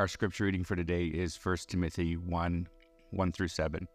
Our 0.00 0.08
scripture 0.08 0.44
reading 0.44 0.64
for 0.64 0.76
today 0.76 1.04
is 1.04 1.38
1 1.44 1.56
Timothy 1.68 2.16
1 2.16 2.66
1 3.10 3.32
through 3.32 3.48
7. 3.48 3.86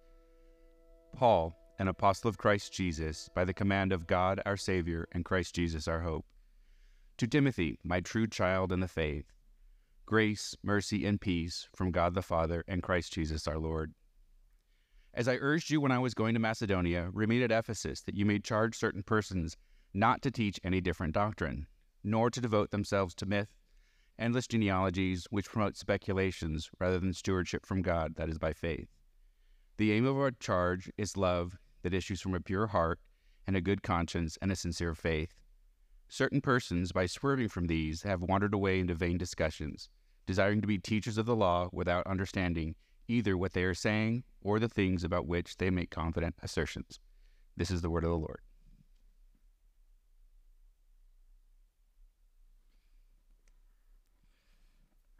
Paul, 1.15 1.55
an 1.79 1.87
apostle 1.87 2.29
of 2.29 2.37
Christ 2.37 2.71
Jesus, 2.71 3.27
by 3.33 3.43
the 3.43 3.55
command 3.55 3.91
of 3.91 4.05
God 4.05 4.39
our 4.45 4.55
Savior 4.55 5.07
and 5.13 5.25
Christ 5.25 5.55
Jesus 5.55 5.87
our 5.87 6.01
hope. 6.01 6.23
To 7.17 7.25
Timothy, 7.25 7.79
my 7.83 8.01
true 8.01 8.27
child 8.27 8.71
in 8.71 8.81
the 8.81 8.87
faith, 8.87 9.25
grace, 10.05 10.55
mercy, 10.61 11.07
and 11.07 11.19
peace 11.19 11.67
from 11.75 11.89
God 11.89 12.13
the 12.13 12.21
Father 12.21 12.63
and 12.67 12.83
Christ 12.83 13.11
Jesus 13.11 13.47
our 13.47 13.57
Lord. 13.57 13.91
As 15.11 15.27
I 15.27 15.39
urged 15.41 15.71
you 15.71 15.81
when 15.81 15.91
I 15.91 15.97
was 15.97 16.13
going 16.13 16.35
to 16.35 16.39
Macedonia, 16.39 17.09
remain 17.13 17.41
at 17.41 17.51
Ephesus, 17.51 18.01
that 18.01 18.15
you 18.15 18.27
may 18.27 18.37
charge 18.37 18.77
certain 18.77 19.01
persons 19.01 19.57
not 19.91 20.21
to 20.21 20.29
teach 20.29 20.59
any 20.63 20.81
different 20.81 21.15
doctrine, 21.15 21.65
nor 22.03 22.29
to 22.29 22.39
devote 22.39 22.69
themselves 22.69 23.15
to 23.15 23.25
myth, 23.25 23.55
endless 24.17 24.47
genealogies 24.47 25.27
which 25.29 25.49
promote 25.49 25.77
speculations 25.77 26.69
rather 26.79 26.99
than 26.99 27.13
stewardship 27.13 27.65
from 27.65 27.81
God 27.81 28.15
that 28.15 28.29
is 28.29 28.37
by 28.37 28.53
faith. 28.53 28.87
The 29.77 29.91
aim 29.91 30.05
of 30.05 30.17
our 30.17 30.31
charge 30.31 30.89
is 30.97 31.17
love 31.17 31.57
that 31.83 31.93
issues 31.93 32.21
from 32.21 32.33
a 32.33 32.39
pure 32.39 32.67
heart 32.67 32.99
and 33.45 33.55
a 33.55 33.61
good 33.61 33.83
conscience 33.83 34.37
and 34.41 34.51
a 34.51 34.55
sincere 34.55 34.95
faith. 34.95 35.33
Certain 36.07 36.41
persons, 36.41 36.91
by 36.91 37.05
swerving 37.05 37.49
from 37.49 37.67
these, 37.67 38.03
have 38.03 38.21
wandered 38.21 38.53
away 38.53 38.79
into 38.79 38.95
vain 38.95 39.17
discussions, 39.17 39.89
desiring 40.25 40.61
to 40.61 40.67
be 40.67 40.77
teachers 40.77 41.17
of 41.17 41.25
the 41.25 41.35
law 41.35 41.69
without 41.71 42.07
understanding 42.07 42.75
either 43.07 43.37
what 43.37 43.53
they 43.53 43.63
are 43.63 43.73
saying 43.73 44.23
or 44.41 44.59
the 44.59 44.69
things 44.69 45.03
about 45.03 45.27
which 45.27 45.57
they 45.57 45.69
make 45.69 45.91
confident 45.91 46.35
assertions. 46.41 46.99
This 47.57 47.71
is 47.71 47.81
the 47.81 47.89
word 47.89 48.03
of 48.03 48.09
the 48.09 48.17
Lord. 48.17 48.39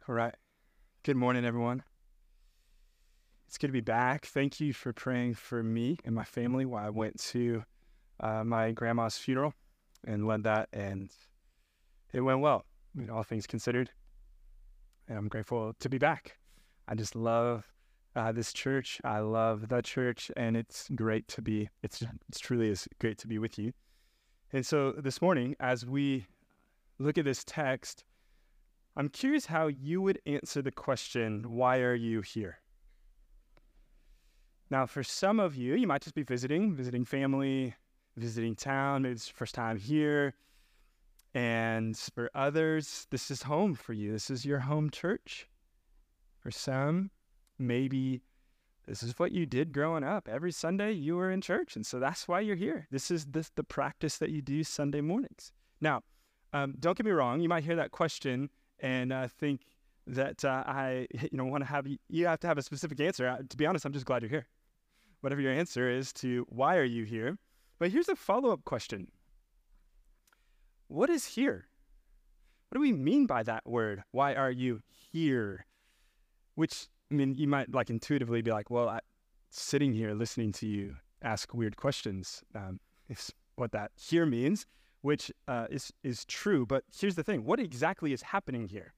All 0.08 0.14
right. 0.14 0.36
Good 1.02 1.16
morning, 1.16 1.44
everyone. 1.44 1.82
It's 3.48 3.58
good 3.58 3.66
to 3.66 3.72
be 3.72 3.80
back. 3.80 4.26
Thank 4.26 4.60
you 4.60 4.72
for 4.72 4.92
praying 4.92 5.34
for 5.34 5.64
me 5.64 5.98
and 6.04 6.14
my 6.14 6.22
family 6.22 6.64
while 6.64 6.86
I 6.86 6.90
went 6.90 7.18
to 7.30 7.64
uh, 8.20 8.44
my 8.44 8.70
grandma's 8.70 9.18
funeral 9.18 9.52
and 10.06 10.24
led 10.24 10.44
that, 10.44 10.68
and 10.72 11.10
it 12.12 12.20
went 12.20 12.38
well, 12.38 12.64
I 12.94 13.00
mean, 13.00 13.10
all 13.10 13.24
things 13.24 13.48
considered. 13.48 13.90
And 15.08 15.18
I'm 15.18 15.26
grateful 15.26 15.74
to 15.80 15.88
be 15.88 15.98
back. 15.98 16.38
I 16.86 16.94
just 16.94 17.16
love 17.16 17.64
uh, 18.14 18.30
this 18.30 18.52
church. 18.52 19.00
I 19.02 19.18
love 19.18 19.66
the 19.66 19.82
church, 19.82 20.30
and 20.36 20.56
it's 20.56 20.88
great 20.94 21.26
to 21.28 21.42
be. 21.42 21.68
It's 21.82 22.04
it's 22.28 22.38
truly 22.38 22.68
is 22.68 22.86
great 23.00 23.18
to 23.18 23.26
be 23.26 23.40
with 23.40 23.58
you. 23.58 23.72
And 24.52 24.64
so 24.64 24.92
this 24.92 25.20
morning, 25.20 25.56
as 25.58 25.84
we 25.84 26.26
look 27.00 27.18
at 27.18 27.24
this 27.24 27.42
text, 27.42 28.04
I'm 28.96 29.08
curious 29.08 29.46
how 29.46 29.66
you 29.66 30.00
would 30.00 30.20
answer 30.24 30.62
the 30.62 30.72
question, 30.72 31.52
"Why 31.52 31.80
are 31.80 31.94
you 31.94 32.22
here?" 32.22 32.60
Now, 34.70 34.86
for 34.86 35.02
some 35.02 35.38
of 35.38 35.54
you, 35.54 35.74
you 35.74 35.86
might 35.86 36.02
just 36.02 36.14
be 36.14 36.22
visiting, 36.22 36.74
visiting 36.74 37.04
family, 37.04 37.74
visiting 38.16 38.56
town. 38.56 39.02
Maybe 39.02 39.12
it's 39.12 39.28
your 39.28 39.36
first 39.36 39.54
time 39.54 39.76
here. 39.76 40.34
And 41.34 41.96
for 41.96 42.30
others, 42.34 43.06
this 43.10 43.30
is 43.30 43.42
home 43.42 43.74
for 43.74 43.92
you. 43.92 44.10
This 44.12 44.30
is 44.30 44.46
your 44.46 44.60
home 44.60 44.90
church. 44.90 45.48
For 46.40 46.50
some, 46.50 47.10
maybe 47.58 48.22
this 48.86 49.02
is 49.02 49.18
what 49.18 49.32
you 49.32 49.44
did 49.44 49.72
growing 49.72 50.04
up. 50.04 50.28
Every 50.28 50.52
Sunday 50.52 50.92
you 50.92 51.16
were 51.16 51.30
in 51.30 51.42
church, 51.42 51.76
and 51.76 51.84
so 51.84 52.00
that's 52.00 52.26
why 52.26 52.40
you're 52.40 52.56
here. 52.56 52.86
This 52.90 53.10
is 53.10 53.26
this, 53.26 53.50
the 53.50 53.64
practice 53.64 54.16
that 54.18 54.30
you 54.30 54.40
do 54.40 54.64
Sunday 54.64 55.00
mornings. 55.00 55.52
Now, 55.80 56.02
um, 56.52 56.74
don't 56.80 56.96
get 56.96 57.04
me 57.04 57.12
wrong. 57.12 57.40
You 57.40 57.48
might 57.48 57.64
hear 57.64 57.76
that 57.76 57.90
question 57.90 58.48
and 58.80 59.12
I 59.12 59.26
think 59.26 59.62
that 60.06 60.44
uh, 60.44 60.64
I, 60.66 61.06
you 61.12 61.30
know, 61.32 61.44
want 61.44 61.62
to 61.62 61.68
have 61.68 61.86
you. 61.86 62.26
Have 62.26 62.40
to 62.40 62.46
have 62.46 62.58
a 62.58 62.62
specific 62.62 63.00
answer. 63.00 63.28
Uh, 63.28 63.38
to 63.48 63.56
be 63.56 63.66
honest, 63.66 63.84
I'm 63.84 63.92
just 63.92 64.06
glad 64.06 64.22
you're 64.22 64.30
here. 64.30 64.46
Whatever 65.20 65.40
your 65.40 65.52
answer 65.52 65.90
is 65.90 66.12
to 66.14 66.46
why 66.48 66.76
are 66.76 66.84
you 66.84 67.04
here, 67.04 67.38
but 67.78 67.90
here's 67.90 68.08
a 68.08 68.16
follow 68.16 68.52
up 68.52 68.64
question 68.64 69.08
What 70.88 71.10
is 71.10 71.26
here? 71.26 71.66
What 72.68 72.76
do 72.76 72.80
we 72.80 72.92
mean 72.92 73.26
by 73.26 73.42
that 73.44 73.66
word? 73.66 74.02
Why 74.10 74.34
are 74.34 74.50
you 74.50 74.80
here? 75.12 75.66
Which, 76.56 76.88
I 77.10 77.14
mean, 77.14 77.34
you 77.34 77.46
might 77.46 77.72
like 77.72 77.90
intuitively 77.90 78.42
be 78.42 78.50
like, 78.50 78.70
well, 78.70 78.88
I, 78.88 79.00
sitting 79.50 79.92
here 79.92 80.14
listening 80.14 80.52
to 80.52 80.66
you 80.66 80.96
ask 81.22 81.52
weird 81.54 81.76
questions 81.76 82.42
um, 82.54 82.80
is 83.08 83.32
what 83.56 83.72
that 83.72 83.90
here 83.96 84.26
means, 84.26 84.66
which 85.06 85.30
uh, 85.46 85.66
is, 85.70 85.92
is 86.02 86.24
true. 86.24 86.66
But 86.66 86.82
here's 86.98 87.14
the 87.14 87.22
thing 87.22 87.44
what 87.44 87.60
exactly 87.60 88.12
is 88.12 88.22
happening 88.22 88.66
here? 88.66 88.92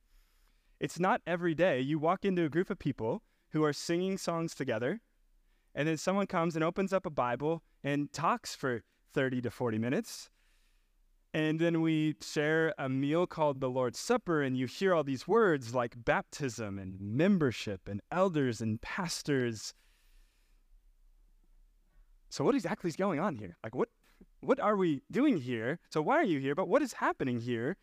It's 0.80 0.98
not 0.98 1.20
every 1.26 1.54
day 1.54 1.80
you 1.80 1.98
walk 1.98 2.24
into 2.24 2.44
a 2.44 2.48
group 2.48 2.70
of 2.70 2.78
people 2.78 3.22
who 3.50 3.62
are 3.62 3.74
singing 3.74 4.16
songs 4.16 4.54
together 4.54 5.00
and 5.74 5.86
then 5.86 5.98
someone 5.98 6.26
comes 6.26 6.54
and 6.54 6.64
opens 6.64 6.94
up 6.94 7.04
a 7.04 7.10
Bible 7.10 7.62
and 7.84 8.10
talks 8.10 8.54
for 8.54 8.82
30 9.12 9.42
to 9.42 9.50
40 9.50 9.78
minutes. 9.78 10.30
And 11.34 11.60
then 11.60 11.82
we 11.82 12.16
share 12.22 12.72
a 12.78 12.88
meal 12.88 13.26
called 13.26 13.60
the 13.60 13.68
Lord's 13.68 13.98
Supper, 13.98 14.40
and 14.40 14.56
you 14.56 14.66
hear 14.66 14.94
all 14.94 15.04
these 15.04 15.28
words 15.28 15.74
like 15.74 16.02
baptism 16.04 16.78
and 16.78 16.98
membership 16.98 17.86
and 17.86 18.00
elders 18.10 18.62
and 18.62 18.80
pastors. 18.80 19.74
So, 22.30 22.44
what 22.44 22.54
exactly 22.54 22.88
is 22.88 22.96
going 22.96 23.20
on 23.20 23.36
here? 23.36 23.58
Like, 23.62 23.74
what, 23.74 23.90
what 24.40 24.60
are 24.60 24.76
we 24.76 25.02
doing 25.10 25.38
here? 25.38 25.78
So, 25.90 26.02
why 26.02 26.16
are 26.16 26.24
you 26.24 26.38
here? 26.38 26.54
But 26.54 26.68
what 26.68 26.82
is 26.82 26.94
happening 26.94 27.40
here? 27.40 27.76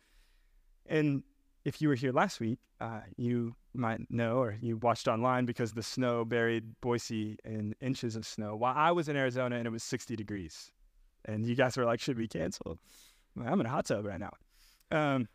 And 0.86 1.22
if 1.64 1.82
you 1.82 1.88
were 1.88 1.94
here 1.94 2.12
last 2.12 2.40
week, 2.40 2.58
uh, 2.80 3.00
you 3.16 3.54
might 3.74 4.10
know 4.10 4.38
or 4.38 4.56
you 4.60 4.76
watched 4.76 5.08
online 5.08 5.44
because 5.44 5.72
the 5.72 5.82
snow 5.82 6.24
buried 6.24 6.80
Boise 6.80 7.38
in 7.44 7.74
inches 7.80 8.16
of 8.16 8.26
snow 8.26 8.56
while 8.56 8.74
I 8.76 8.92
was 8.92 9.08
in 9.08 9.16
Arizona 9.16 9.56
and 9.56 9.66
it 9.66 9.70
was 9.70 9.82
60 9.82 10.16
degrees. 10.16 10.70
And 11.24 11.44
you 11.44 11.54
guys 11.54 11.76
were 11.76 11.84
like, 11.84 12.00
should 12.00 12.18
we 12.18 12.28
cancel? 12.28 12.78
I'm 13.44 13.60
in 13.60 13.66
a 13.66 13.68
hot 13.68 13.86
tub 13.86 14.06
right 14.06 14.20
now. 14.20 14.32
Um, 14.90 15.28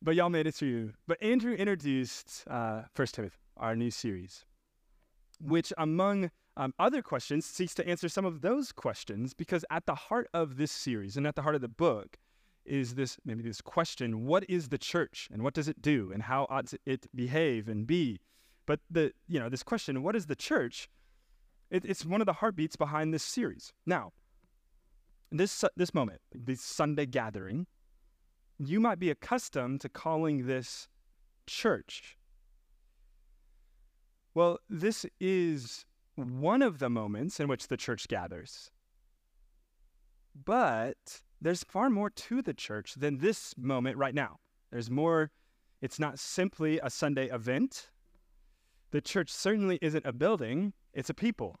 but 0.00 0.14
y'all 0.14 0.30
made 0.30 0.46
it 0.46 0.54
through. 0.54 0.94
But 1.06 1.22
Andrew 1.22 1.54
introduced 1.54 2.44
uh, 2.48 2.82
First 2.94 3.14
Timothy, 3.14 3.36
our 3.56 3.76
new 3.76 3.90
series, 3.90 4.44
which 5.40 5.72
among 5.78 6.30
um, 6.56 6.74
other 6.78 7.02
questions 7.02 7.46
seeks 7.46 7.74
to 7.74 7.88
answer 7.88 8.08
some 8.08 8.24
of 8.24 8.42
those 8.42 8.72
questions 8.72 9.32
because 9.32 9.64
at 9.70 9.86
the 9.86 9.94
heart 9.94 10.28
of 10.34 10.56
this 10.56 10.70
series 10.70 11.16
and 11.16 11.26
at 11.26 11.34
the 11.34 11.42
heart 11.42 11.54
of 11.54 11.60
the 11.60 11.68
book 11.68 12.18
is 12.64 12.94
this 12.94 13.16
maybe 13.24 13.42
this 13.42 13.60
question 13.60 14.26
what 14.26 14.48
is 14.48 14.68
the 14.68 14.78
church 14.78 15.28
and 15.32 15.42
what 15.42 15.54
does 15.54 15.66
it 15.66 15.80
do 15.82 16.10
and 16.12 16.22
how 16.22 16.46
ought 16.50 16.72
it 16.86 17.06
behave 17.14 17.68
and 17.68 17.86
be? 17.86 18.20
But 18.66 18.80
the 18.90 19.12
you 19.26 19.40
know 19.40 19.48
this 19.48 19.62
question 19.62 20.02
what 20.02 20.14
is 20.14 20.26
the 20.26 20.36
church? 20.36 20.88
It, 21.70 21.84
it's 21.86 22.04
one 22.04 22.20
of 22.20 22.26
the 22.26 22.34
heartbeats 22.34 22.76
behind 22.76 23.14
this 23.14 23.22
series. 23.22 23.72
Now 23.86 24.12
this 25.30 25.64
this 25.76 25.94
moment 25.94 26.20
this 26.34 26.60
sunday 26.60 27.06
gathering 27.06 27.66
you 28.58 28.78
might 28.78 28.98
be 28.98 29.08
accustomed 29.08 29.80
to 29.80 29.88
calling 29.88 30.46
this 30.46 30.86
church. 31.46 32.18
Well 34.34 34.58
this 34.68 35.06
is 35.18 35.86
one 36.16 36.62
of 36.62 36.78
the 36.78 36.90
moments 36.90 37.40
in 37.40 37.48
which 37.48 37.68
the 37.68 37.76
church 37.76 38.08
gathers 38.08 38.70
but 40.34 41.22
there's 41.40 41.64
far 41.64 41.90
more 41.90 42.10
to 42.10 42.42
the 42.42 42.54
church 42.54 42.94
than 42.94 43.18
this 43.18 43.54
moment 43.58 43.96
right 43.96 44.14
now. 44.14 44.38
There's 44.70 44.90
more, 44.90 45.30
it's 45.80 45.98
not 45.98 46.18
simply 46.18 46.80
a 46.82 46.90
Sunday 46.90 47.28
event. 47.28 47.88
The 48.90 49.00
church 49.00 49.30
certainly 49.30 49.78
isn't 49.82 50.06
a 50.06 50.12
building, 50.12 50.72
it's 50.94 51.10
a 51.10 51.14
people. 51.14 51.58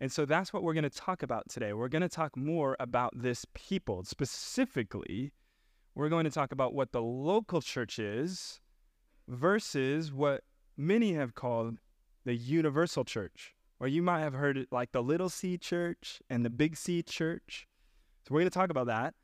And 0.00 0.10
so 0.10 0.24
that's 0.24 0.52
what 0.52 0.62
we're 0.62 0.72
going 0.72 0.84
to 0.84 0.90
talk 0.90 1.22
about 1.22 1.48
today. 1.48 1.74
We're 1.74 1.88
going 1.88 2.02
to 2.02 2.08
talk 2.08 2.36
more 2.36 2.74
about 2.80 3.12
this 3.14 3.44
people. 3.52 4.02
Specifically, 4.04 5.32
we're 5.94 6.08
going 6.08 6.24
to 6.24 6.30
talk 6.30 6.52
about 6.52 6.72
what 6.72 6.92
the 6.92 7.02
local 7.02 7.60
church 7.60 7.98
is 7.98 8.60
versus 9.28 10.10
what 10.10 10.42
many 10.76 11.12
have 11.12 11.34
called 11.34 11.76
the 12.24 12.34
universal 12.34 13.04
church, 13.04 13.54
or 13.78 13.88
you 13.88 14.02
might 14.02 14.20
have 14.20 14.34
heard 14.34 14.56
it 14.56 14.68
like 14.70 14.92
the 14.92 15.02
little 15.02 15.28
c 15.28 15.56
church 15.58 16.20
and 16.28 16.44
the 16.44 16.50
big 16.50 16.76
C 16.76 17.02
church. 17.02 17.66
So 18.26 18.34
we're 18.34 18.40
going 18.40 18.50
to 18.50 18.58
talk 18.58 18.70
about 18.70 18.86
that. 18.86 19.14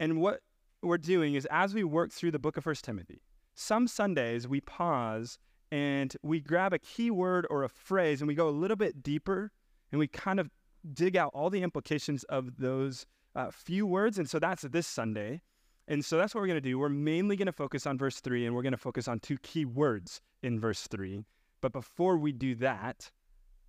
And 0.00 0.20
what 0.20 0.40
we're 0.82 0.98
doing 0.98 1.34
is 1.34 1.46
as 1.50 1.74
we 1.74 1.84
work 1.84 2.12
through 2.12 2.32
the 2.32 2.38
book 2.38 2.56
of 2.56 2.64
First 2.64 2.84
Timothy, 2.84 3.22
some 3.54 3.86
Sundays 3.86 4.48
we 4.48 4.60
pause 4.60 5.38
and 5.70 6.16
we 6.22 6.40
grab 6.40 6.72
a 6.72 6.78
key 6.78 7.10
word 7.10 7.46
or 7.50 7.62
a 7.62 7.68
phrase 7.68 8.20
and 8.20 8.28
we 8.28 8.34
go 8.34 8.48
a 8.48 8.50
little 8.50 8.76
bit 8.76 9.02
deeper 9.02 9.52
and 9.92 9.98
we 9.98 10.06
kind 10.06 10.40
of 10.40 10.50
dig 10.92 11.16
out 11.16 11.30
all 11.34 11.50
the 11.50 11.62
implications 11.62 12.24
of 12.24 12.58
those 12.58 13.06
uh, 13.34 13.50
few 13.50 13.86
words. 13.86 14.18
And 14.18 14.28
so 14.28 14.38
that's 14.38 14.62
this 14.62 14.86
Sunday. 14.86 15.40
And 15.86 16.04
so 16.04 16.16
that's 16.16 16.34
what 16.34 16.40
we're 16.40 16.48
going 16.48 16.62
to 16.62 16.68
do. 16.68 16.78
We're 16.78 16.88
mainly 16.88 17.36
going 17.36 17.46
to 17.46 17.52
focus 17.52 17.86
on 17.86 17.98
verse 17.98 18.20
3 18.20 18.46
and 18.46 18.54
we're 18.54 18.62
going 18.62 18.72
to 18.72 18.78
focus 18.78 19.06
on 19.08 19.20
two 19.20 19.38
key 19.38 19.64
words 19.64 20.20
in 20.42 20.58
verse 20.58 20.86
3. 20.86 21.24
But 21.64 21.72
before 21.72 22.18
we 22.18 22.32
do 22.32 22.54
that, 22.56 23.10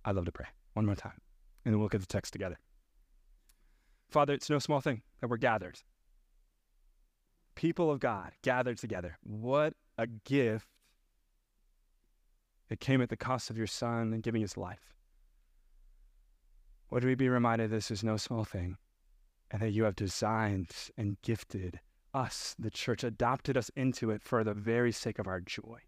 I'd 0.04 0.16
love 0.16 0.26
to 0.26 0.30
pray 0.30 0.48
one 0.74 0.84
more 0.84 0.94
time. 0.94 1.18
And 1.64 1.72
then 1.72 1.78
we'll 1.78 1.86
look 1.86 1.94
at 1.94 2.02
the 2.02 2.06
text 2.06 2.30
together. 2.30 2.58
Father, 4.10 4.34
it's 4.34 4.50
no 4.50 4.58
small 4.58 4.82
thing 4.82 5.00
that 5.18 5.30
we're 5.30 5.38
gathered. 5.38 5.80
People 7.54 7.90
of 7.90 7.98
God 7.98 8.32
gathered 8.42 8.76
together. 8.76 9.16
What 9.22 9.72
a 9.96 10.06
gift 10.06 10.68
It 12.68 12.80
came 12.80 13.00
at 13.00 13.08
the 13.08 13.16
cost 13.16 13.48
of 13.48 13.56
your 13.56 13.66
son 13.66 14.12
and 14.12 14.22
giving 14.22 14.42
his 14.42 14.58
life. 14.58 14.92
Would 16.90 17.02
we 17.02 17.14
be 17.14 17.30
reminded 17.30 17.70
this 17.70 17.90
is 17.90 18.04
no 18.04 18.18
small 18.18 18.44
thing 18.44 18.76
and 19.50 19.62
that 19.62 19.70
you 19.70 19.84
have 19.84 19.96
designed 19.96 20.68
and 20.98 21.16
gifted 21.22 21.80
us, 22.12 22.54
the 22.58 22.68
church, 22.68 23.04
adopted 23.04 23.56
us 23.56 23.70
into 23.74 24.10
it 24.10 24.20
for 24.20 24.44
the 24.44 24.52
very 24.52 24.92
sake 24.92 25.18
of 25.18 25.26
our 25.26 25.40
joy. 25.40 25.80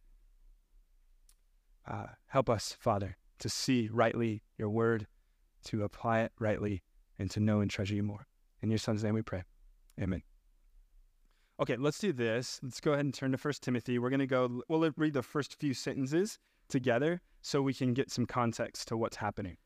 Uh, 1.88 2.06
help 2.26 2.50
us, 2.50 2.76
Father, 2.79 3.17
to 3.38 3.49
see 3.49 3.88
rightly 3.90 4.43
your 4.58 4.69
word, 4.69 5.06
to 5.64 5.82
apply 5.85 6.20
it 6.20 6.32
rightly, 6.38 6.82
and 7.19 7.31
to 7.31 7.40
know 7.40 7.61
and 7.61 7.70
treasure 7.70 7.94
you 7.94 8.02
more. 8.02 8.26
In 8.61 8.69
your 8.69 8.79
son's 8.79 9.02
name 9.02 9.14
we 9.14 9.23
pray. 9.23 9.44
Amen. 10.00 10.23
Okay, 11.61 11.76
let's 11.76 11.99
do 11.99 12.12
this. 12.12 12.61
Let's 12.62 12.81
go 12.81 12.93
ahead 12.93 13.05
and 13.05 13.14
turn 13.14 13.32
to 13.32 13.38
First 13.38 13.62
Timothy. 13.62 13.99
We're 13.99 14.11
going 14.11 14.20
to 14.20 14.26
go, 14.26 14.62
we'll 14.69 14.90
read 14.96 15.14
the 15.14 15.23
first 15.23 15.58
few 15.58 15.75
sentences 15.75 16.38
together 16.69 17.20
so 17.43 17.62
we 17.62 17.75
can 17.75 17.94
get 17.94 18.11
some 18.11 18.26
context 18.26 18.88
to 18.88 18.96
what's 18.96 19.17
happening. 19.17 19.56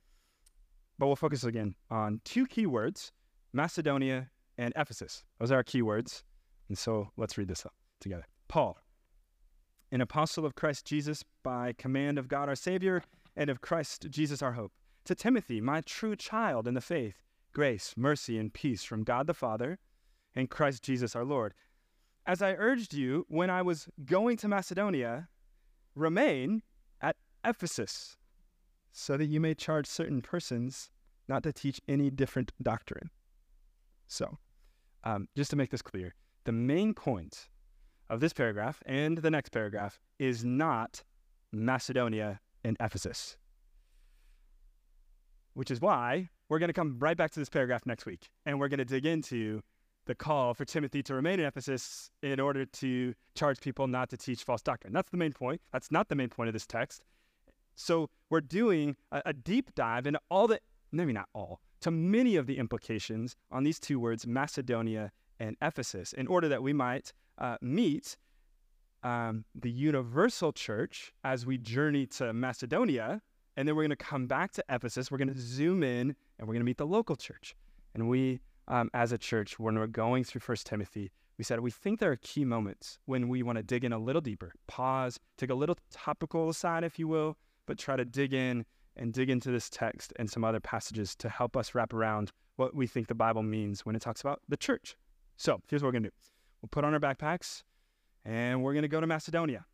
But 0.99 1.07
we'll 1.07 1.17
focus 1.17 1.45
again 1.45 1.75
on 1.91 2.21
two 2.25 2.47
key 2.47 2.67
words 2.67 3.13
Macedonia 3.53 4.31
and 4.57 4.73
Ephesus. 4.77 5.25
Those 5.39 5.51
are 5.51 5.57
our 5.57 5.65
key 5.65 5.83
words. 5.83 6.25
And 6.69 6.79
so 6.79 7.11
let's 7.17 7.37
read 7.37 7.49
this 7.49 7.67
up 7.67 7.75
together. 8.01 8.27
Paul, 8.49 8.79
an 9.93 10.01
apostle 10.01 10.47
of 10.47 10.55
Christ 10.55 10.87
Jesus 10.87 11.23
by 11.43 11.75
command 11.77 12.19
of 12.19 12.27
God 12.27 12.49
our 12.49 12.57
Savior 12.57 13.03
and 13.37 13.51
of 13.51 13.61
Christ 13.61 14.07
Jesus 14.09 14.41
our 14.41 14.53
hope. 14.53 14.73
To 15.05 15.15
Timothy, 15.15 15.61
my 15.61 15.83
true 15.83 16.17
child 16.17 16.67
in 16.67 16.73
the 16.73 16.81
faith, 16.81 17.23
grace, 17.53 17.93
mercy, 17.95 18.39
and 18.39 18.53
peace 18.53 18.83
from 18.83 19.05
God 19.05 19.27
the 19.27 19.35
Father 19.35 19.79
and 20.35 20.49
Christ 20.49 20.83
Jesus 20.83 21.15
our 21.15 21.27
Lord. 21.27 21.53
As 22.25 22.41
I 22.41 22.55
urged 22.55 22.95
you 22.95 23.27
when 23.29 23.51
I 23.51 23.61
was 23.61 23.87
going 24.07 24.39
to 24.39 24.49
Macedonia, 24.49 25.29
remain 25.95 26.63
at 27.03 27.17
Ephesus, 27.45 28.17
so 28.93 29.19
that 29.19 29.27
you 29.27 29.41
may 29.41 29.55
charge 29.55 29.87
certain 29.87 30.23
persons 30.23 30.91
not 31.29 31.43
to 31.43 31.53
teach 31.53 31.81
any 31.87 32.09
different 32.11 32.51
doctrine. 32.63 33.11
So, 34.07 34.39
um, 35.05 35.29
just 35.37 35.51
to 35.51 35.57
make 35.57 35.71
this 35.71 35.83
clear, 35.83 36.15
the 36.45 36.53
main 36.53 36.95
point 36.95 37.49
of 38.13 38.21
this 38.21 38.35
paragraph 38.35 38.83
and 38.85 39.19
the 39.19 39.31
next 39.31 39.49
paragraph 39.49 39.99
is 40.19 40.45
not 40.45 41.03
Macedonia 41.51 42.41
and 42.63 42.77
Ephesus, 42.79 43.39
which 45.55 45.71
is 45.71 45.81
why 45.81 46.29
we're 46.51 46.59
going 46.59 46.69
to 46.69 46.75
come 46.75 46.99
right 46.99 47.17
back 47.17 47.31
to 47.31 47.41
this 47.41 47.49
paragraph 47.49 47.87
next 47.87 48.05
week 48.05 48.29
and 48.45 48.61
we're 48.61 48.69
going 48.69 48.79
to 48.79 48.85
dig 48.85 49.07
into 49.07 49.63
the 50.05 50.15
call 50.15 50.53
for 50.53 50.67
Timothy 50.67 51.03
to 51.05 51.15
remain 51.15 51.41
in 51.41 51.47
Ephesus 51.47 52.11
in 52.23 52.39
order 52.39 52.67
to 52.67 53.15
charge 53.35 53.61
people 53.61 53.87
not 53.87 54.11
to 54.11 54.19
teach 54.19 54.45
false 54.45 54.61
doctrine. 54.61 54.93
That's 54.93 55.11
the 55.11 55.17
main 55.17 55.33
point. 55.33 55.63
That's 55.73 55.91
not 55.91 56.11
the 56.11 56.15
main 56.15 56.29
point 56.29 56.49
of 56.49 56.53
this 56.53 56.67
text. 56.67 57.05
So 57.77 58.11
we're 58.29 58.43
doing 58.43 58.95
a, 59.11 59.23
a 59.27 59.33
deep 59.33 59.75
dive 59.75 60.07
into 60.07 60.21
all 60.31 60.49
the, 60.49 60.61
maybe 60.91 61.15
not 61.15 61.31
all, 61.33 61.61
to 61.81 61.91
many 61.91 62.37
of 62.37 62.47
the 62.47 62.59
implications 62.59 63.37
on 63.51 63.65
these 63.65 63.81
two 63.81 63.99
words, 63.99 64.27
Macedonia 64.27 65.13
and 65.41 65.57
Ephesus, 65.63 66.13
in 66.13 66.27
order 66.27 66.49
that 66.51 66.63
we 66.63 66.75
might 66.75 67.15
uh, 67.39 67.57
meet 67.61 68.17
um, 69.03 69.45
the 69.55 69.71
universal 69.71 70.53
church 70.53 71.13
as 71.25 71.45
we 71.45 71.59
journey 71.59 72.07
to 72.07 72.33
Macedonia. 72.33 73.21
And 73.57 73.69
then 73.69 73.77
we're 73.77 73.83
going 73.83 73.91
to 73.91 73.97
come 73.97 74.27
back 74.27 74.53
to 74.53 74.65
Ephesus. 74.71 75.11
We're 75.11 75.19
going 75.19 75.33
to 75.33 75.39
zoom 75.39 75.83
in 75.83 76.15
and 76.39 76.49
we're 76.49 76.55
going 76.55 76.61
to 76.61 76.65
meet 76.65 76.79
the 76.79 76.87
local 76.87 77.17
church. 77.17 77.55
And 77.95 78.09
we 78.09 78.41
um, 78.69 78.91
as 78.95 79.13
a 79.13 79.19
church 79.19 79.59
when 79.59 79.79
we're 79.79 79.87
going 79.87 80.25
through 80.25 80.41
First 80.41 80.67
Timothy, 80.67 81.11
we 81.37 81.45
said 81.45 81.61
we 81.61 81.71
think 81.71 81.99
there 81.99 82.13
are 82.13 82.19
key 82.23 82.45
moments 82.45 82.99
when 83.07 83.29
we 83.29 83.43
want 83.43 83.57
to 83.57 83.63
dig 83.63 83.85
in 83.85 83.93
a 83.93 83.99
little 83.99 84.23
deeper, 84.23 84.53
pause, 84.67 85.19
take 85.37 85.51
a 85.51 85.55
little 85.55 85.77
topical 85.91 86.49
aside, 86.49 86.85
if 86.85 86.99
you 86.99 87.09
will, 87.09 87.37
but 87.67 87.79
try 87.79 87.97
to 87.97 88.05
dig 88.05 88.33
in 88.33 88.65
and 88.97 89.13
dig 89.13 89.31
into 89.31 89.51
this 89.51 89.69
text 89.69 90.13
and 90.17 90.31
some 90.31 90.45
other 90.45 90.61
passages 90.61 91.17
to 91.17 91.29
help 91.29 91.57
us 91.57 91.75
wrap 91.75 91.93
around 91.93 92.31
what 92.57 92.75
we 92.75 92.87
think 92.87 93.09
the 93.09 93.15
Bible 93.15 93.43
means 93.43 93.85
when 93.85 93.97
it 93.97 94.03
talks 94.03 94.21
about 94.21 94.41
the 94.49 94.57
church. 94.57 94.97
So 95.37 95.61
here's 95.69 95.83
what 95.83 95.89
we're 95.89 95.93
going 95.93 96.03
to 96.05 96.11
do 96.11 96.15
we'll 96.63 96.69
put 96.71 96.85
on 96.85 96.95
our 96.95 97.01
backpacks 97.01 97.65
and 98.25 98.63
we're 98.63 98.73
going 98.73 98.83
to 98.83 98.89
go 98.89 99.01
to 99.01 99.07
Macedonia. 99.07 99.67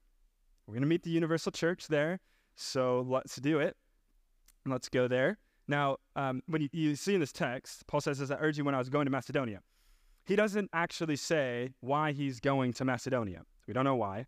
We're 0.66 0.74
going 0.74 0.82
to 0.82 0.88
meet 0.88 1.02
the 1.02 1.10
universal 1.10 1.52
church 1.52 1.88
there. 1.88 2.20
So 2.56 3.04
let's 3.08 3.36
do 3.36 3.60
it. 3.60 3.76
Let's 4.66 4.88
go 4.88 5.06
there. 5.06 5.38
Now, 5.68 5.98
um, 6.16 6.42
when 6.46 6.62
you, 6.62 6.68
you, 6.72 6.96
see 6.96 7.14
in 7.14 7.20
this 7.20 7.32
text, 7.32 7.86
Paul 7.86 8.00
says, 8.00 8.20
As 8.20 8.30
I 8.30 8.36
urge 8.36 8.58
you 8.58 8.64
when 8.64 8.74
I 8.74 8.78
was 8.78 8.88
going 8.88 9.04
to 9.04 9.10
Macedonia. 9.10 9.60
He 10.24 10.36
doesn't 10.36 10.68
actually 10.72 11.16
say 11.16 11.70
why 11.80 12.12
he's 12.12 12.40
going 12.40 12.72
to 12.74 12.84
Macedonia. 12.84 13.42
We 13.66 13.74
don't 13.74 13.84
know 13.84 13.96
why. 13.96 14.26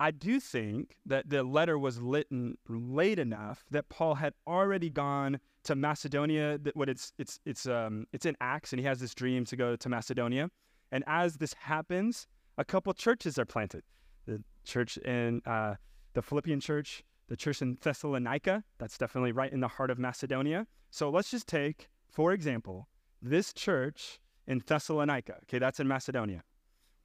I 0.00 0.12
do 0.12 0.38
think 0.38 0.96
that 1.06 1.28
the 1.28 1.42
letter 1.42 1.78
was 1.78 1.98
written 1.98 2.56
late 2.68 3.18
enough 3.18 3.64
that 3.70 3.88
Paul 3.88 4.14
had 4.14 4.34
already 4.46 4.90
gone 4.90 5.40
to 5.64 5.74
Macedonia. 5.74 6.58
That 6.58 6.76
what 6.76 6.88
it's 6.88 7.12
it's 7.18 7.40
it's 7.44 7.66
um 7.66 8.06
it's 8.12 8.26
in 8.26 8.36
Acts, 8.40 8.72
and 8.72 8.80
he 8.80 8.86
has 8.86 9.00
this 9.00 9.14
dream 9.14 9.44
to 9.46 9.56
go 9.56 9.74
to 9.74 9.88
Macedonia. 9.88 10.50
And 10.90 11.04
as 11.06 11.36
this 11.36 11.54
happens, 11.54 12.26
a 12.56 12.64
couple 12.64 12.92
churches 12.94 13.38
are 13.38 13.44
planted. 13.44 13.82
The 14.26 14.42
church 14.64 14.96
in 14.98 15.42
uh, 15.46 15.74
the 16.14 16.22
Philippian 16.22 16.60
church 16.60 17.04
the 17.28 17.36
church 17.36 17.62
in 17.62 17.78
Thessalonica. 17.80 18.64
That's 18.78 18.98
definitely 18.98 19.32
right 19.32 19.52
in 19.52 19.60
the 19.60 19.68
heart 19.68 19.90
of 19.90 19.98
Macedonia. 19.98 20.66
So 20.90 21.10
let's 21.10 21.30
just 21.30 21.46
take, 21.46 21.88
for 22.10 22.32
example, 22.32 22.88
this 23.22 23.52
church 23.52 24.18
in 24.46 24.62
Thessalonica. 24.66 25.36
Okay, 25.44 25.58
that's 25.58 25.78
in 25.78 25.86
Macedonia, 25.86 26.42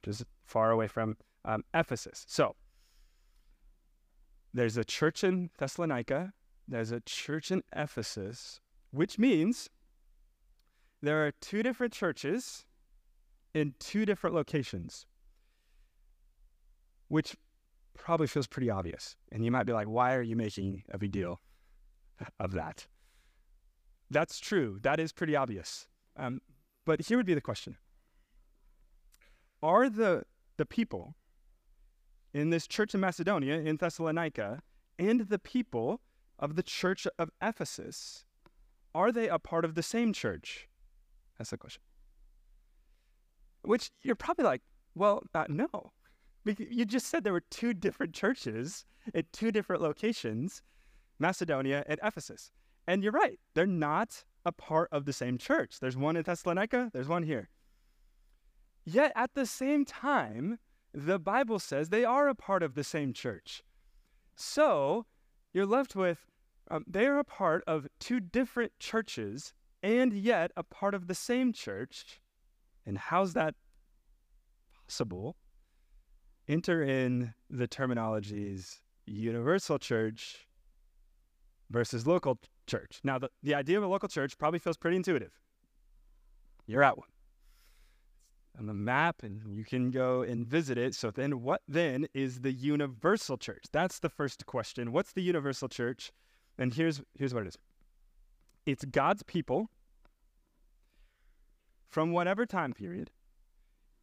which 0.00 0.16
is 0.16 0.24
far 0.44 0.70
away 0.70 0.88
from 0.88 1.16
um, 1.44 1.62
Ephesus. 1.74 2.24
So 2.26 2.56
there's 4.52 4.76
a 4.76 4.84
church 4.84 5.22
in 5.22 5.50
Thessalonica, 5.58 6.32
there's 6.66 6.90
a 6.90 7.00
church 7.00 7.50
in 7.50 7.62
Ephesus, 7.76 8.60
which 8.90 9.18
means 9.18 9.68
there 11.02 11.26
are 11.26 11.32
two 11.32 11.62
different 11.62 11.92
churches 11.92 12.64
in 13.54 13.74
two 13.78 14.04
different 14.04 14.34
locations, 14.34 15.06
which 17.08 17.36
probably 17.96 18.26
feels 18.26 18.46
pretty 18.46 18.68
obvious. 18.68 19.16
And 19.30 19.44
you 19.44 19.50
might 19.50 19.64
be 19.64 19.72
like, 19.72 19.86
why 19.86 20.14
are 20.14 20.22
you 20.22 20.36
making 20.36 20.82
a 20.90 20.98
big 20.98 21.12
deal 21.12 21.40
of 22.40 22.52
that? 22.52 22.86
That's 24.10 24.38
true. 24.38 24.78
That 24.82 25.00
is 25.00 25.12
pretty 25.12 25.36
obvious. 25.36 25.86
Um, 26.16 26.40
but 26.84 27.00
here 27.02 27.16
would 27.16 27.26
be 27.26 27.34
the 27.34 27.40
question 27.40 27.76
Are 29.62 29.88
the, 29.88 30.24
the 30.56 30.66
people 30.66 31.14
in 32.32 32.50
this 32.50 32.66
church 32.66 32.94
in 32.94 33.00
Macedonia, 33.00 33.60
in 33.60 33.76
Thessalonica, 33.76 34.62
and 34.98 35.20
the 35.20 35.38
people 35.38 36.00
of 36.38 36.56
the 36.56 36.62
church 36.62 37.06
of 37.18 37.30
Ephesus, 37.40 38.24
are 38.94 39.12
they 39.12 39.28
a 39.28 39.38
part 39.38 39.64
of 39.64 39.74
the 39.74 39.82
same 39.82 40.12
church? 40.12 40.68
That's 41.38 41.50
the 41.50 41.58
question. 41.58 41.82
Which 43.64 43.90
you're 44.02 44.14
probably 44.14 44.44
like, 44.44 44.62
well, 44.94 45.22
uh, 45.34 45.46
no. 45.48 45.92
You 46.44 46.84
just 46.84 47.06
said 47.06 47.24
there 47.24 47.32
were 47.32 47.44
two 47.50 47.72
different 47.72 48.12
churches 48.12 48.84
at 49.14 49.32
two 49.32 49.50
different 49.50 49.82
locations, 49.82 50.62
Macedonia 51.18 51.84
and 51.86 51.98
Ephesus. 52.02 52.50
And 52.86 53.02
you're 53.02 53.12
right, 53.12 53.38
they're 53.54 53.66
not 53.66 54.24
a 54.44 54.52
part 54.52 54.90
of 54.92 55.06
the 55.06 55.12
same 55.12 55.38
church. 55.38 55.80
There's 55.80 55.96
one 55.96 56.16
in 56.16 56.22
Thessalonica, 56.22 56.90
there's 56.92 57.08
one 57.08 57.22
here. 57.22 57.48
Yet 58.84 59.12
at 59.16 59.30
the 59.34 59.46
same 59.46 59.86
time, 59.86 60.58
the 60.92 61.18
Bible 61.18 61.58
says 61.58 61.88
they 61.88 62.04
are 62.04 62.28
a 62.28 62.34
part 62.34 62.62
of 62.62 62.74
the 62.74 62.84
same 62.84 63.14
church. 63.14 63.62
So 64.36 65.06
you're 65.52 65.66
left 65.66 65.96
with 65.96 66.26
um, 66.70 66.84
they 66.86 67.06
are 67.06 67.18
a 67.18 67.24
part 67.24 67.62
of 67.66 67.86
two 68.00 68.20
different 68.20 68.72
churches 68.78 69.52
and 69.82 70.12
yet 70.12 70.50
a 70.56 70.62
part 70.62 70.94
of 70.94 71.08
the 71.08 71.14
same 71.14 71.52
church. 71.52 72.20
And 72.86 72.98
how's 72.98 73.32
that 73.34 73.54
possible? 74.86 75.36
enter 76.48 76.82
in 76.82 77.34
the 77.50 77.68
terminologies 77.68 78.80
universal 79.06 79.78
church 79.78 80.46
versus 81.70 82.06
local 82.06 82.38
church. 82.66 83.00
Now, 83.02 83.18
the, 83.18 83.30
the 83.42 83.54
idea 83.54 83.78
of 83.78 83.84
a 83.84 83.86
local 83.86 84.08
church 84.08 84.38
probably 84.38 84.58
feels 84.58 84.76
pretty 84.76 84.96
intuitive. 84.96 85.32
You're 86.66 86.82
at 86.82 86.96
one 86.96 87.08
on 88.58 88.66
the 88.66 88.74
map 88.74 89.22
and 89.22 89.42
you 89.52 89.64
can 89.64 89.90
go 89.90 90.22
and 90.22 90.46
visit 90.46 90.78
it. 90.78 90.94
So 90.94 91.10
then 91.10 91.42
what 91.42 91.60
then 91.66 92.06
is 92.14 92.40
the 92.40 92.52
universal 92.52 93.36
church? 93.36 93.64
That's 93.72 93.98
the 93.98 94.08
first 94.08 94.46
question. 94.46 94.92
What's 94.92 95.12
the 95.12 95.22
universal 95.22 95.68
church? 95.68 96.12
And 96.56 96.72
here's 96.72 97.02
here's 97.18 97.34
what 97.34 97.42
it 97.42 97.48
is. 97.48 97.58
It's 98.64 98.84
God's 98.84 99.22
people 99.24 99.70
from 101.94 102.10
whatever 102.10 102.44
time 102.44 102.72
period 102.72 103.08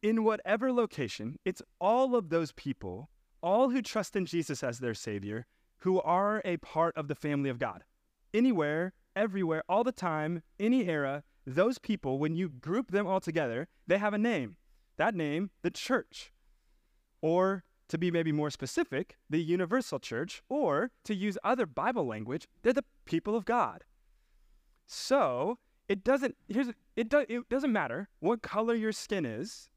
in 0.00 0.24
whatever 0.24 0.72
location, 0.72 1.38
it's 1.44 1.60
all 1.78 2.16
of 2.16 2.30
those 2.30 2.50
people, 2.52 3.10
all 3.42 3.68
who 3.68 3.82
trust 3.82 4.16
in 4.16 4.24
Jesus 4.24 4.62
as 4.62 4.78
their 4.78 4.94
Savior, 4.94 5.44
who 5.80 6.00
are 6.00 6.40
a 6.42 6.56
part 6.56 6.96
of 6.96 7.08
the 7.08 7.14
family 7.14 7.50
of 7.50 7.58
God. 7.58 7.84
Anywhere, 8.32 8.94
everywhere, 9.14 9.62
all 9.68 9.84
the 9.84 9.92
time, 9.92 10.42
any 10.58 10.88
era, 10.88 11.22
those 11.46 11.78
people, 11.78 12.18
when 12.18 12.34
you 12.34 12.48
group 12.48 12.92
them 12.92 13.06
all 13.06 13.20
together, 13.20 13.68
they 13.86 13.98
have 13.98 14.14
a 14.14 14.18
name. 14.18 14.56
That 14.96 15.14
name, 15.14 15.50
the 15.60 15.70
church. 15.70 16.32
Or 17.20 17.62
to 17.88 17.98
be 17.98 18.10
maybe 18.10 18.32
more 18.32 18.50
specific, 18.50 19.18
the 19.28 19.42
universal 19.42 19.98
church, 19.98 20.42
or 20.48 20.92
to 21.04 21.14
use 21.14 21.36
other 21.44 21.66
Bible 21.66 22.06
language, 22.06 22.48
they're 22.62 22.72
the 22.72 22.86
people 23.04 23.36
of 23.36 23.44
God. 23.44 23.84
So 24.86 25.58
it 25.92 26.04
doesn't 26.04 26.34
here's 26.48 26.68
it, 26.68 26.74
it 26.96 27.48
doesn't 27.50 27.70
matter 27.70 28.08
what 28.20 28.40
color 28.40 28.74
your 28.74 28.92
skin 28.92 29.26
is. 29.26 29.68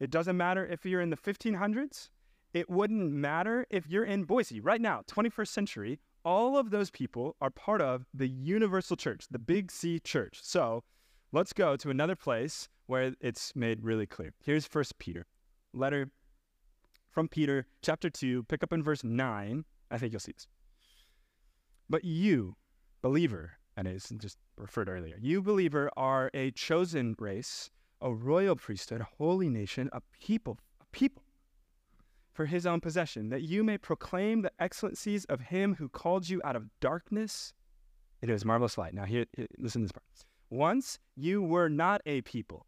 It 0.00 0.10
doesn't 0.10 0.36
matter 0.36 0.66
if 0.66 0.84
you're 0.84 1.00
in 1.00 1.08
the 1.08 1.16
1500s. 1.16 2.10
It 2.52 2.68
wouldn't 2.68 3.10
matter 3.10 3.66
if 3.70 3.88
you're 3.88 4.04
in 4.04 4.24
Boise 4.24 4.60
right 4.60 4.82
now, 4.82 5.00
21st 5.10 5.48
century. 5.48 5.98
All 6.26 6.58
of 6.58 6.68
those 6.68 6.90
people 6.90 7.36
are 7.40 7.48
part 7.48 7.80
of 7.80 8.04
the 8.12 8.28
universal 8.28 8.96
church, 8.96 9.24
the 9.30 9.38
Big 9.38 9.70
C 9.70 9.98
church. 9.98 10.40
So 10.42 10.84
let's 11.32 11.54
go 11.54 11.76
to 11.76 11.88
another 11.88 12.16
place 12.16 12.68
where 12.86 13.14
it's 13.22 13.56
made 13.56 13.82
really 13.82 14.06
clear. 14.06 14.34
Here's 14.44 14.66
First 14.66 14.98
Peter, 14.98 15.24
letter 15.72 16.10
from 17.08 17.28
Peter, 17.28 17.66
chapter 17.80 18.10
2, 18.10 18.42
pick 18.42 18.62
up 18.62 18.74
in 18.74 18.82
verse 18.82 19.02
9. 19.02 19.64
I 19.90 19.98
think 19.98 20.12
you'll 20.12 20.20
see 20.20 20.32
this. 20.32 20.48
But 21.88 22.04
you, 22.04 22.56
believer, 23.00 23.52
and 23.76 23.88
it's 23.88 24.10
just 24.10 24.36
referred 24.62 24.88
earlier, 24.88 25.18
you, 25.20 25.42
believer, 25.42 25.90
are 25.96 26.30
a 26.32 26.52
chosen 26.52 27.14
race, 27.18 27.70
a 28.00 28.14
royal 28.14 28.56
priesthood, 28.56 29.00
a 29.00 29.08
holy 29.18 29.48
nation, 29.48 29.90
a 29.92 30.00
people, 30.20 30.58
a 30.80 30.84
people 30.92 31.22
for 32.32 32.46
his 32.46 32.64
own 32.64 32.80
possession, 32.80 33.28
that 33.28 33.42
you 33.42 33.62
may 33.62 33.76
proclaim 33.76 34.40
the 34.40 34.52
excellencies 34.58 35.24
of 35.26 35.40
him 35.40 35.74
who 35.74 35.88
called 35.88 36.28
you 36.28 36.40
out 36.44 36.56
of 36.56 36.68
darkness 36.80 37.52
into 38.22 38.32
his 38.32 38.44
marvelous 38.44 38.78
light. 38.78 38.94
Now, 38.94 39.04
here, 39.04 39.26
here 39.36 39.46
listen 39.58 39.82
to 39.82 39.84
this 39.86 39.92
part. 39.92 40.04
Once 40.48 40.98
you 41.16 41.42
were 41.42 41.68
not 41.68 42.00
a 42.06 42.22
people, 42.22 42.66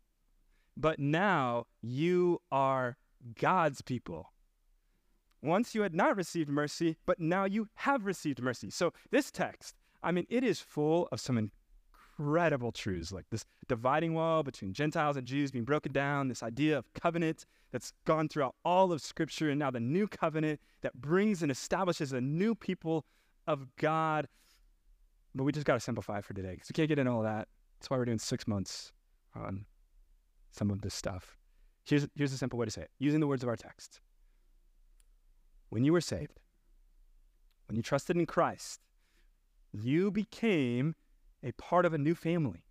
but 0.77 0.99
now 0.99 1.67
you 1.81 2.41
are 2.51 2.97
God's 3.41 3.81
people. 3.81 4.33
Once 5.43 5.75
you 5.75 5.83
had 5.83 5.95
not 5.95 6.17
received 6.17 6.49
mercy, 6.49 6.97
but 7.07 7.21
now 7.21 7.45
you 7.45 7.69
have 7.75 8.05
received 8.05 8.43
mercy. 8.43 8.71
So, 8.71 8.93
this 9.11 9.31
text, 9.31 9.77
I 10.03 10.11
mean, 10.11 10.27
it 10.29 10.43
is 10.43 10.61
full 10.61 11.09
of 11.13 11.21
some 11.21 11.39
incredible 12.19 12.73
truths 12.73 13.13
like 13.13 13.25
this 13.31 13.45
dividing 13.69 14.15
wall 14.15 14.43
between 14.43 14.73
Gentiles 14.73 15.17
and 15.17 15.27
Jews 15.27 15.51
being 15.51 15.65
broken 15.65 15.93
down, 15.93 16.29
this 16.29 16.43
idea 16.43 16.79
of 16.79 16.93
covenant 16.95 17.45
that's 17.73 17.93
gone 18.05 18.29
throughout 18.29 18.55
all 18.65 18.93
of 18.93 19.01
Scripture, 19.01 19.51
and 19.51 19.59
now 19.59 19.71
the 19.71 19.81
new 19.81 20.07
covenant 20.07 20.61
that 20.83 20.95
brings 20.95 21.43
and 21.43 21.51
establishes 21.51 22.13
a 22.13 22.21
new 22.21 22.55
people 22.55 23.05
of 23.47 23.67
God. 23.77 24.29
But 25.35 25.45
we 25.45 25.53
just 25.53 25.67
got 25.67 25.75
to 25.75 25.81
simplify 25.81 26.21
for 26.21 26.35
today 26.35 26.53
because 26.53 26.69
we 26.69 26.75
can't 26.75 26.89
get 26.89 26.99
into 26.99 27.11
all 27.11 27.23
that. 27.23 27.49
That's 27.79 27.91
why 27.91 27.97
we're 27.97 28.05
doing 28.05 28.19
six 28.19 28.47
months 28.47 28.93
on 29.35 29.65
some 30.53 30.71
of 30.71 30.83
this 30.83 30.95
stuff. 30.95 31.37
Here's, 31.85 32.07
here's 32.17 32.33
a 32.33 32.39
simple 32.39 32.59
way 32.59 32.67
to 32.67 32.71
say 32.71 32.83
it 32.83 32.91
using 32.99 33.21
the 33.21 33.27
words 33.27 33.43
of 33.43 33.49
our 33.49 33.57
text. 33.57 34.01
When 35.71 35.85
you 35.85 35.93
were 35.93 36.01
saved, 36.01 36.39
when 37.67 37.77
you 37.77 37.83
trusted 37.83 38.17
in 38.17 38.27
Christ, 38.27 38.81
you 39.73 40.13
became 40.13 40.95
a 41.45 41.53
part 41.53 41.85
of 41.85 41.93
a 41.93 41.99
new 41.99 42.15
family. 42.15 42.65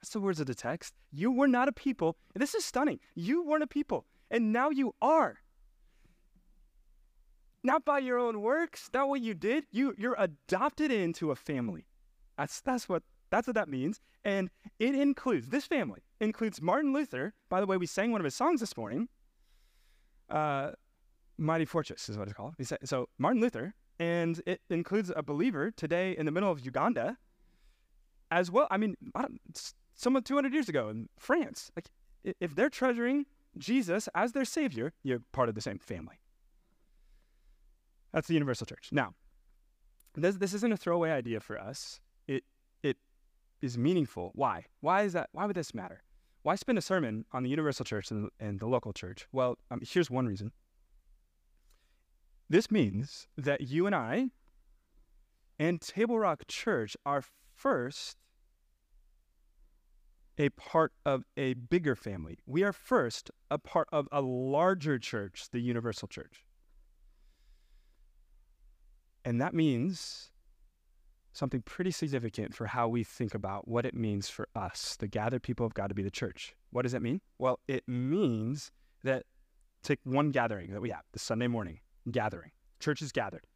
That's 0.00 0.12
the 0.12 0.20
words 0.20 0.38
of 0.38 0.46
the 0.46 0.54
text. 0.54 0.94
You 1.10 1.32
were 1.32 1.48
not 1.48 1.68
a 1.68 1.72
people. 1.72 2.16
And 2.34 2.42
this 2.42 2.54
is 2.54 2.64
stunning. 2.64 3.00
You 3.14 3.42
weren't 3.42 3.62
a 3.62 3.66
people, 3.66 4.04
and 4.30 4.52
now 4.52 4.70
you 4.70 4.94
are. 5.00 5.38
Not 7.62 7.86
by 7.86 8.00
your 8.00 8.18
own 8.18 8.42
works, 8.42 8.90
not 8.92 9.08
what 9.08 9.22
you 9.22 9.32
did. 9.32 9.64
You, 9.72 9.94
you're 9.96 10.16
adopted 10.18 10.92
into 10.92 11.30
a 11.30 11.36
family. 11.36 11.86
That's, 12.36 12.60
that's, 12.60 12.88
what, 12.88 13.02
that's 13.30 13.46
what 13.46 13.54
that 13.54 13.70
means. 13.70 14.00
And 14.22 14.50
it 14.78 14.94
includes, 14.94 15.48
this 15.48 15.64
family 15.64 16.02
includes 16.20 16.60
Martin 16.60 16.92
Luther. 16.92 17.32
By 17.48 17.60
the 17.60 17.66
way, 17.66 17.78
we 17.78 17.86
sang 17.86 18.12
one 18.12 18.20
of 18.20 18.26
his 18.26 18.34
songs 18.34 18.60
this 18.60 18.76
morning. 18.76 19.08
Uh, 20.28 20.72
Mighty 21.38 21.64
Fortress 21.64 22.10
is 22.10 22.18
what 22.18 22.28
it's 22.28 22.36
called. 22.36 22.54
So 22.84 23.08
Martin 23.18 23.40
Luther, 23.40 23.74
and 23.98 24.42
it 24.46 24.60
includes 24.68 25.10
a 25.16 25.22
believer 25.22 25.70
today 25.70 26.14
in 26.16 26.26
the 26.26 26.32
middle 26.32 26.50
of 26.50 26.60
Uganda, 26.60 27.16
as 28.30 28.50
well. 28.50 28.66
I 28.70 28.76
mean, 28.76 28.96
I 29.14 29.26
someone 29.94 30.22
200 30.22 30.52
years 30.52 30.68
ago 30.68 30.88
in 30.88 31.08
France. 31.18 31.70
Like, 31.76 31.86
if 32.40 32.54
they're 32.54 32.70
treasuring 32.70 33.26
Jesus 33.56 34.08
as 34.14 34.32
their 34.32 34.44
savior, 34.44 34.92
you're 35.02 35.20
part 35.32 35.48
of 35.48 35.54
the 35.54 35.60
same 35.60 35.78
family. 35.78 36.20
That's 38.12 38.28
the 38.28 38.34
universal 38.34 38.66
church. 38.66 38.90
Now, 38.92 39.14
this, 40.14 40.36
this 40.36 40.54
isn't 40.54 40.72
a 40.72 40.76
throwaway 40.76 41.10
idea 41.10 41.40
for 41.40 41.58
us. 41.58 42.00
It 42.28 42.44
it 42.82 42.96
is 43.60 43.76
meaningful. 43.76 44.30
Why? 44.34 44.66
Why 44.80 45.02
is 45.02 45.12
that? 45.14 45.28
Why 45.32 45.46
would 45.46 45.56
this 45.56 45.74
matter? 45.74 46.02
Why 46.42 46.54
spend 46.54 46.78
a 46.78 46.82
sermon 46.82 47.24
on 47.32 47.42
the 47.42 47.48
universal 47.48 47.84
church 47.84 48.10
and, 48.10 48.28
and 48.38 48.60
the 48.60 48.66
local 48.66 48.92
church? 48.92 49.26
Well, 49.32 49.56
um, 49.70 49.80
here's 49.82 50.10
one 50.10 50.26
reason. 50.26 50.52
This 52.48 52.70
means 52.70 53.26
that 53.36 53.62
you 53.62 53.86
and 53.86 53.94
I 53.94 54.28
and 55.58 55.80
Table 55.80 56.18
Rock 56.18 56.42
Church 56.46 56.96
are 57.06 57.24
first 57.54 58.16
a 60.36 60.48
part 60.50 60.92
of 61.06 61.24
a 61.36 61.54
bigger 61.54 61.94
family. 61.94 62.38
We 62.46 62.64
are 62.64 62.72
first 62.72 63.30
a 63.50 63.58
part 63.58 63.88
of 63.92 64.08
a 64.10 64.20
larger 64.20 64.98
church, 64.98 65.46
the 65.52 65.60
universal 65.60 66.08
church. 66.08 66.44
And 69.24 69.40
that 69.40 69.54
means 69.54 70.32
something 71.32 71.62
pretty 71.62 71.90
significant 71.90 72.54
for 72.54 72.66
how 72.66 72.88
we 72.88 73.02
think 73.02 73.34
about 73.34 73.66
what 73.66 73.84
it 73.86 73.94
means 73.94 74.28
for 74.28 74.48
us, 74.54 74.96
the 74.98 75.08
gathered 75.08 75.42
people 75.42 75.66
of 75.66 75.74
God, 75.74 75.88
to 75.88 75.94
be 75.94 76.02
the 76.02 76.10
church. 76.10 76.54
What 76.70 76.82
does 76.82 76.92
that 76.92 77.02
mean? 77.02 77.20
Well, 77.38 77.60
it 77.66 77.84
means 77.86 78.70
that 79.02 79.24
take 79.82 80.00
one 80.04 80.30
gathering 80.30 80.72
that 80.72 80.80
we 80.80 80.90
have, 80.90 81.02
the 81.12 81.18
Sunday 81.18 81.46
morning 81.46 81.80
gathering, 82.10 82.50
church 82.80 83.02
is 83.02 83.12
gathered. 83.12 83.46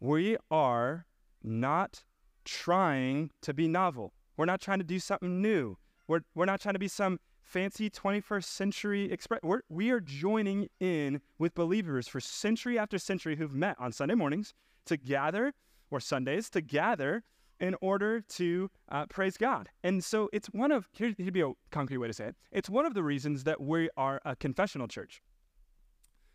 We 0.00 0.36
are 0.50 1.06
not 1.42 2.04
trying 2.44 3.30
to 3.42 3.54
be 3.54 3.68
novel. 3.68 4.12
We're 4.36 4.46
not 4.46 4.60
trying 4.60 4.78
to 4.78 4.84
do 4.84 4.98
something 4.98 5.40
new. 5.42 5.76
We're, 6.08 6.20
we're 6.34 6.46
not 6.46 6.60
trying 6.60 6.74
to 6.74 6.78
be 6.78 6.88
some 6.88 7.18
fancy 7.42 7.90
21st 7.90 8.44
century 8.44 9.12
express. 9.12 9.40
We're, 9.42 9.60
we 9.68 9.90
are 9.90 10.00
joining 10.00 10.68
in 10.80 11.20
with 11.38 11.54
believers 11.54 12.08
for 12.08 12.20
century 12.20 12.78
after 12.78 12.98
century 12.98 13.36
who've 13.36 13.54
met 13.54 13.76
on 13.78 13.92
Sunday 13.92 14.14
mornings 14.14 14.54
to 14.86 14.96
gather, 14.96 15.52
or 15.90 16.00
Sundays, 16.00 16.48
to 16.50 16.60
gather 16.60 17.24
in 17.60 17.76
order 17.80 18.20
to 18.20 18.70
uh, 18.88 19.06
praise 19.06 19.36
God. 19.36 19.68
And 19.84 20.02
so 20.02 20.28
it's 20.32 20.48
one 20.48 20.72
of, 20.72 20.88
here, 20.92 21.14
here'd 21.16 21.32
be 21.32 21.42
a 21.42 21.52
concrete 21.70 21.98
way 21.98 22.08
to 22.08 22.12
say 22.12 22.26
it, 22.26 22.36
it's 22.50 22.68
one 22.68 22.86
of 22.86 22.94
the 22.94 23.02
reasons 23.02 23.44
that 23.44 23.60
we 23.60 23.88
are 23.96 24.20
a 24.24 24.34
confessional 24.34 24.88
church. 24.88 25.22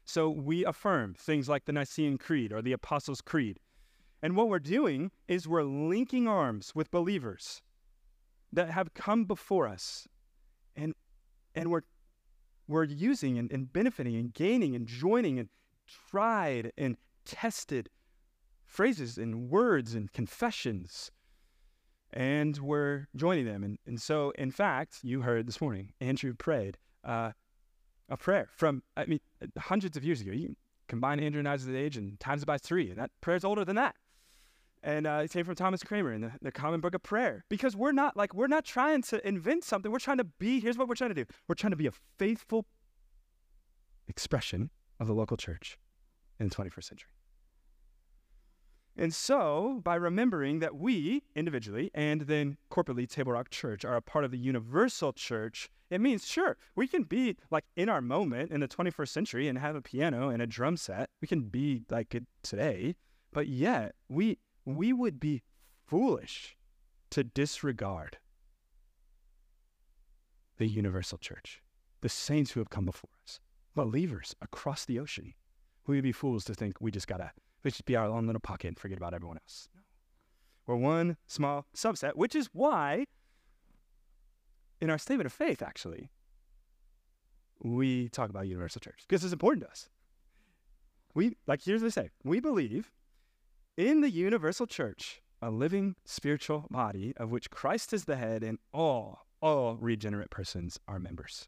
So 0.05 0.29
we 0.29 0.63
affirm 0.63 1.15
things 1.15 1.49
like 1.49 1.65
the 1.65 1.73
Nicene 1.73 2.17
Creed 2.17 2.53
or 2.53 2.61
the 2.61 2.71
Apostles' 2.71 3.19
Creed. 3.19 3.59
And 4.21 4.35
what 4.35 4.49
we're 4.49 4.59
doing 4.59 5.11
is 5.27 5.47
we're 5.47 5.63
linking 5.63 6.27
arms 6.27 6.73
with 6.73 6.89
believers 6.89 7.61
that 8.51 8.71
have 8.71 8.93
come 8.93 9.25
before 9.25 9.67
us. 9.67 10.07
And 10.75 10.93
and 11.53 11.69
we're 11.71 11.83
we're 12.67 12.83
using 12.83 13.37
and, 13.37 13.51
and 13.51 13.71
benefiting 13.71 14.15
and 14.15 14.33
gaining 14.33 14.75
and 14.75 14.87
joining 14.87 15.39
and 15.39 15.49
tried 16.09 16.71
and 16.77 16.97
tested 17.25 17.89
phrases 18.65 19.17
and 19.17 19.49
words 19.49 19.93
and 19.93 20.11
confessions. 20.11 21.11
And 22.11 22.57
we're 22.57 23.07
joining 23.15 23.45
them. 23.45 23.63
And, 23.63 23.77
and 23.85 24.01
so 24.01 24.31
in 24.31 24.51
fact 24.51 24.99
you 25.03 25.21
heard 25.21 25.47
this 25.47 25.61
morning 25.61 25.93
andrew 26.01 26.33
prayed 26.33 26.77
uh, 27.03 27.31
a 28.09 28.17
prayer 28.17 28.49
from 28.55 28.81
i 28.95 29.05
mean 29.05 29.19
hundreds 29.57 29.95
of 29.95 30.03
years 30.03 30.21
ago. 30.21 30.31
You 30.31 30.55
combine 30.87 31.19
andrew 31.19 31.39
and 31.39 31.47
i's 31.47 31.69
age 31.69 31.97
and 31.97 32.19
times 32.19 32.41
it 32.41 32.47
by 32.47 32.57
three. 32.57 32.89
And 32.89 32.97
that 32.97 33.11
prayer's 33.21 33.43
older 33.43 33.63
than 33.63 33.75
that 33.75 33.95
and 34.87 35.05
uh, 35.05 35.19
it 35.25 35.31
came 35.31 35.43
from 35.43 35.55
Thomas 35.55 35.83
Cranmer 35.83 36.13
in 36.13 36.21
the, 36.21 36.31
the 36.41 36.51
Common 36.51 36.79
Book 36.79 36.95
of 36.95 37.03
Prayer. 37.03 37.43
Because 37.49 37.75
we're 37.75 37.91
not 37.91 38.15
like 38.15 38.33
we're 38.33 38.47
not 38.47 38.63
trying 38.63 39.01
to 39.03 39.27
invent 39.27 39.65
something. 39.65 39.91
We're 39.91 39.99
trying 39.99 40.19
to 40.19 40.23
be. 40.23 40.61
Here's 40.61 40.77
what 40.77 40.87
we're 40.87 40.95
trying 40.95 41.09
to 41.09 41.13
do. 41.13 41.25
We're 41.49 41.55
trying 41.55 41.71
to 41.71 41.77
be 41.77 41.87
a 41.87 41.91
faithful 42.17 42.65
expression 44.07 44.69
of 44.97 45.07
the 45.07 45.13
local 45.13 45.35
church 45.35 45.77
in 46.39 46.47
the 46.47 46.55
21st 46.55 46.83
century. 46.85 47.09
And 48.95 49.13
so, 49.13 49.81
by 49.83 49.95
remembering 49.95 50.59
that 50.59 50.77
we 50.77 51.21
individually 51.35 51.91
and 51.93 52.21
then 52.21 52.55
corporately, 52.71 53.09
Table 53.09 53.33
Rock 53.33 53.49
Church, 53.49 53.83
are 53.83 53.97
a 53.97 54.01
part 54.01 54.23
of 54.23 54.31
the 54.31 54.39
universal 54.39 55.11
church, 55.11 55.69
it 55.89 55.99
means, 55.99 56.25
sure, 56.25 56.55
we 56.77 56.87
can 56.87 57.03
be 57.03 57.35
like 57.51 57.65
in 57.75 57.89
our 57.89 58.01
moment 58.01 58.51
in 58.51 58.61
the 58.61 58.67
21st 58.69 59.09
century 59.09 59.47
and 59.49 59.59
have 59.59 59.75
a 59.75 59.81
piano 59.81 60.29
and 60.29 60.41
a 60.41 60.47
drum 60.47 60.77
set. 60.77 61.09
We 61.21 61.27
can 61.27 61.41
be 61.41 61.83
like 61.91 62.15
it 62.15 62.23
today, 62.41 62.95
but 63.33 63.47
yet 63.47 63.93
we 64.09 64.39
we 64.67 64.91
would 64.91 65.19
be 65.19 65.41
foolish 65.85 66.57
to 67.09 67.23
disregard 67.23 68.17
the 70.57 70.67
universal 70.67 71.17
church, 71.17 71.61
the 72.01 72.09
saints 72.09 72.51
who 72.51 72.59
have 72.59 72.69
come 72.69 72.83
before 72.83 73.11
us, 73.23 73.39
believers 73.75 74.35
across 74.41 74.83
the 74.83 74.99
ocean. 74.99 75.33
We 75.85 75.95
would 75.95 76.03
be 76.03 76.11
fools 76.11 76.43
to 76.45 76.53
think 76.53 76.81
we 76.81 76.91
just 76.91 77.07
gotta 77.07 77.31
we 77.63 77.71
just 77.71 77.85
be 77.85 77.95
our 77.95 78.07
own 78.07 78.25
little 78.25 78.41
pocket 78.41 78.67
and 78.67 78.79
forget 78.79 78.97
about 78.97 79.13
everyone 79.13 79.37
else. 79.37 79.69
We're 80.65 80.75
one 80.75 81.15
small 81.27 81.65
subset, 81.73 82.15
which 82.15 82.35
is 82.35 82.49
why 82.51 83.05
in 84.81 84.89
our 84.89 84.97
statement 84.97 85.27
of 85.27 85.33
faith, 85.33 85.61
actually, 85.61 86.11
we 87.63 88.09
talk 88.09 88.29
about 88.29 88.47
universal 88.47 88.81
church 88.81 89.05
because 89.07 89.23
it's 89.23 89.33
important 89.33 89.63
to 89.63 89.71
us. 89.71 89.89
We 91.13 91.37
like 91.47 91.63
here's 91.63 91.81
what 91.81 91.95
they 91.95 92.01
say. 92.01 92.09
We 92.25 92.41
believe 92.41 92.91
in 93.77 94.01
the 94.01 94.09
universal 94.09 94.65
church, 94.65 95.21
a 95.39 95.51
living 95.51 95.95
spiritual 96.03 96.65
body 96.71 97.13
of 97.15 97.31
which 97.31 97.51
Christ 97.51 97.93
is 97.93 98.05
the 98.05 98.15
head 98.15 98.43
and 98.43 98.57
all 98.73 99.27
all 99.39 99.77
regenerate 99.79 100.31
persons 100.31 100.79
are 100.87 100.97
members. 100.97 101.47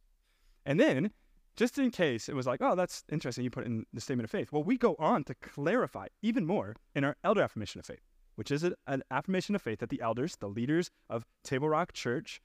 And 0.64 0.80
then 0.80 1.10
just 1.56 1.80
in 1.80 1.90
case 1.90 2.30
it 2.30 2.36
was 2.36 2.46
like, 2.46 2.62
oh, 2.62 2.76
that's 2.76 3.04
interesting, 3.12 3.44
you 3.44 3.50
put 3.50 3.66
in 3.66 3.86
the 3.92 4.00
statement 4.00 4.26
of 4.26 4.32
faith. 4.32 4.52
Well, 4.52 4.64
we 4.64 4.78
go 4.78 4.96
on 5.00 5.24
to 5.24 5.34
clarify 5.34 6.08
even 6.22 6.46
more 6.46 6.76
in 6.94 7.04
our 7.04 7.16
elder 7.24 7.42
affirmation 7.42 7.80
of 7.80 7.86
faith, 7.88 8.06
which 8.36 8.52
is 8.52 8.64
an 8.86 9.04
affirmation 9.10 9.56
of 9.56 9.62
faith 9.64 9.80
that 9.80 9.90
the 9.90 10.02
elders, 10.02 10.36
the 10.36 10.48
leaders 10.48 10.92
of 11.10 11.26
Table 11.44 11.68
Rock 11.68 11.94
Church, 11.94 12.42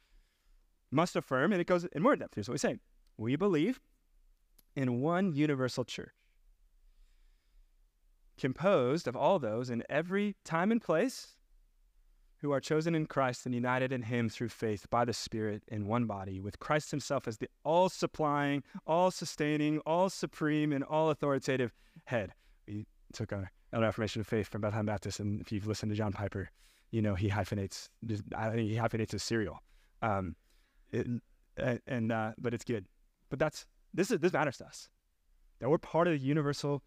must 0.90 1.14
affirm. 1.14 1.52
And 1.52 1.60
it 1.60 1.66
goes 1.66 1.84
in 1.84 2.02
more 2.02 2.16
depth. 2.16 2.36
Here's 2.36 2.48
what 2.48 2.54
we 2.54 2.58
say 2.58 2.78
We 3.18 3.36
believe 3.36 3.80
in 4.74 5.02
one 5.02 5.34
universal 5.34 5.84
church, 5.84 6.14
composed 8.44 9.08
of 9.08 9.16
all 9.16 9.38
those 9.38 9.70
in 9.70 9.82
every 9.88 10.36
time 10.44 10.70
and 10.70 10.82
place 10.82 11.28
who 12.36 12.52
are 12.52 12.60
chosen 12.60 12.94
in 12.94 13.06
Christ 13.06 13.46
and 13.46 13.54
united 13.54 13.90
in 13.90 14.02
Him 14.02 14.28
through 14.28 14.50
faith 14.50 14.84
by 14.90 15.06
the 15.06 15.14
Spirit 15.14 15.62
in 15.68 15.86
one 15.86 16.04
body, 16.04 16.40
with 16.40 16.58
Christ 16.58 16.90
Himself 16.90 17.26
as 17.26 17.38
the 17.38 17.48
all 17.64 17.88
supplying, 17.88 18.62
all 18.86 19.10
sustaining, 19.10 19.78
all 19.86 20.10
supreme, 20.10 20.74
and 20.74 20.84
all 20.84 21.08
authoritative 21.08 21.72
head. 22.04 22.34
We 22.68 22.84
took 23.14 23.32
our 23.32 23.50
elder 23.72 23.86
affirmation 23.86 24.20
of 24.20 24.26
faith 24.26 24.48
from 24.48 24.60
Bethlehem 24.60 24.84
Baptist, 24.84 25.20
and 25.20 25.40
if 25.40 25.50
you've 25.50 25.66
listened 25.66 25.90
to 25.92 25.96
John 25.96 26.12
Piper, 26.12 26.50
you 26.90 27.00
know 27.00 27.14
he 27.14 27.28
hyphenates. 27.30 27.88
I 28.36 28.50
think 28.50 28.68
he 28.68 28.76
hyphenates 28.76 29.12
his 29.12 29.22
cereal, 29.22 29.62
um, 30.02 30.36
it, 30.92 31.06
and 31.86 32.12
uh, 32.12 32.32
but 32.36 32.52
it's 32.52 32.64
good. 32.64 32.84
But 33.30 33.38
that's 33.38 33.64
this 33.94 34.10
is 34.10 34.18
this 34.20 34.34
matters 34.34 34.58
to 34.58 34.66
us 34.66 34.90
that 35.60 35.70
we're 35.70 35.78
part 35.78 36.08
of 36.08 36.12
the 36.12 36.18
universal 36.18 36.82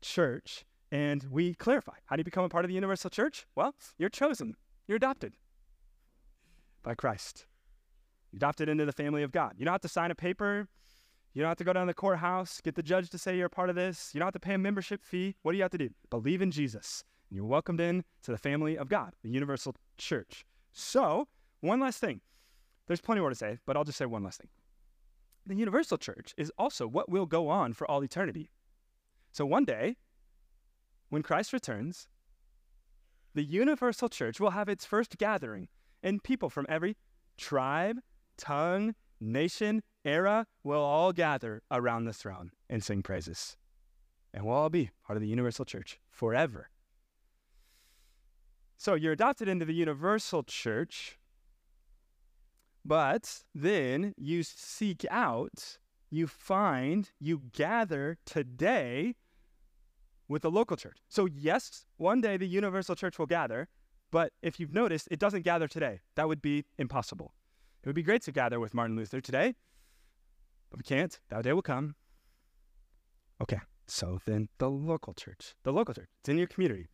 church, 0.00 0.64
and 0.90 1.24
we 1.30 1.54
clarify 1.54 1.94
how 2.06 2.16
do 2.16 2.20
you 2.20 2.24
become 2.24 2.44
a 2.44 2.48
part 2.48 2.64
of 2.64 2.68
the 2.68 2.74
universal 2.74 3.10
church? 3.10 3.46
Well, 3.54 3.74
you're 3.98 4.08
chosen 4.08 4.56
you're 4.86 4.96
adopted 4.96 5.34
by 6.82 6.94
Christ. 6.94 7.46
You're 8.30 8.38
adopted 8.38 8.68
into 8.68 8.84
the 8.84 8.92
family 8.92 9.22
of 9.22 9.32
God. 9.32 9.54
You 9.58 9.64
don't 9.64 9.72
have 9.72 9.80
to 9.82 9.88
sign 9.88 10.10
a 10.10 10.14
paper. 10.14 10.68
You 11.34 11.42
don't 11.42 11.50
have 11.50 11.58
to 11.58 11.64
go 11.64 11.72
down 11.72 11.86
to 11.86 11.90
the 11.90 11.94
courthouse, 11.94 12.60
get 12.62 12.76
the 12.76 12.82
judge 12.82 13.10
to 13.10 13.18
say 13.18 13.36
you're 13.36 13.46
a 13.46 13.50
part 13.50 13.68
of 13.68 13.76
this. 13.76 14.12
You 14.14 14.20
don't 14.20 14.26
have 14.26 14.34
to 14.34 14.40
pay 14.40 14.54
a 14.54 14.58
membership 14.58 15.02
fee. 15.02 15.34
What 15.42 15.52
do 15.52 15.58
you 15.58 15.62
have 15.62 15.72
to 15.72 15.78
do? 15.78 15.90
Believe 16.08 16.40
in 16.40 16.50
Jesus. 16.50 17.04
And 17.28 17.36
you're 17.36 17.46
welcomed 17.46 17.80
in 17.80 18.04
to 18.22 18.30
the 18.30 18.38
family 18.38 18.78
of 18.78 18.88
God, 18.88 19.14
the 19.22 19.28
universal 19.28 19.74
church. 19.98 20.46
So, 20.72 21.28
one 21.60 21.80
last 21.80 21.98
thing. 21.98 22.20
There's 22.86 23.00
plenty 23.00 23.20
more 23.20 23.30
to 23.30 23.36
say, 23.36 23.58
but 23.66 23.76
I'll 23.76 23.84
just 23.84 23.98
say 23.98 24.06
one 24.06 24.22
last 24.22 24.40
thing. 24.40 24.48
The 25.44 25.56
universal 25.56 25.98
church 25.98 26.32
is 26.36 26.52
also 26.56 26.86
what 26.86 27.10
will 27.10 27.26
go 27.26 27.48
on 27.48 27.72
for 27.72 27.90
all 27.90 28.02
eternity. 28.02 28.50
So, 29.32 29.44
one 29.44 29.64
day, 29.64 29.96
when 31.08 31.22
Christ 31.22 31.52
returns, 31.52 32.08
the 33.34 33.44
universal 33.44 34.08
church 34.08 34.40
will 34.40 34.50
have 34.50 34.68
its 34.68 34.84
first 34.84 35.18
gathering, 35.18 35.68
and 36.02 36.22
people 36.22 36.48
from 36.48 36.66
every 36.68 36.96
tribe, 37.36 37.98
tongue, 38.38 38.94
nation, 39.20 39.82
era 40.04 40.46
will 40.62 40.80
all 40.80 41.12
gather 41.12 41.62
around 41.70 42.04
the 42.04 42.12
throne 42.12 42.50
and 42.70 42.82
sing 42.82 43.02
praises. 43.02 43.56
And 44.32 44.44
we'll 44.44 44.54
all 44.54 44.70
be 44.70 44.90
part 45.06 45.16
of 45.16 45.20
the 45.20 45.28
universal 45.28 45.64
church 45.64 45.98
forever. 46.10 46.70
So 48.78 48.94
you're 48.94 49.12
adopted 49.12 49.48
into 49.48 49.64
the 49.64 49.74
universal 49.74 50.42
church, 50.42 51.18
but 52.84 53.42
then 53.54 54.14
you 54.16 54.42
seek 54.42 55.04
out, 55.10 55.78
you 56.10 56.26
find, 56.26 57.10
you 57.18 57.42
gather 57.52 58.18
today 58.26 59.14
with 60.28 60.42
the 60.42 60.50
local 60.50 60.76
church. 60.76 60.98
So, 61.08 61.26
yes, 61.26 61.86
one 61.96 62.20
day 62.20 62.36
the 62.36 62.46
universal 62.46 62.94
church 62.94 63.18
will 63.18 63.26
gather, 63.26 63.68
but 64.10 64.32
if 64.42 64.58
you've 64.58 64.72
noticed, 64.72 65.08
it 65.10 65.18
doesn't 65.18 65.42
gather 65.42 65.68
today. 65.68 66.00
That 66.14 66.28
would 66.28 66.42
be 66.42 66.64
impossible. 66.78 67.34
It 67.82 67.88
would 67.88 67.96
be 67.96 68.02
great 68.02 68.22
to 68.22 68.32
gather 68.32 68.58
with 68.58 68.74
Martin 68.74 68.96
Luther 68.96 69.20
today, 69.20 69.54
but 70.70 70.78
we 70.78 70.82
can't. 70.82 71.18
That 71.28 71.44
day 71.44 71.52
will 71.52 71.62
come. 71.62 71.94
Okay, 73.40 73.60
so 73.86 74.18
then 74.26 74.48
the 74.58 74.70
local 74.70 75.14
church, 75.14 75.54
the 75.62 75.72
local 75.72 75.94
church, 75.94 76.08
it's 76.20 76.28
in 76.28 76.38
your 76.38 76.46
community. 76.46 76.88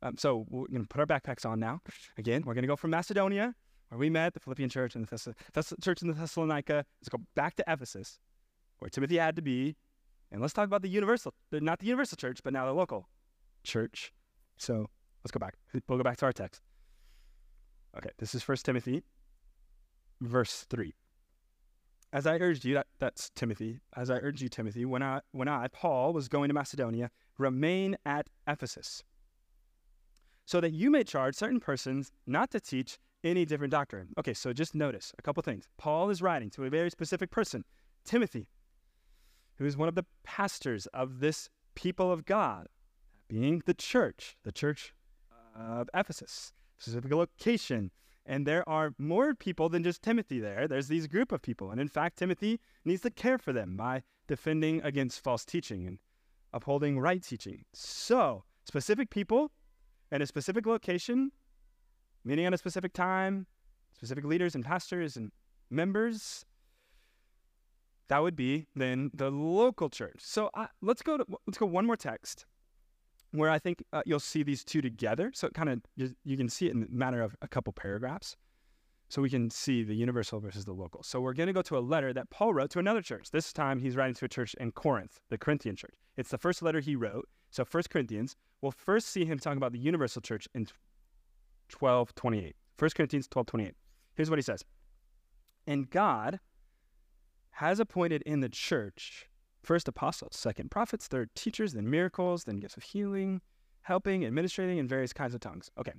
Um, 0.00 0.16
so 0.18 0.46
we're 0.48 0.66
going 0.66 0.82
to 0.82 0.88
put 0.88 1.00
our 1.00 1.06
backpacks 1.06 1.46
on 1.48 1.60
now. 1.60 1.80
Again, 2.18 2.42
we're 2.44 2.54
going 2.54 2.62
to 2.62 2.68
go 2.68 2.76
from 2.76 2.90
Macedonia, 2.90 3.54
where 3.88 3.98
we 3.98 4.10
met, 4.10 4.34
the 4.34 4.40
Philippian 4.40 4.68
church, 4.68 4.96
and 4.96 5.06
the 5.06 5.08
Thess- 5.16 5.28
Thess- 5.52 5.74
church 5.80 6.02
in 6.02 6.08
the 6.08 6.14
Thessalonica. 6.14 6.84
Let's 7.00 7.08
go 7.08 7.18
back 7.36 7.54
to 7.56 7.64
Ephesus, 7.68 8.18
where 8.78 8.88
Timothy 8.88 9.18
had 9.18 9.36
to 9.36 9.42
be, 9.42 9.76
and 10.32 10.40
let's 10.40 10.54
talk 10.54 10.66
about 10.66 10.82
the 10.82 10.88
universal, 10.88 11.34
not 11.52 11.78
the 11.78 11.86
universal 11.86 12.16
church, 12.16 12.40
but 12.42 12.52
now 12.52 12.64
the 12.64 12.72
local 12.72 13.08
church. 13.62 14.12
So 14.56 14.88
let's 15.22 15.30
go 15.30 15.38
back. 15.38 15.54
We'll 15.88 15.98
go 15.98 16.04
back 16.04 16.16
to 16.18 16.24
our 16.24 16.32
text. 16.32 16.62
Okay, 17.96 18.10
this 18.18 18.34
is 18.34 18.42
First 18.42 18.64
Timothy, 18.64 19.04
verse 20.22 20.64
3. 20.70 20.94
As 22.14 22.26
I 22.26 22.36
urged 22.36 22.64
you, 22.64 22.74
that, 22.74 22.86
that's 22.98 23.30
Timothy, 23.34 23.80
as 23.94 24.10
I 24.10 24.16
urged 24.16 24.40
you, 24.40 24.48
Timothy, 24.48 24.86
when 24.86 25.02
I, 25.02 25.20
when 25.32 25.48
I, 25.48 25.68
Paul, 25.68 26.14
was 26.14 26.28
going 26.28 26.48
to 26.48 26.54
Macedonia, 26.54 27.10
remain 27.38 27.96
at 28.06 28.28
Ephesus, 28.46 29.04
so 30.46 30.60
that 30.60 30.72
you 30.72 30.90
may 30.90 31.04
charge 31.04 31.34
certain 31.34 31.60
persons 31.60 32.10
not 32.26 32.50
to 32.52 32.60
teach 32.60 32.98
any 33.22 33.44
different 33.44 33.70
doctrine. 33.70 34.08
Okay, 34.18 34.34
so 34.34 34.52
just 34.54 34.74
notice 34.74 35.12
a 35.18 35.22
couple 35.22 35.42
things. 35.42 35.68
Paul 35.76 36.08
is 36.08 36.22
writing 36.22 36.50
to 36.50 36.64
a 36.64 36.70
very 36.70 36.90
specific 36.90 37.30
person, 37.30 37.64
Timothy 38.04 38.48
who 39.62 39.68
is 39.68 39.76
one 39.76 39.88
of 39.88 39.94
the 39.94 40.04
pastors 40.24 40.86
of 40.86 41.20
this 41.20 41.48
people 41.76 42.10
of 42.10 42.26
God, 42.26 42.66
being 43.28 43.62
the 43.64 43.74
church, 43.74 44.36
the 44.42 44.50
church 44.50 44.92
of 45.56 45.88
Ephesus, 45.94 46.52
specific 46.78 47.12
location. 47.12 47.92
And 48.26 48.44
there 48.44 48.68
are 48.68 48.92
more 48.98 49.36
people 49.36 49.68
than 49.68 49.84
just 49.84 50.02
Timothy 50.02 50.40
there. 50.40 50.66
There's 50.66 50.88
these 50.88 51.06
group 51.06 51.30
of 51.30 51.42
people. 51.42 51.70
And 51.70 51.80
in 51.80 51.86
fact, 51.86 52.18
Timothy 52.18 52.58
needs 52.84 53.02
to 53.02 53.10
care 53.10 53.38
for 53.38 53.52
them 53.52 53.76
by 53.76 54.02
defending 54.26 54.82
against 54.82 55.22
false 55.22 55.44
teaching 55.44 55.86
and 55.86 55.98
upholding 56.52 56.98
right 56.98 57.22
teaching. 57.22 57.64
So, 57.72 58.42
specific 58.64 59.10
people 59.10 59.52
and 60.10 60.24
a 60.24 60.26
specific 60.26 60.66
location, 60.66 61.30
meeting 62.24 62.46
at 62.46 62.54
a 62.54 62.58
specific 62.58 62.94
time, 62.94 63.46
specific 63.94 64.24
leaders 64.24 64.56
and 64.56 64.64
pastors 64.64 65.16
and 65.16 65.30
members 65.70 66.44
that 68.12 68.22
would 68.22 68.36
be 68.36 68.66
then 68.76 69.10
the 69.14 69.30
local 69.30 69.88
church. 69.88 70.18
So 70.18 70.50
let's 70.82 71.00
go 71.00 71.16
to 71.16 71.24
let's 71.46 71.56
go 71.56 71.64
one 71.64 71.86
more 71.86 71.96
text 71.96 72.44
where 73.30 73.48
I 73.48 73.58
think 73.58 73.82
uh, 73.94 74.02
you'll 74.04 74.20
see 74.20 74.42
these 74.42 74.62
two 74.64 74.82
together. 74.82 75.32
So 75.34 75.46
it 75.46 75.54
kind 75.54 75.70
of 75.70 75.80
you 75.96 76.36
can 76.36 76.50
see 76.50 76.66
it 76.66 76.74
in 76.74 76.80
the 76.80 76.88
matter 76.90 77.22
of 77.22 77.34
a 77.40 77.48
couple 77.48 77.72
paragraphs. 77.72 78.36
So 79.08 79.22
we 79.22 79.30
can 79.30 79.48
see 79.48 79.82
the 79.82 79.94
universal 79.94 80.40
versus 80.40 80.66
the 80.66 80.74
local. 80.74 81.02
So 81.02 81.22
we're 81.22 81.32
going 81.32 81.46
to 81.46 81.54
go 81.54 81.62
to 81.62 81.78
a 81.78 81.80
letter 81.80 82.12
that 82.12 82.28
Paul 82.28 82.52
wrote 82.52 82.68
to 82.72 82.78
another 82.78 83.00
church. 83.00 83.30
This 83.30 83.50
time 83.50 83.78
he's 83.78 83.96
writing 83.96 84.14
to 84.16 84.26
a 84.26 84.28
church 84.28 84.54
in 84.60 84.72
Corinth, 84.72 85.22
the 85.30 85.38
Corinthian 85.38 85.74
church. 85.74 85.94
It's 86.18 86.28
the 86.28 86.36
first 86.38 86.60
letter 86.60 86.80
he 86.80 86.96
wrote. 86.96 87.26
So 87.50 87.64
First 87.64 87.88
Corinthians, 87.88 88.36
we'll 88.60 88.72
first 88.72 89.08
see 89.08 89.24
him 89.24 89.38
talking 89.38 89.56
about 89.56 89.72
the 89.72 89.78
universal 89.78 90.20
church 90.20 90.46
in 90.54 90.66
1228. 91.78 92.56
1 92.78 92.90
Corinthians 92.94 93.24
1228. 93.32 93.74
Here's 94.16 94.28
what 94.28 94.38
he 94.38 94.42
says. 94.42 94.66
And 95.66 95.88
God 95.88 96.40
has 97.52 97.80
appointed 97.80 98.22
in 98.22 98.40
the 98.40 98.48
church 98.48 99.28
first 99.62 99.86
apostles, 99.86 100.34
second 100.34 100.70
prophets, 100.70 101.06
third 101.06 101.30
teachers, 101.34 101.72
then 101.72 101.88
miracles, 101.88 102.44
then 102.44 102.58
gifts 102.58 102.76
of 102.76 102.82
healing, 102.82 103.40
helping, 103.82 104.24
administrating, 104.24 104.78
and 104.78 104.88
various 104.88 105.12
kinds 105.12 105.34
of 105.34 105.40
tongues. 105.40 105.70
Okay, 105.78 105.92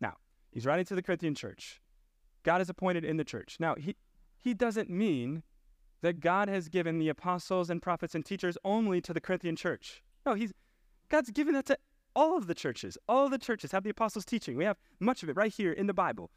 now 0.00 0.14
he's 0.50 0.66
writing 0.66 0.84
to 0.86 0.94
the 0.94 1.02
Corinthian 1.02 1.34
church. 1.34 1.80
God 2.42 2.60
is 2.60 2.70
appointed 2.70 3.04
in 3.04 3.16
the 3.16 3.24
church. 3.24 3.56
Now 3.58 3.74
he 3.74 3.96
he 4.36 4.54
doesn't 4.54 4.88
mean 4.88 5.42
that 6.02 6.20
God 6.20 6.48
has 6.48 6.68
given 6.68 6.98
the 6.98 7.08
apostles 7.08 7.68
and 7.68 7.82
prophets 7.82 8.14
and 8.14 8.24
teachers 8.24 8.56
only 8.64 9.00
to 9.02 9.12
the 9.12 9.20
Corinthian 9.20 9.56
church. 9.56 10.02
No, 10.24 10.34
he's 10.34 10.52
God's 11.08 11.30
given 11.30 11.54
that 11.54 11.66
to 11.66 11.78
all 12.14 12.36
of 12.36 12.46
the 12.46 12.54
churches. 12.54 12.96
All 13.08 13.28
the 13.28 13.38
churches 13.38 13.72
have 13.72 13.84
the 13.84 13.90
apostles' 13.90 14.24
teaching. 14.24 14.56
We 14.56 14.64
have 14.64 14.78
much 14.98 15.22
of 15.22 15.28
it 15.28 15.36
right 15.36 15.52
here 15.52 15.72
in 15.72 15.86
the 15.86 15.94
Bible. 15.94 16.30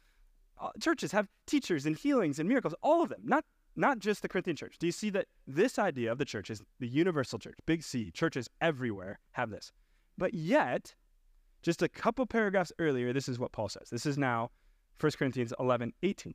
Uh, 0.60 0.70
churches 0.80 1.12
have 1.12 1.28
teachers 1.46 1.86
and 1.86 1.96
healings 1.96 2.38
and 2.38 2.48
miracles, 2.48 2.74
all 2.82 3.02
of 3.02 3.08
them, 3.08 3.22
not 3.24 3.44
not 3.76 3.98
just 3.98 4.22
the 4.22 4.28
Corinthian 4.28 4.56
church. 4.56 4.76
Do 4.78 4.86
you 4.86 4.92
see 4.92 5.10
that 5.10 5.26
this 5.46 5.78
idea 5.78 6.12
of 6.12 6.18
the 6.18 6.24
church 6.24 6.50
is 6.50 6.62
the 6.78 6.86
universal 6.86 7.38
church, 7.38 7.56
big 7.66 7.82
C, 7.82 8.10
churches 8.10 8.48
everywhere 8.60 9.18
have 9.32 9.50
this. 9.50 9.72
But 10.16 10.34
yet, 10.34 10.94
just 11.62 11.82
a 11.82 11.88
couple 11.88 12.26
paragraphs 12.26 12.72
earlier, 12.78 13.12
this 13.12 13.28
is 13.28 13.38
what 13.38 13.52
Paul 13.52 13.68
says. 13.68 13.88
This 13.90 14.06
is 14.06 14.16
now 14.16 14.50
1 15.00 15.12
Corinthians 15.18 15.52
11, 15.58 15.92
18. 16.02 16.34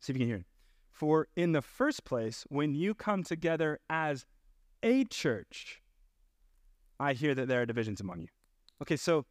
See 0.00 0.12
if 0.12 0.16
you 0.16 0.20
can 0.20 0.28
hear 0.28 0.36
it. 0.38 0.46
For 0.90 1.28
in 1.36 1.52
the 1.52 1.62
first 1.62 2.04
place, 2.04 2.44
when 2.48 2.74
you 2.74 2.94
come 2.94 3.22
together 3.22 3.78
as 3.88 4.26
a 4.82 5.04
church, 5.04 5.80
I 7.00 7.12
hear 7.12 7.34
that 7.34 7.48
there 7.48 7.62
are 7.62 7.66
divisions 7.66 8.00
among 8.00 8.20
you. 8.20 8.28
Okay, 8.82 8.96
so 8.96 9.24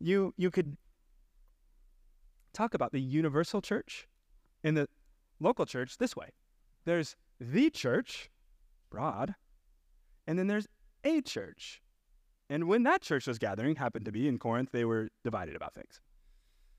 you 0.00 0.34
you 0.36 0.50
could 0.50 0.76
talk 2.52 2.74
about 2.74 2.92
the 2.92 3.00
universal 3.00 3.60
church 3.60 4.08
in 4.62 4.74
the 4.74 4.88
local 5.40 5.66
church 5.66 5.98
this 5.98 6.16
way 6.16 6.28
there's 6.84 7.16
the 7.40 7.70
church, 7.70 8.30
broad, 8.90 9.34
and 10.26 10.38
then 10.38 10.46
there's 10.46 10.68
a 11.04 11.20
church. 11.20 11.80
And 12.50 12.68
when 12.68 12.82
that 12.82 13.00
church 13.00 13.26
was 13.26 13.38
gathering, 13.38 13.76
happened 13.76 14.04
to 14.04 14.12
be 14.12 14.28
in 14.28 14.38
Corinth, 14.38 14.70
they 14.72 14.84
were 14.84 15.08
divided 15.22 15.56
about 15.56 15.74
things. 15.74 16.00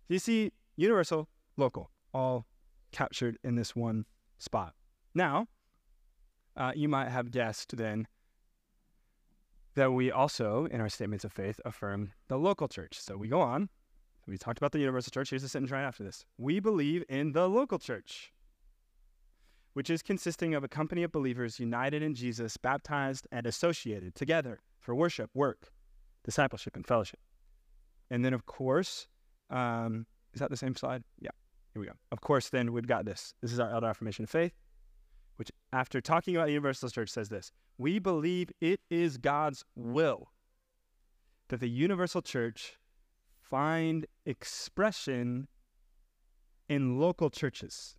You 0.07 0.19
see, 0.19 0.51
universal, 0.75 1.27
local, 1.57 1.89
all 2.13 2.45
captured 2.91 3.37
in 3.43 3.55
this 3.55 3.75
one 3.75 4.05
spot. 4.37 4.73
Now, 5.13 5.47
uh, 6.55 6.71
you 6.75 6.87
might 6.87 7.09
have 7.09 7.31
guessed 7.31 7.75
then 7.75 8.07
that 9.73 9.91
we 9.91 10.11
also, 10.11 10.65
in 10.65 10.79
our 10.79 10.89
statements 10.89 11.25
of 11.25 11.33
faith, 11.33 11.59
affirm 11.65 12.13
the 12.27 12.37
local 12.37 12.67
church. 12.67 12.99
So 12.99 13.17
we 13.17 13.27
go 13.27 13.41
on. 13.41 13.69
We 14.27 14.37
talked 14.37 14.57
about 14.57 14.71
the 14.71 14.79
universal 14.79 15.11
church. 15.11 15.29
Here's 15.29 15.41
the 15.41 15.49
sentence 15.49 15.71
right 15.71 15.83
after 15.83 16.03
this. 16.03 16.25
We 16.37 16.59
believe 16.59 17.03
in 17.09 17.33
the 17.33 17.47
local 17.47 17.77
church, 17.77 18.31
which 19.75 19.89
is 19.89 20.01
consisting 20.01 20.55
of 20.55 20.63
a 20.63 20.69
company 20.69 21.03
of 21.03 21.11
believers 21.11 21.59
united 21.59 22.01
in 22.01 22.15
Jesus, 22.15 22.55
baptized 22.55 23.27
and 23.29 23.45
associated 23.45 24.15
together 24.15 24.61
for 24.79 24.95
worship, 24.95 25.29
work, 25.33 25.69
discipleship, 26.23 26.77
and 26.77 26.87
fellowship. 26.87 27.19
And 28.09 28.23
then, 28.23 28.33
of 28.33 28.45
course, 28.45 29.07
um, 29.49 30.05
is 30.33 30.39
that 30.39 30.49
the 30.49 30.55
same 30.55 30.77
slide? 30.77 31.03
Yeah, 31.19 31.31
here 31.73 31.81
we 31.81 31.87
go. 31.87 31.91
Of 32.13 32.21
course, 32.21 32.47
then 32.47 32.71
we've 32.71 32.87
got 32.87 33.03
this. 33.03 33.33
This 33.41 33.51
is 33.51 33.59
our 33.59 33.69
elder 33.69 33.87
affirmation 33.87 34.23
of 34.23 34.29
faith, 34.29 34.53
which, 35.35 35.51
after 35.73 35.99
talking 35.99 36.37
about 36.37 36.45
the 36.45 36.53
universal 36.53 36.89
church, 36.89 37.09
says 37.09 37.27
this 37.27 37.51
We 37.77 37.99
believe 37.99 38.53
it 38.61 38.79
is 38.89 39.17
God's 39.17 39.65
will 39.75 40.31
that 41.49 41.59
the 41.59 41.69
universal 41.69 42.21
church 42.21 42.77
find 43.41 44.05
expression 44.25 45.49
in 46.69 46.97
local 46.97 47.29
churches. 47.29 47.97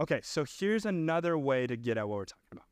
Okay, 0.00 0.20
so 0.22 0.46
here's 0.48 0.86
another 0.86 1.36
way 1.36 1.66
to 1.66 1.76
get 1.76 1.98
at 1.98 2.08
what 2.08 2.16
we're 2.16 2.24
talking 2.24 2.52
about. 2.52 2.64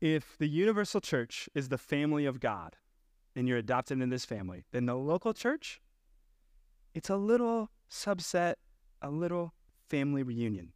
If 0.00 0.36
the 0.36 0.48
universal 0.48 1.00
church 1.00 1.48
is 1.54 1.68
the 1.68 1.78
family 1.78 2.26
of 2.26 2.40
God 2.40 2.74
and 3.36 3.46
you're 3.46 3.58
adopted 3.58 4.00
in 4.00 4.10
this 4.10 4.24
family, 4.24 4.64
then 4.72 4.86
the 4.86 4.96
local 4.96 5.32
church, 5.32 5.80
it's 6.92 7.08
a 7.08 7.14
little 7.14 7.70
subset, 7.88 8.54
a 9.00 9.10
little 9.10 9.54
family 9.88 10.24
reunion. 10.24 10.72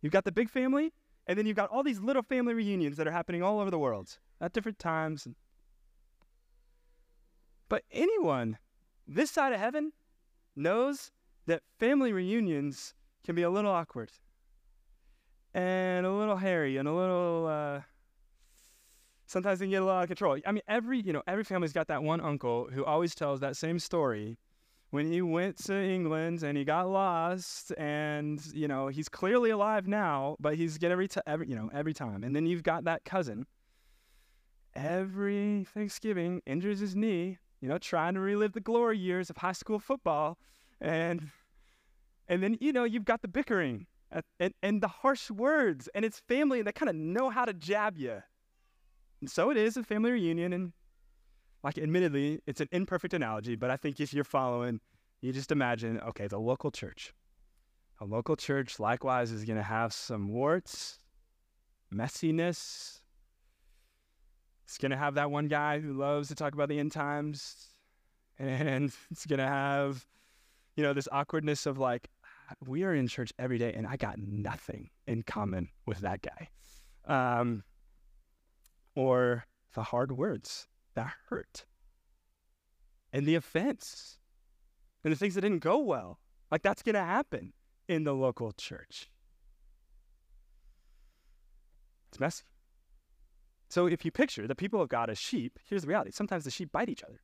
You've 0.00 0.14
got 0.14 0.24
the 0.24 0.32
big 0.32 0.48
family, 0.48 0.94
and 1.26 1.38
then 1.38 1.44
you've 1.44 1.56
got 1.56 1.68
all 1.68 1.82
these 1.82 2.00
little 2.00 2.22
family 2.22 2.54
reunions 2.54 2.96
that 2.96 3.06
are 3.06 3.12
happening 3.12 3.42
all 3.42 3.60
over 3.60 3.70
the 3.70 3.78
world 3.78 4.16
at 4.40 4.54
different 4.54 4.78
times. 4.78 5.28
But 7.68 7.82
anyone 7.92 8.56
this 9.06 9.30
side 9.30 9.52
of 9.52 9.60
heaven 9.60 9.92
knows 10.56 11.12
that 11.46 11.62
family 11.78 12.14
reunions 12.14 12.94
can 13.24 13.34
be 13.34 13.42
a 13.42 13.50
little 13.50 13.70
awkward 13.70 14.10
hairy 16.38 16.76
and 16.76 16.88
a 16.88 16.92
little 16.92 17.46
uh, 17.46 17.80
sometimes 19.26 19.58
they 19.58 19.66
can 19.66 19.70
get 19.70 19.82
a 19.82 19.84
little 19.84 19.96
out 19.96 20.04
of 20.04 20.08
control. 20.08 20.38
I 20.46 20.52
mean, 20.52 20.62
every 20.68 21.00
you 21.00 21.12
know 21.12 21.22
every 21.26 21.44
family's 21.44 21.72
got 21.72 21.88
that 21.88 22.02
one 22.02 22.20
uncle 22.20 22.68
who 22.72 22.84
always 22.84 23.14
tells 23.14 23.40
that 23.40 23.56
same 23.56 23.78
story 23.78 24.38
when 24.90 25.12
he 25.12 25.20
went 25.20 25.58
to 25.64 25.74
England 25.74 26.42
and 26.42 26.56
he 26.56 26.64
got 26.64 26.88
lost 26.88 27.72
and 27.76 28.42
you 28.54 28.66
know 28.68 28.88
he's 28.88 29.08
clearly 29.08 29.50
alive 29.50 29.86
now, 29.86 30.36
but 30.40 30.56
he's 30.56 30.78
get 30.78 30.90
every 30.90 31.08
t- 31.08 31.20
every 31.26 31.48
you 31.48 31.54
know 31.54 31.70
every 31.72 31.94
time. 31.94 32.24
And 32.24 32.34
then 32.34 32.46
you've 32.46 32.62
got 32.62 32.84
that 32.84 33.04
cousin 33.04 33.46
every 34.74 35.66
Thanksgiving 35.74 36.40
injures 36.46 36.80
his 36.80 36.94
knee, 36.94 37.38
you 37.60 37.68
know, 37.68 37.78
trying 37.78 38.14
to 38.14 38.20
relive 38.20 38.52
the 38.52 38.60
glory 38.60 38.98
years 38.98 39.28
of 39.30 39.36
high 39.36 39.52
school 39.52 39.78
football, 39.78 40.38
and 40.80 41.30
and 42.28 42.42
then 42.42 42.56
you 42.60 42.72
know 42.72 42.84
you've 42.84 43.04
got 43.04 43.22
the 43.22 43.28
bickering 43.28 43.86
and, 44.40 44.54
and 44.62 44.82
the 44.82 44.88
harsh 44.88 45.30
words, 45.30 45.88
and 45.94 46.04
it's 46.04 46.20
family 46.20 46.58
and 46.58 46.66
they 46.66 46.72
kind 46.72 46.88
of 46.88 46.96
know 46.96 47.30
how 47.30 47.44
to 47.44 47.52
jab 47.52 47.98
you. 47.98 48.22
And 49.20 49.30
so 49.30 49.50
it 49.50 49.56
is 49.56 49.76
a 49.76 49.82
family 49.82 50.12
reunion, 50.12 50.52
and 50.52 50.72
like, 51.62 51.78
admittedly, 51.78 52.40
it's 52.46 52.60
an 52.60 52.68
imperfect 52.70 53.14
analogy, 53.14 53.56
but 53.56 53.70
I 53.70 53.76
think 53.76 54.00
if 54.00 54.14
you're 54.14 54.24
following, 54.24 54.80
you 55.20 55.32
just 55.32 55.50
imagine, 55.50 56.00
okay, 56.00 56.28
the 56.28 56.38
local 56.38 56.70
church. 56.70 57.12
A 58.00 58.04
local 58.04 58.36
church, 58.36 58.78
likewise, 58.78 59.32
is 59.32 59.44
going 59.44 59.56
to 59.56 59.62
have 59.62 59.92
some 59.92 60.28
warts, 60.28 61.00
messiness. 61.92 63.00
It's 64.64 64.78
going 64.78 64.92
to 64.92 64.96
have 64.96 65.14
that 65.14 65.30
one 65.30 65.48
guy 65.48 65.80
who 65.80 65.94
loves 65.94 66.28
to 66.28 66.36
talk 66.36 66.54
about 66.54 66.68
the 66.68 66.78
end 66.78 66.92
times, 66.92 67.74
and 68.38 68.92
it's 69.10 69.26
going 69.26 69.40
to 69.40 69.46
have, 69.46 70.06
you 70.76 70.84
know, 70.84 70.92
this 70.92 71.08
awkwardness 71.10 71.66
of 71.66 71.78
like, 71.78 72.08
we 72.66 72.84
are 72.84 72.94
in 72.94 73.08
church 73.08 73.32
every 73.38 73.58
day, 73.58 73.72
and 73.74 73.86
I 73.86 73.96
got 73.96 74.18
nothing 74.18 74.90
in 75.06 75.22
common 75.22 75.68
with 75.86 75.98
that 76.00 76.20
guy. 76.22 76.48
Um, 77.06 77.62
or 78.94 79.44
the 79.74 79.82
hard 79.82 80.12
words 80.12 80.66
that 80.94 81.12
hurt, 81.28 81.64
and 83.12 83.26
the 83.26 83.34
offense, 83.34 84.18
and 85.04 85.12
the 85.12 85.16
things 85.16 85.34
that 85.34 85.42
didn't 85.42 85.60
go 85.60 85.78
well. 85.78 86.18
Like 86.50 86.62
that's 86.62 86.82
going 86.82 86.94
to 86.94 87.04
happen 87.04 87.52
in 87.88 88.04
the 88.04 88.14
local 88.14 88.52
church. 88.52 89.10
It's 92.08 92.18
messy. 92.18 92.44
So 93.68 93.86
if 93.86 94.04
you 94.04 94.10
picture 94.10 94.46
the 94.46 94.54
people 94.54 94.80
of 94.80 94.88
God 94.88 95.10
as 95.10 95.18
sheep, 95.18 95.58
here's 95.68 95.82
the 95.82 95.88
reality. 95.88 96.10
Sometimes 96.10 96.44
the 96.44 96.50
sheep 96.50 96.72
bite 96.72 96.88
each 96.88 97.04
other. 97.04 97.20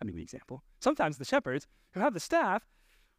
I 0.00 0.04
mean, 0.04 0.16
the 0.16 0.22
example. 0.22 0.62
Sometimes 0.80 1.18
the 1.18 1.24
shepherds 1.24 1.66
who 1.92 2.00
have 2.00 2.14
the 2.14 2.20
staff 2.20 2.66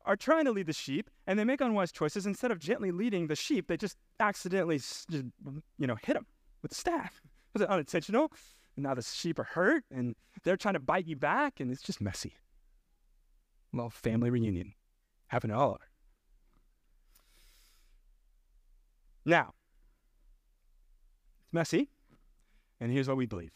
are 0.09 0.15
trying 0.15 0.43
to 0.43 0.51
lead 0.51 0.65
the 0.65 0.73
sheep 0.73 1.07
and 1.27 1.37
they 1.37 1.43
make 1.43 1.61
unwise 1.61 1.91
choices. 1.91 2.25
Instead 2.25 2.49
of 2.49 2.57
gently 2.57 2.89
leading 2.89 3.27
the 3.27 3.35
sheep, 3.35 3.67
they 3.67 3.77
just 3.77 3.95
accidentally, 4.19 4.79
just, 4.79 5.07
you 5.11 5.85
know, 5.85 5.95
hit 6.03 6.15
them 6.15 6.25
with 6.63 6.71
the 6.71 6.75
staff. 6.75 7.21
Was 7.53 7.61
it 7.61 7.69
unintentional? 7.69 8.31
And 8.75 8.83
now 8.83 8.95
the 8.95 9.03
sheep 9.03 9.37
are 9.37 9.43
hurt 9.43 9.83
and 9.91 10.15
they're 10.43 10.57
trying 10.57 10.73
to 10.73 10.79
bite 10.79 11.05
you 11.05 11.15
back 11.15 11.59
and 11.59 11.71
it's 11.71 11.83
just 11.83 12.01
messy. 12.01 12.33
Little 13.71 13.91
family 13.91 14.31
reunion 14.31 14.73
happening 15.27 15.55
all. 15.55 15.77
Now, 19.25 19.53
it's 21.43 21.53
messy, 21.53 21.89
and 22.79 22.91
here's 22.91 23.07
what 23.07 23.17
we 23.17 23.27
believe. 23.27 23.51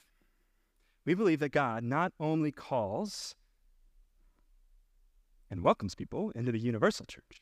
We 1.03 1.15
believe 1.15 1.39
that 1.39 1.51
God 1.51 1.83
not 1.83 2.13
only 2.19 2.51
calls 2.51 3.33
and 5.53 5.61
welcomes 5.61 5.93
people 5.93 6.31
into 6.31 6.51
the 6.51 6.57
universal 6.57 7.05
church, 7.05 7.39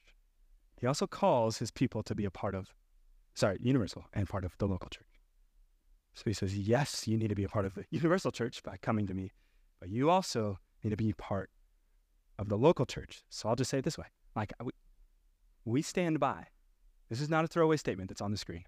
he 0.78 0.86
also 0.86 1.08
calls 1.08 1.60
his 1.60 1.71
people 1.71 2.04
to 2.04 2.13
be 2.13 2.26
a 2.26 2.30
part 2.30 2.54
of, 2.54 2.74
sorry, 3.36 3.58
universal 3.62 4.04
and 4.12 4.28
part 4.28 4.43
of 4.43 4.54
the 4.58 4.67
local 4.67 4.89
church. 4.89 5.08
So 6.13 6.24
he 6.26 6.34
says, 6.34 6.58
yes, 6.58 7.08
you 7.08 7.17
need 7.17 7.30
to 7.30 7.36
be 7.36 7.45
a 7.45 7.47
part 7.47 7.65
of 7.65 7.74
the 7.74 7.86
universal 7.89 8.30
church 8.30 8.62
by 8.63 8.76
coming 8.82 9.08
to 9.08 9.13
me, 9.13 9.32
but 9.80 9.88
you 9.88 10.10
also 10.10 10.60
need 10.84 10.89
to 10.89 10.97
be 10.97 11.13
part 11.13 11.50
of 12.38 12.50
the 12.50 12.58
local 12.58 12.86
church. 12.86 13.24
So 13.30 13.47
I'll 13.47 13.56
just 13.56 13.71
say 13.71 13.78
it 13.78 13.86
this 13.86 13.97
way 13.97 14.08
like, 14.36 14.52
we, 14.62 14.71
we 15.63 15.82
stand 15.82 16.19
by. 16.19 16.47
This 17.10 17.21
is 17.21 17.30
not 17.30 17.45
a 17.45 17.47
throwaway 17.47 17.78
statement 17.78 18.10
that's 18.10 18.21
on 18.21 18.32
the 18.32 18.38
screen. 18.38 18.65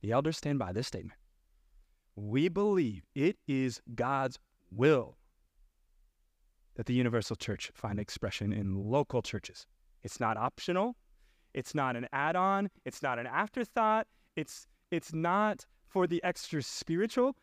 The 0.00 0.12
elders 0.12 0.38
stand 0.38 0.58
by 0.58 0.72
this 0.72 0.86
statement. 0.86 1.18
We 2.14 2.48
believe 2.48 3.02
it 3.14 3.36
is 3.46 3.82
God's 3.94 4.38
will 4.70 5.18
that 6.76 6.86
the 6.86 6.94
universal 6.94 7.36
church 7.36 7.70
find 7.74 7.98
expression 7.98 8.52
in 8.52 8.74
local 8.74 9.22
churches. 9.22 9.66
It's 10.04 10.20
not 10.20 10.36
optional. 10.36 10.96
It's 11.54 11.74
not 11.74 11.96
an 11.96 12.06
add-on. 12.12 12.70
It's 12.84 13.02
not 13.02 13.18
an 13.18 13.26
afterthought. 13.26 14.06
It's 14.36 14.66
it's 14.90 15.12
not 15.12 15.64
for 15.88 16.06
the 16.06 16.22
extra 16.22 16.62
spiritual. 16.62 17.34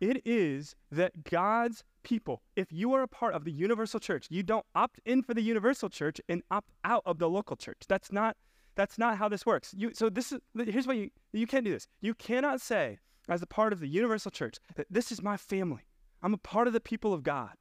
It 0.00 0.22
is 0.24 0.74
that 0.90 1.24
God's 1.24 1.84
people, 2.02 2.42
if 2.56 2.72
you 2.72 2.92
are 2.94 3.02
a 3.02 3.08
part 3.08 3.34
of 3.34 3.44
the 3.44 3.52
universal 3.52 4.00
church, 4.00 4.26
you 4.30 4.42
don't 4.42 4.66
opt 4.74 5.00
in 5.04 5.22
for 5.22 5.34
the 5.34 5.42
universal 5.42 5.88
church 5.88 6.20
and 6.28 6.42
opt 6.50 6.70
out 6.84 7.02
of 7.06 7.18
the 7.18 7.28
local 7.28 7.56
church. 7.56 7.82
That's 7.88 8.10
not 8.10 8.36
that's 8.74 8.98
not 8.98 9.18
how 9.18 9.28
this 9.28 9.46
works. 9.46 9.74
You 9.76 9.92
so 9.94 10.08
this 10.08 10.32
is 10.32 10.40
here's 10.56 10.86
what 10.86 10.96
you 10.96 11.10
you 11.32 11.46
can't 11.46 11.64
do 11.64 11.72
this. 11.72 11.86
You 12.00 12.14
cannot 12.14 12.60
say 12.60 12.98
as 13.28 13.42
a 13.42 13.46
part 13.46 13.72
of 13.72 13.80
the 13.80 13.88
universal 13.88 14.30
church 14.30 14.56
that 14.74 14.86
this 14.90 15.12
is 15.12 15.22
my 15.22 15.36
family. 15.36 15.82
I'm 16.22 16.34
a 16.34 16.38
part 16.38 16.66
of 16.66 16.72
the 16.72 16.80
people 16.80 17.14
of 17.14 17.22
God. 17.22 17.52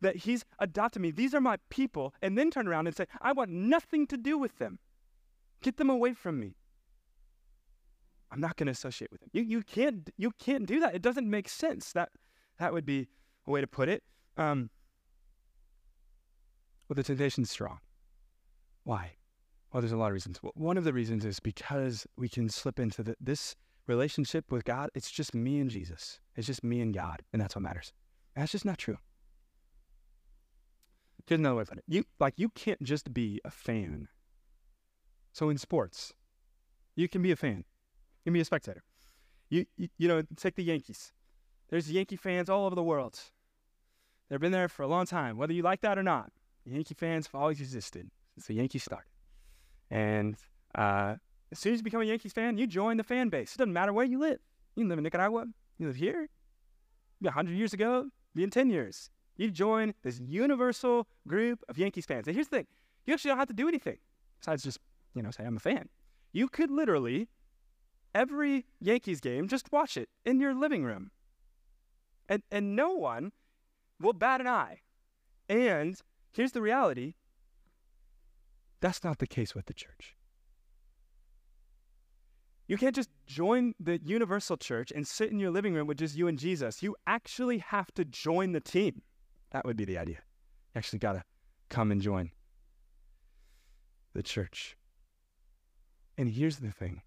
That 0.00 0.16
he's 0.16 0.44
adopted 0.58 1.02
me. 1.02 1.10
These 1.10 1.34
are 1.34 1.40
my 1.40 1.58
people 1.70 2.14
and 2.22 2.38
then 2.38 2.50
turn 2.50 2.68
around 2.68 2.86
and 2.86 2.96
say, 2.96 3.06
I 3.20 3.32
want 3.32 3.50
nothing 3.50 4.06
to 4.08 4.16
do 4.16 4.38
with 4.38 4.58
them. 4.58 4.78
Get 5.60 5.76
them 5.76 5.90
away 5.90 6.12
from 6.12 6.38
me. 6.38 6.54
I'm 8.30 8.40
not 8.40 8.56
going 8.56 8.66
to 8.66 8.72
associate 8.72 9.10
with 9.10 9.20
them. 9.20 9.30
You, 9.32 9.42
you, 9.42 9.62
can't, 9.62 10.08
you 10.16 10.32
can't 10.38 10.66
do 10.66 10.80
that. 10.80 10.94
It 10.94 11.02
doesn't 11.02 11.28
make 11.28 11.48
sense. 11.48 11.92
That, 11.92 12.10
that 12.58 12.72
would 12.72 12.86
be 12.86 13.08
a 13.46 13.50
way 13.50 13.60
to 13.60 13.66
put 13.66 13.88
it. 13.88 14.02
Um, 14.36 14.70
well, 16.88 16.94
the 16.94 17.02
temptation's 17.02 17.50
strong. 17.50 17.78
Why? 18.84 19.12
Well, 19.72 19.80
there's 19.80 19.92
a 19.92 19.96
lot 19.96 20.06
of 20.06 20.12
reasons. 20.14 20.42
Well, 20.42 20.52
one 20.54 20.78
of 20.78 20.84
the 20.84 20.92
reasons 20.92 21.24
is 21.24 21.40
because 21.40 22.06
we 22.16 22.28
can 22.28 22.48
slip 22.48 22.78
into 22.78 23.02
the, 23.02 23.16
this 23.20 23.56
relationship 23.86 24.50
with 24.50 24.64
God. 24.64 24.90
It's 24.94 25.10
just 25.10 25.34
me 25.34 25.58
and 25.58 25.70
Jesus. 25.70 26.20
It's 26.36 26.46
just 26.46 26.64
me 26.64 26.80
and 26.80 26.94
God, 26.94 27.22
and 27.32 27.42
that's 27.42 27.54
what 27.56 27.62
matters. 27.62 27.92
That's 28.36 28.52
just 28.52 28.64
not 28.64 28.78
true. 28.78 28.98
Here's 31.28 31.40
another 31.40 31.56
way 31.56 31.64
to 31.64 31.68
put 31.68 31.78
it. 31.78 31.84
You 31.86 32.04
like 32.18 32.34
you 32.38 32.48
can't 32.48 32.82
just 32.82 33.12
be 33.12 33.38
a 33.44 33.50
fan. 33.50 34.08
So 35.34 35.50
in 35.50 35.58
sports, 35.58 36.14
you 36.96 37.06
can 37.06 37.20
be 37.20 37.30
a 37.30 37.36
fan. 37.36 37.58
You 37.58 38.30
can 38.30 38.32
be 38.32 38.40
a 38.40 38.46
spectator. 38.46 38.82
You, 39.50 39.66
you, 39.76 39.88
you 39.98 40.08
know, 40.08 40.22
take 40.36 40.54
the 40.54 40.64
Yankees. 40.64 41.12
There's 41.68 41.92
Yankee 41.92 42.16
fans 42.16 42.48
all 42.48 42.64
over 42.64 42.74
the 42.74 42.82
world. 42.82 43.20
They've 44.28 44.40
been 44.40 44.52
there 44.52 44.70
for 44.70 44.82
a 44.82 44.86
long 44.86 45.04
time, 45.04 45.36
whether 45.36 45.52
you 45.52 45.62
like 45.62 45.82
that 45.82 45.98
or 45.98 46.02
not. 46.02 46.32
Yankee 46.64 46.94
fans 46.94 47.26
have 47.26 47.34
always 47.34 47.60
existed 47.60 48.10
since 48.34 48.46
the 48.46 48.54
Yankees 48.54 48.84
started. 48.84 49.10
And 49.90 50.34
uh, 50.74 51.16
as 51.52 51.58
soon 51.58 51.74
as 51.74 51.80
you 51.80 51.84
become 51.84 52.00
a 52.00 52.06
Yankees 52.06 52.32
fan, 52.32 52.56
you 52.56 52.66
join 52.66 52.96
the 52.96 53.04
fan 53.04 53.28
base. 53.28 53.54
It 53.54 53.58
doesn't 53.58 53.72
matter 53.74 53.92
where 53.92 54.06
you 54.06 54.18
live. 54.18 54.40
You 54.76 54.88
live 54.88 54.96
in 54.96 55.04
Nicaragua, 55.04 55.44
you 55.76 55.88
live 55.88 55.96
here, 55.96 56.30
100 57.20 57.52
years 57.54 57.74
ago, 57.74 58.06
be 58.34 58.44
in 58.44 58.50
10 58.50 58.70
years. 58.70 59.10
You 59.38 59.50
join 59.50 59.94
this 60.02 60.20
universal 60.20 61.06
group 61.26 61.60
of 61.68 61.78
Yankees 61.78 62.04
fans. 62.04 62.26
And 62.26 62.34
here's 62.34 62.48
the 62.48 62.56
thing 62.56 62.66
you 63.06 63.14
actually 63.14 63.30
don't 63.30 63.38
have 63.38 63.48
to 63.48 63.54
do 63.54 63.68
anything 63.68 63.96
besides 64.40 64.62
just, 64.62 64.78
you 65.14 65.22
know, 65.22 65.30
say, 65.30 65.44
I'm 65.44 65.56
a 65.56 65.60
fan. 65.60 65.88
You 66.32 66.48
could 66.48 66.70
literally, 66.70 67.28
every 68.14 68.66
Yankees 68.80 69.20
game, 69.20 69.48
just 69.48 69.72
watch 69.72 69.96
it 69.96 70.10
in 70.26 70.40
your 70.40 70.54
living 70.54 70.84
room. 70.84 71.10
And, 72.28 72.42
and 72.50 72.76
no 72.76 72.90
one 72.90 73.32
will 73.98 74.12
bat 74.12 74.40
an 74.42 74.46
eye. 74.46 74.80
And 75.48 75.98
here's 76.32 76.52
the 76.52 76.60
reality 76.60 77.14
that's 78.80 79.02
not 79.02 79.18
the 79.18 79.26
case 79.26 79.54
with 79.54 79.66
the 79.66 79.74
church. 79.74 80.14
You 82.68 82.76
can't 82.76 82.94
just 82.94 83.08
join 83.26 83.74
the 83.80 83.98
universal 84.04 84.56
church 84.56 84.92
and 84.94 85.06
sit 85.06 85.32
in 85.32 85.38
your 85.38 85.50
living 85.50 85.72
room 85.74 85.86
with 85.86 85.98
just 85.98 86.16
you 86.16 86.28
and 86.28 86.38
Jesus. 86.38 86.82
You 86.82 86.94
actually 87.06 87.58
have 87.58 87.92
to 87.94 88.04
join 88.04 88.52
the 88.52 88.60
team. 88.60 89.02
That 89.50 89.64
would 89.64 89.76
be 89.76 89.84
the 89.84 89.98
idea. 89.98 90.16
You 90.74 90.78
actually 90.78 90.98
got 90.98 91.12
to 91.14 91.22
come 91.68 91.90
and 91.90 92.00
join 92.00 92.30
the 94.14 94.22
church. 94.22 94.76
And 96.16 96.28
here's 96.28 96.58
the 96.58 96.72
thing 96.72 97.02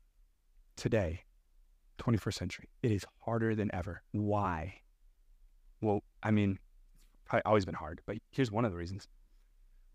today, 0.75 1.23
21st 1.99 2.33
century, 2.33 2.69
it 2.81 2.91
is 2.91 3.05
harder 3.19 3.55
than 3.55 3.69
ever. 3.73 4.01
Why? 4.11 4.75
Well, 5.81 6.03
I 6.23 6.31
mean, 6.31 6.59
it's 7.13 7.21
probably 7.25 7.43
always 7.45 7.65
been 7.65 7.75
hard, 7.75 8.01
but 8.05 8.17
here's 8.31 8.51
one 8.51 8.65
of 8.65 8.71
the 8.71 8.77
reasons. 8.77 9.07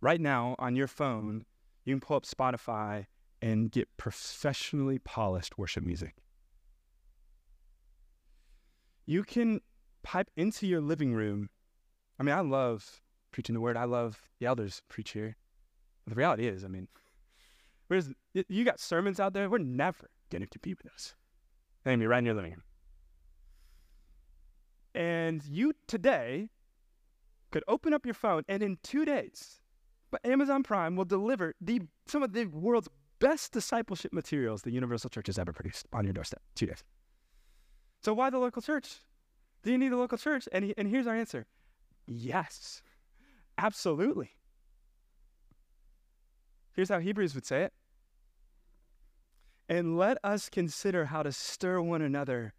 Right 0.00 0.20
now 0.20 0.56
on 0.58 0.76
your 0.76 0.88
phone, 0.88 1.44
you 1.84 1.94
can 1.94 2.00
pull 2.00 2.16
up 2.16 2.24
Spotify 2.24 3.06
and 3.40 3.70
get 3.70 3.88
professionally 3.96 4.98
polished 4.98 5.56
worship 5.56 5.84
music. 5.84 6.14
You 9.06 9.22
can 9.22 9.60
pipe 10.02 10.30
into 10.36 10.66
your 10.66 10.80
living 10.80 11.14
room. 11.14 11.48
I 12.18 12.22
mean, 12.22 12.34
I 12.34 12.40
love 12.40 13.00
preaching 13.32 13.54
the 13.54 13.60
word. 13.60 13.76
I 13.76 13.84
love 13.84 14.18
the 14.40 14.46
elders 14.46 14.82
preach 14.88 15.10
here. 15.10 15.36
But 16.04 16.14
the 16.14 16.18
reality 16.18 16.46
is, 16.46 16.64
I 16.64 16.68
mean, 16.68 16.88
whereas 17.88 18.12
you 18.32 18.64
got 18.64 18.80
sermons 18.80 19.20
out 19.20 19.32
there, 19.32 19.50
we're 19.50 19.58
never 19.58 20.10
going 20.30 20.46
to 20.46 20.58
be 20.58 20.74
with 20.74 20.92
us. 20.92 21.14
They're 21.84 21.96
right 21.96 22.18
in 22.18 22.24
your 22.24 22.34
living 22.34 22.52
room. 22.52 22.62
And 24.94 25.44
you 25.44 25.74
today 25.86 26.48
could 27.50 27.62
open 27.68 27.92
up 27.92 28.04
your 28.04 28.14
phone 28.14 28.42
and 28.48 28.62
in 28.62 28.78
two 28.82 29.04
days, 29.04 29.60
but 30.10 30.24
Amazon 30.24 30.62
Prime 30.62 30.96
will 30.96 31.04
deliver 31.04 31.54
the 31.60 31.82
some 32.06 32.22
of 32.22 32.32
the 32.32 32.46
world's 32.46 32.88
best 33.18 33.52
discipleship 33.52 34.12
materials 34.12 34.62
the 34.62 34.70
Universal 34.70 35.10
Church 35.10 35.26
has 35.26 35.38
ever 35.38 35.52
produced 35.52 35.86
on 35.92 36.04
your 36.04 36.12
doorstep. 36.12 36.40
Two 36.54 36.66
days. 36.66 36.82
So 38.02 38.14
why 38.14 38.30
the 38.30 38.38
local 38.38 38.62
church? 38.62 38.96
Do 39.62 39.70
you 39.70 39.78
need 39.78 39.92
a 39.92 39.96
local 39.96 40.18
church? 40.18 40.48
And, 40.52 40.64
he, 40.64 40.74
and 40.76 40.88
here's 40.88 41.06
our 41.06 41.14
answer 41.14 41.46
yes, 42.06 42.82
absolutely. 43.58 44.30
Here's 46.72 46.88
how 46.88 46.98
Hebrews 46.98 47.34
would 47.34 47.46
say 47.46 47.64
it. 47.64 47.72
And 49.68 49.96
let 49.98 50.18
us 50.22 50.48
consider 50.48 51.06
how 51.06 51.22
to 51.22 51.32
stir 51.32 51.80
one 51.80 52.02
another 52.02 52.54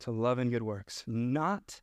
to 0.00 0.10
love 0.10 0.38
and 0.38 0.50
good 0.50 0.62
works, 0.62 1.04
not 1.06 1.82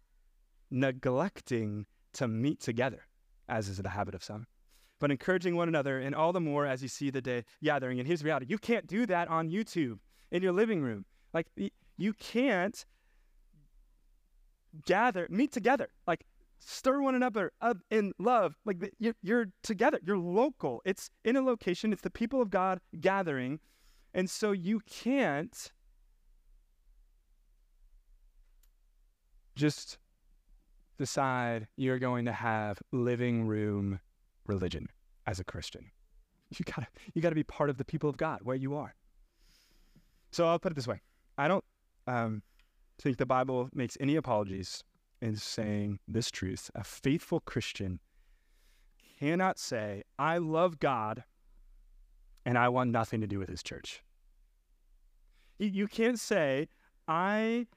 neglecting 0.72 1.86
to 2.14 2.28
meet 2.28 2.60
together, 2.60 3.06
as 3.48 3.70
is 3.70 3.78
the 3.78 3.90
habit 3.90 4.16
of 4.16 4.24
some 4.24 4.48
but 5.04 5.12
encouraging 5.12 5.58
one 5.58 5.68
another, 5.68 6.00
and 6.00 6.16
all 6.16 6.32
the 6.32 6.40
more 6.40 6.66
as 6.66 6.82
you 6.82 6.88
see 6.88 7.10
the 7.10 7.22
day 7.22 7.44
gathering. 7.62 8.00
And 8.00 8.08
here's 8.08 8.22
the 8.22 8.26
reality 8.26 8.46
you 8.48 8.58
can't 8.58 8.88
do 8.88 9.06
that 9.08 9.28
on 9.28 9.50
YouTube 9.50 10.00
in 10.32 10.42
your 10.42 10.54
living 10.54 10.82
room. 10.82 11.04
Like, 11.34 11.48
you 11.98 12.14
can't 12.14 12.86
gather, 14.86 15.28
meet 15.30 15.52
together, 15.52 15.90
like, 16.08 16.26
stir 16.60 17.02
one 17.02 17.16
another 17.16 17.52
up 17.62 17.78
in 17.92 18.14
love. 18.20 18.56
Like, 18.66 18.94
you're, 19.00 19.16
you're 19.22 19.48
together, 19.64 20.00
you're 20.04 20.18
local. 20.18 20.82
It's 20.86 21.10
in 21.24 21.36
a 21.36 21.42
location, 21.42 21.94
it's 21.94 22.02
the 22.02 22.10
people 22.10 22.42
of 22.42 22.50
God 22.50 22.80
gathering. 23.00 23.60
And 24.14 24.30
so 24.30 24.52
you 24.52 24.80
can't 24.82 25.72
just 29.56 29.98
decide 30.98 31.68
you're 31.76 32.00
going 32.00 32.26
to 32.26 32.32
have 32.32 32.80
living 32.92 33.46
room 33.48 34.00
religion 34.46 34.88
as 35.26 35.40
a 35.40 35.44
Christian. 35.44 35.92
You 36.58 36.66
gotta 36.66 36.88
you 37.16 37.22
gotta 37.22 37.36
be 37.36 37.44
part 37.44 37.72
of 37.72 37.78
the 37.78 37.86
people 37.86 38.10
of 38.10 38.18
God 38.18 38.42
where 38.44 38.56
you 38.56 38.76
are. 38.76 38.94
So 40.32 40.48
I'll 40.48 40.60
put 40.60 40.72
it 40.72 40.76
this 40.76 40.88
way: 40.88 41.02
I 41.36 41.48
don't 41.48 41.64
um, 42.06 42.44
think 43.04 43.18
the 43.18 43.26
Bible 43.26 43.70
makes 43.74 43.98
any 44.00 44.16
apologies 44.16 44.84
in 45.22 45.36
saying 45.36 46.00
this 46.08 46.32
truth. 46.32 46.72
A 46.74 46.84
faithful 46.84 47.42
Christian 47.42 48.00
cannot 49.20 49.60
say, 49.60 50.04
"I 50.18 50.38
love 50.38 50.80
God 50.80 51.26
and 52.46 52.58
I 52.58 52.70
want 52.70 52.92
nothing 52.92 53.20
to 53.22 53.28
do 53.28 53.40
with 53.40 53.50
His 53.50 53.62
church." 53.62 54.04
You, 55.60 55.88
can't 55.88 56.20
say, 56.20 56.70
"I." 57.08 57.68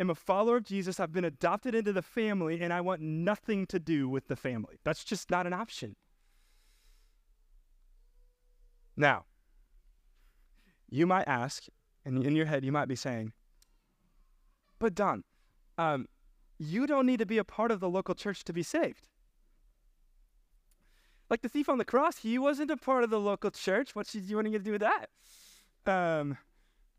am 0.00 0.10
a 0.10 0.14
follower 0.14 0.56
of 0.56 0.64
Jesus. 0.64 0.98
I've 0.98 1.12
been 1.12 1.24
adopted 1.24 1.72
into 1.72 1.92
the 1.92 2.02
family 2.02 2.60
and 2.60 2.72
I 2.72 2.80
want 2.80 3.00
nothing 3.00 3.64
to 3.66 3.78
do 3.78 4.08
with 4.08 4.26
the 4.26 4.34
family. 4.34 4.80
That's 4.82 5.04
just 5.04 5.30
not 5.30 5.46
an 5.46 5.52
option. 5.52 5.94
Now, 8.96 9.24
you 10.90 11.06
might 11.06 11.28
ask, 11.28 11.66
and 12.04 12.24
in 12.24 12.34
your 12.34 12.46
head, 12.46 12.64
you 12.64 12.72
might 12.72 12.88
be 12.88 12.96
saying, 12.96 13.32
but 14.78 14.94
Don, 14.94 15.24
um, 15.78 16.06
you 16.58 16.86
don't 16.86 17.06
need 17.06 17.18
to 17.18 17.26
be 17.26 17.38
a 17.38 17.44
part 17.44 17.70
of 17.70 17.80
the 17.80 17.88
local 17.88 18.14
church 18.14 18.44
to 18.44 18.52
be 18.52 18.62
saved. 18.62 19.08
Like 21.30 21.42
the 21.42 21.48
thief 21.48 21.68
on 21.68 21.78
the 21.78 21.84
cross, 21.84 22.18
he 22.18 22.38
wasn't 22.38 22.70
a 22.70 22.76
part 22.76 23.02
of 23.02 23.10
the 23.10 23.20
local 23.20 23.50
church. 23.50 23.94
What's 23.94 24.12
he 24.12 24.34
wanting 24.34 24.52
to 24.52 24.58
do 24.58 24.72
with 24.72 24.82
that? 24.82 25.08
Um, 25.86 26.38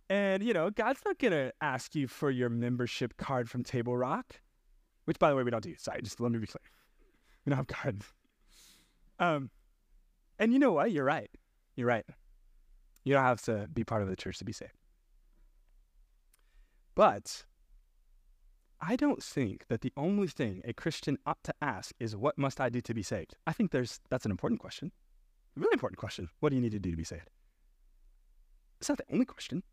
and 0.09 0.43
you 0.43 0.53
know, 0.53 0.69
God's 0.69 1.01
not 1.05 1.19
gonna 1.19 1.51
ask 1.61 1.95
you 1.95 2.07
for 2.07 2.29
your 2.29 2.49
membership 2.49 3.17
card 3.17 3.49
from 3.49 3.63
Table 3.63 3.95
Rock, 3.95 4.41
which, 5.05 5.19
by 5.19 5.29
the 5.29 5.35
way, 5.35 5.43
we 5.43 5.51
don't 5.51 5.63
do. 5.63 5.75
Sorry, 5.77 6.01
just 6.01 6.19
let 6.19 6.31
me 6.31 6.39
be 6.39 6.47
clear. 6.47 6.61
We 7.45 7.51
don't 7.51 7.57
have 7.57 7.67
cards. 7.67 8.05
Um, 9.19 9.49
and 10.39 10.51
you 10.51 10.59
know 10.59 10.73
what? 10.73 10.91
You're 10.91 11.05
right. 11.05 11.29
You're 11.75 11.87
right. 11.87 12.05
You 13.03 13.13
don't 13.13 13.23
have 13.23 13.41
to 13.43 13.69
be 13.73 13.83
part 13.83 14.01
of 14.01 14.09
the 14.09 14.15
church 14.15 14.39
to 14.39 14.45
be 14.45 14.51
saved. 14.51 14.73
But 16.95 17.43
I 18.87 18.95
don't 18.95 19.23
think 19.23 19.65
that 19.67 19.81
the 19.81 19.91
only 19.97 20.27
thing 20.27 20.61
a 20.63 20.73
Christian 20.73 21.17
ought 21.25 21.43
to 21.45 21.55
ask 21.59 21.95
is 21.99 22.15
what 22.15 22.37
must 22.37 22.61
I 22.61 22.69
do 22.69 22.81
to 22.81 22.93
be 22.93 23.01
saved? 23.01 23.35
I 23.47 23.51
think 23.51 23.71
there's 23.71 23.99
that's 24.11 24.25
an 24.25 24.31
important 24.31 24.61
question. 24.61 24.91
A 25.57 25.59
really 25.59 25.73
important 25.73 25.97
question. 25.97 26.29
What 26.39 26.49
do 26.49 26.55
you 26.55 26.61
need 26.61 26.73
to 26.73 26.79
do 26.79 26.91
to 26.91 26.97
be 26.97 27.03
saved? 27.03 27.29
It's 28.79 28.89
not 28.89 28.99
the 28.99 29.11
only 29.11 29.25
question. 29.25 29.63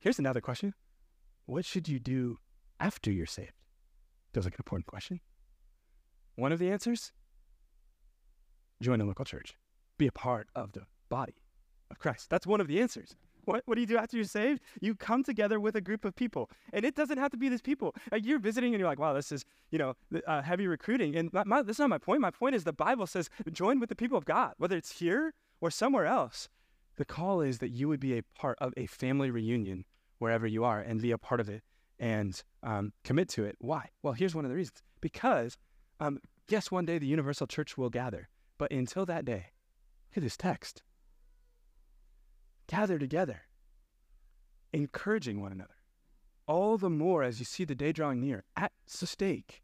Here's 0.00 0.18
another 0.18 0.40
question. 0.40 0.74
What 1.46 1.64
should 1.64 1.88
you 1.88 2.00
do 2.00 2.38
after 2.80 3.12
you're 3.12 3.26
saved? 3.26 3.52
Feels 4.32 4.46
like 4.46 4.54
an 4.54 4.60
important 4.60 4.86
question. 4.86 5.20
One 6.34 6.50
of 6.50 6.58
the 6.58 6.70
answers 6.70 7.12
join 8.82 9.00
a 9.00 9.04
local 9.04 9.24
church 9.24 9.54
be 9.98 10.06
a 10.06 10.12
part 10.12 10.48
of 10.54 10.72
the 10.72 10.82
body 11.08 11.34
of 11.90 11.98
Christ. 11.98 12.28
That's 12.28 12.46
one 12.46 12.60
of 12.60 12.66
the 12.66 12.80
answers. 12.80 13.14
What, 13.48 13.62
what 13.64 13.76
do 13.76 13.80
you 13.80 13.86
do 13.86 13.96
after 13.96 14.18
you're 14.18 14.26
saved? 14.26 14.60
You 14.82 14.94
come 14.94 15.24
together 15.24 15.58
with 15.58 15.74
a 15.74 15.80
group 15.80 16.04
of 16.04 16.14
people. 16.14 16.50
And 16.74 16.84
it 16.84 16.94
doesn't 16.94 17.16
have 17.16 17.30
to 17.30 17.38
be 17.38 17.48
these 17.48 17.62
people. 17.62 17.94
Like 18.12 18.26
you're 18.26 18.38
visiting 18.38 18.74
and 18.74 18.78
you're 18.78 18.88
like, 18.88 18.98
wow, 18.98 19.14
this 19.14 19.32
is, 19.32 19.46
you 19.70 19.78
know, 19.78 19.94
uh, 20.26 20.42
heavy 20.42 20.66
recruiting. 20.66 21.16
And 21.16 21.32
my, 21.32 21.44
my, 21.44 21.62
that's 21.62 21.78
not 21.78 21.88
my 21.88 21.96
point. 21.96 22.20
My 22.20 22.30
point 22.30 22.54
is 22.54 22.64
the 22.64 22.74
Bible 22.74 23.06
says 23.06 23.30
join 23.50 23.80
with 23.80 23.88
the 23.88 23.96
people 23.96 24.18
of 24.18 24.26
God, 24.26 24.52
whether 24.58 24.76
it's 24.76 24.98
here 24.98 25.32
or 25.62 25.70
somewhere 25.70 26.04
else. 26.04 26.50
The 26.96 27.06
call 27.06 27.40
is 27.40 27.58
that 27.60 27.70
you 27.70 27.88
would 27.88 28.00
be 28.00 28.18
a 28.18 28.22
part 28.38 28.58
of 28.60 28.74
a 28.76 28.84
family 28.84 29.30
reunion 29.30 29.86
wherever 30.18 30.46
you 30.46 30.62
are 30.64 30.80
and 30.80 31.00
be 31.00 31.12
a 31.12 31.18
part 31.18 31.40
of 31.40 31.48
it 31.48 31.62
and 31.98 32.42
um, 32.62 32.92
commit 33.02 33.30
to 33.30 33.44
it. 33.44 33.56
Why? 33.60 33.88
Well, 34.02 34.12
here's 34.12 34.34
one 34.34 34.44
of 34.44 34.50
the 34.50 34.56
reasons. 34.56 34.82
Because, 35.00 35.56
um, 36.00 36.20
yes, 36.50 36.70
one 36.70 36.84
day 36.84 36.98
the 36.98 37.06
universal 37.06 37.46
church 37.46 37.78
will 37.78 37.88
gather. 37.88 38.28
But 38.58 38.72
until 38.72 39.06
that 39.06 39.24
day, 39.24 39.52
Look 40.10 40.18
at 40.18 40.22
this 40.22 40.36
text. 40.38 40.82
Gather 42.68 42.98
together, 42.98 43.42
encouraging 44.72 45.40
one 45.40 45.52
another. 45.52 45.74
All 46.46 46.76
the 46.76 46.90
more 46.90 47.22
as 47.22 47.38
you 47.38 47.44
see 47.44 47.64
the 47.64 47.74
day 47.74 47.92
drawing 47.92 48.20
near, 48.20 48.44
at 48.56 48.72
stake. 48.86 49.62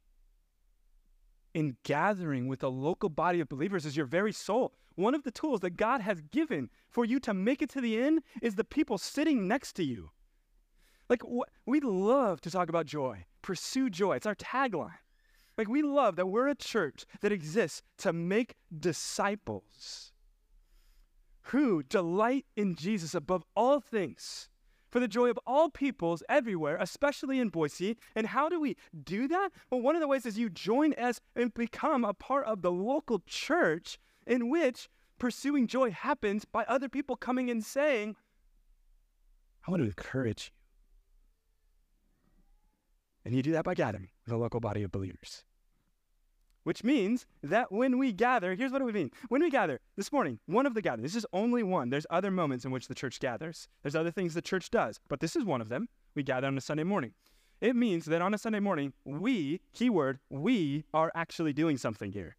In 1.53 1.77
gathering 1.85 2.49
with 2.49 2.63
a 2.63 2.69
local 2.69 3.11
body 3.11 3.41
of 3.41 3.49
believers 3.49 3.87
is 3.87 3.97
your 3.97 4.07
very 4.07 4.33
soul. 4.33 4.73
One 4.97 5.15
of 5.15 5.23
the 5.23 5.31
tools 5.31 5.61
that 5.61 5.77
God 5.77 6.01
has 6.01 6.21
given 6.21 6.71
for 6.89 7.05
you 7.05 7.21
to 7.21 7.35
make 7.35 7.61
it 7.63 7.71
to 7.71 7.81
the 7.81 8.01
end 8.01 8.23
is 8.41 8.55
the 8.55 8.65
people 8.65 8.97
sitting 8.97 9.47
next 9.47 9.75
to 9.75 9.85
you. 9.85 10.11
Like, 11.09 11.23
wh- 11.23 11.51
we 11.67 11.81
love 11.81 12.41
to 12.43 12.51
talk 12.51 12.69
about 12.69 12.87
joy, 12.87 13.27
pursue 13.43 13.91
joy. 13.91 14.17
It's 14.17 14.27
our 14.27 14.35
tagline. 14.35 14.99
Like, 15.59 15.69
we 15.69 15.83
love 15.83 16.17
that 16.17 16.27
we're 16.27 16.49
a 16.49 16.55
church 16.55 17.05
that 17.21 17.33
exists 17.33 17.83
to 17.99 18.13
make 18.13 18.57
disciples 18.77 20.13
who 21.45 21.83
delight 21.83 22.47
in 22.57 22.75
Jesus 22.75 23.15
above 23.15 23.45
all 23.55 23.81
things 23.81 24.49
for 24.91 25.01
the 25.01 25.09
joy 25.09 25.29
of 25.29 25.39
all 25.45 25.71
peoples 25.71 26.23
everywhere, 26.29 26.77
especially 26.79 27.41
in 27.41 27.49
Boise. 27.49 27.97
And 28.15 28.29
how 28.29 28.49
do 28.49 28.61
we 28.61 28.77
do 29.03 29.27
that? 29.27 29.51
Well, 29.69 29.81
one 29.81 29.97
of 29.97 30.01
the 30.01 30.07
ways 30.07 30.25
is 30.25 30.39
you 30.39 30.49
join 30.49 30.95
us 30.95 31.21
and 31.35 31.53
become 31.53 32.05
a 32.05 32.15
part 32.15 32.47
of 32.47 32.63
the 32.63 32.71
local 32.71 33.21
church 33.27 33.99
in 34.25 34.49
which 34.49 34.89
pursuing 35.19 35.67
joy 35.67 35.91
happens 35.91 36.45
by 36.45 36.65
other 36.69 36.89
people 36.89 37.17
coming 37.17 37.51
and 37.51 37.65
saying, 37.65 38.15
I 39.67 39.71
want 39.71 39.83
to 39.83 39.87
encourage 39.87 40.53
you. 40.53 40.61
And 43.25 43.35
you 43.35 43.43
do 43.43 43.53
that 43.53 43.65
by 43.65 43.75
gathering 43.75 44.11
with 44.25 44.33
a 44.33 44.37
local 44.37 44.61
body 44.61 44.83
of 44.83 44.93
believers. 44.93 45.45
Which 46.65 46.83
means 46.83 47.27
that 47.43 47.71
when 47.71 47.99
we 47.99 48.13
gather, 48.13 48.55
here's 48.55 48.73
what 48.73 48.81
it 48.81 48.85
would 48.85 48.95
mean. 48.95 49.11
When 49.29 49.43
we 49.43 49.51
gather 49.51 49.81
this 49.97 50.11
morning, 50.11 50.41
one 50.47 50.67
of 50.67 50.75
the 50.75 50.83
gatherings, 50.83 51.13
this 51.13 51.23
is 51.23 51.27
only 51.33 51.63
one. 51.63 51.91
There's 51.91 52.07
other 52.11 52.31
moments 52.31 52.65
in 52.65 52.71
which 52.71 52.89
the 52.89 52.95
church 52.95 53.21
gathers, 53.21 53.69
there's 53.83 53.95
other 53.95 54.11
things 54.11 54.35
the 54.35 54.43
church 54.43 54.71
does, 54.71 54.99
but 55.09 55.21
this 55.21 55.37
is 55.37 55.45
one 55.45 55.61
of 55.61 55.69
them. 55.69 55.89
We 56.15 56.23
gather 56.23 56.47
on 56.47 56.57
a 56.57 56.63
Sunday 56.63 56.85
morning. 56.85 57.13
It 57.61 57.77
means 57.77 58.07
that 58.07 58.23
on 58.23 58.35
a 58.35 58.39
Sunday 58.39 58.61
morning, 58.61 58.93
we, 59.05 59.61
keyword, 59.73 60.19
we 60.31 60.85
are 60.93 61.13
actually 61.15 61.53
doing 61.53 61.77
something 61.77 62.13
here. 62.13 62.37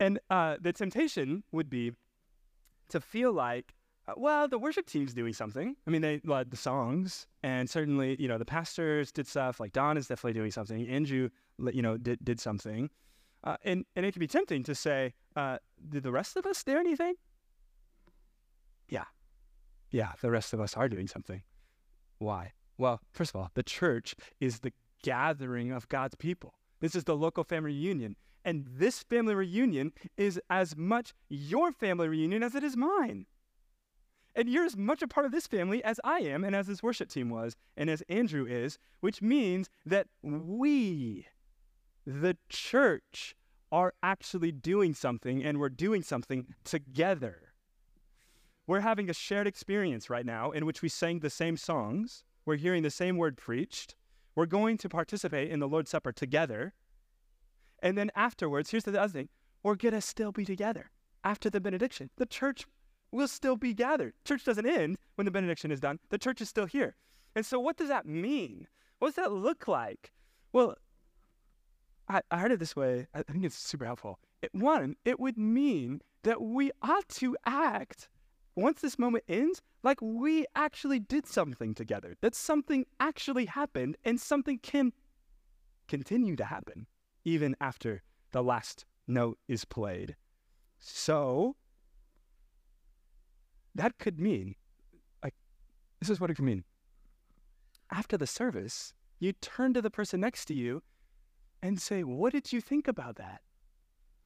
And 0.00 0.18
uh, 0.30 0.56
the 0.60 0.72
temptation 0.72 1.44
would 1.52 1.70
be 1.70 1.92
to 2.88 3.00
feel 3.00 3.32
like 3.32 3.74
well, 4.16 4.48
the 4.48 4.58
worship 4.58 4.86
team's 4.86 5.14
doing 5.14 5.32
something. 5.32 5.76
I 5.86 5.90
mean, 5.90 6.02
they 6.02 6.20
led 6.24 6.50
the 6.50 6.56
songs, 6.56 7.26
and 7.42 7.68
certainly, 7.68 8.16
you 8.20 8.28
know, 8.28 8.38
the 8.38 8.44
pastors 8.44 9.10
did 9.10 9.26
stuff. 9.26 9.60
Like 9.60 9.72
Don 9.72 9.96
is 9.96 10.08
definitely 10.08 10.34
doing 10.34 10.50
something. 10.50 10.86
Andrew, 10.88 11.30
you 11.72 11.82
know, 11.82 11.96
did 11.96 12.24
did 12.24 12.40
something, 12.40 12.90
uh, 13.44 13.56
and 13.64 13.84
and 13.96 14.04
it 14.04 14.12
can 14.12 14.20
be 14.20 14.26
tempting 14.26 14.62
to 14.64 14.74
say, 14.74 15.14
uh, 15.36 15.58
did 15.88 16.02
the 16.02 16.12
rest 16.12 16.36
of 16.36 16.44
us 16.46 16.62
do 16.62 16.76
anything? 16.76 17.14
Yeah, 18.88 19.04
yeah, 19.90 20.12
the 20.20 20.30
rest 20.30 20.52
of 20.52 20.60
us 20.60 20.74
are 20.74 20.88
doing 20.88 21.08
something. 21.08 21.42
Why? 22.18 22.52
Well, 22.76 23.00
first 23.12 23.34
of 23.34 23.40
all, 23.40 23.50
the 23.54 23.62
church 23.62 24.14
is 24.40 24.60
the 24.60 24.72
gathering 25.02 25.70
of 25.70 25.88
God's 25.88 26.16
people. 26.16 26.54
This 26.80 26.94
is 26.94 27.04
the 27.04 27.16
local 27.16 27.44
family 27.44 27.72
reunion. 27.72 28.16
And 28.44 28.66
this 28.68 29.02
family 29.02 29.34
reunion 29.34 29.92
is 30.18 30.38
as 30.50 30.76
much 30.76 31.14
your 31.28 31.72
family 31.72 32.08
reunion 32.08 32.42
as 32.42 32.54
it 32.54 32.62
is 32.62 32.76
mine. 32.76 33.26
And 34.36 34.48
you're 34.48 34.64
as 34.64 34.76
much 34.76 35.02
a 35.02 35.08
part 35.08 35.26
of 35.26 35.32
this 35.32 35.46
family 35.46 35.82
as 35.84 36.00
I 36.02 36.20
am 36.20 36.42
and 36.42 36.56
as 36.56 36.66
this 36.66 36.82
worship 36.82 37.08
team 37.08 37.30
was 37.30 37.56
and 37.76 37.88
as 37.88 38.02
Andrew 38.08 38.46
is, 38.46 38.78
which 39.00 39.22
means 39.22 39.70
that 39.86 40.08
we, 40.22 41.26
the 42.04 42.36
church, 42.48 43.36
are 43.70 43.92
actually 44.02 44.52
doing 44.52 44.94
something 44.94 45.42
and 45.42 45.58
we're 45.58 45.68
doing 45.68 46.02
something 46.02 46.46
together. 46.62 47.52
We're 48.66 48.80
having 48.80 49.10
a 49.10 49.14
shared 49.14 49.46
experience 49.46 50.08
right 50.08 50.24
now 50.24 50.52
in 50.52 50.64
which 50.64 50.80
we 50.80 50.88
sang 50.88 51.20
the 51.20 51.30
same 51.30 51.56
songs, 51.56 52.22
we're 52.46 52.56
hearing 52.56 52.82
the 52.82 52.90
same 52.90 53.16
word 53.16 53.36
preached, 53.36 53.96
we're 54.34 54.46
going 54.46 54.78
to 54.78 54.88
participate 54.88 55.50
in 55.50 55.60
the 55.60 55.68
Lord's 55.68 55.90
Supper 55.90 56.12
together. 56.12 56.72
And 57.82 57.98
then 57.98 58.10
afterwards, 58.14 58.70
here's 58.70 58.84
the 58.84 59.00
other 59.00 59.12
thing 59.12 59.28
we're 59.62 59.74
going 59.74 59.94
to 59.94 60.00
still 60.00 60.32
be 60.32 60.44
together 60.44 60.90
after 61.22 61.50
the 61.50 61.60
benediction. 61.60 62.10
The 62.16 62.26
church 62.26 62.66
will 63.14 63.28
still 63.28 63.56
be 63.56 63.74
gathered. 63.74 64.14
Church 64.24 64.44
doesn't 64.44 64.66
end 64.66 64.98
when 65.14 65.24
the 65.24 65.30
benediction 65.30 65.70
is 65.70 65.80
done. 65.80 65.98
The 66.10 66.18
church 66.18 66.40
is 66.40 66.48
still 66.48 66.66
here. 66.66 66.96
And 67.34 67.46
so, 67.46 67.58
what 67.58 67.76
does 67.76 67.88
that 67.88 68.06
mean? 68.06 68.66
What 68.98 69.08
does 69.08 69.16
that 69.16 69.32
look 69.32 69.68
like? 69.68 70.12
Well, 70.52 70.76
I, 72.08 72.20
I 72.30 72.38
heard 72.38 72.52
it 72.52 72.58
this 72.58 72.76
way. 72.76 73.06
I 73.14 73.22
think 73.22 73.44
it's 73.44 73.56
super 73.56 73.84
helpful. 73.84 74.18
It, 74.42 74.50
one, 74.54 74.96
it 75.04 75.18
would 75.18 75.38
mean 75.38 76.00
that 76.22 76.42
we 76.42 76.70
ought 76.82 77.08
to 77.08 77.36
act 77.46 78.08
once 78.56 78.80
this 78.80 78.98
moment 78.98 79.24
ends 79.28 79.62
like 79.82 80.00
we 80.00 80.46
actually 80.54 81.00
did 81.00 81.26
something 81.26 81.74
together, 81.74 82.14
that 82.20 82.34
something 82.34 82.86
actually 83.00 83.46
happened 83.46 83.96
and 84.04 84.20
something 84.20 84.58
can 84.58 84.92
continue 85.88 86.36
to 86.36 86.44
happen 86.44 86.86
even 87.24 87.56
after 87.60 88.02
the 88.32 88.42
last 88.42 88.84
note 89.06 89.38
is 89.48 89.64
played. 89.64 90.16
So, 90.78 91.56
that 93.74 93.98
could 93.98 94.18
mean, 94.20 94.54
like, 95.22 95.34
this 96.00 96.10
is 96.10 96.20
what 96.20 96.30
it 96.30 96.34
could 96.34 96.44
mean. 96.44 96.64
After 97.90 98.16
the 98.16 98.26
service, 98.26 98.92
you 99.18 99.32
turn 99.32 99.74
to 99.74 99.82
the 99.82 99.90
person 99.90 100.20
next 100.20 100.46
to 100.46 100.54
you 100.54 100.82
and 101.62 101.80
say, 101.80 102.02
What 102.02 102.32
did 102.32 102.52
you 102.52 102.60
think 102.60 102.88
about 102.88 103.16
that? 103.16 103.40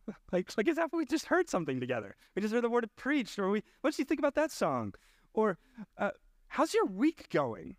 Like, 0.33 0.51
like 0.57 0.67
it's 0.67 0.79
after 0.79 0.97
we 0.97 1.05
just 1.05 1.27
heard 1.27 1.51
something 1.51 1.81
together. 1.81 2.17
We 2.35 2.41
just 2.41 2.55
heard 2.55 2.65
the 2.65 2.71
word 2.71 2.89
preached, 2.97 3.39
or 3.39 3.51
we, 3.51 3.63
what 3.83 3.91
did 3.91 3.99
you 3.99 4.05
think 4.07 4.21
about 4.21 4.35
that 4.37 4.51
song? 4.51 4.95
Or, 5.35 5.59
uh, 5.99 6.13
how's 6.47 6.73
your 6.73 6.87
week 6.87 7.29
going? 7.29 7.77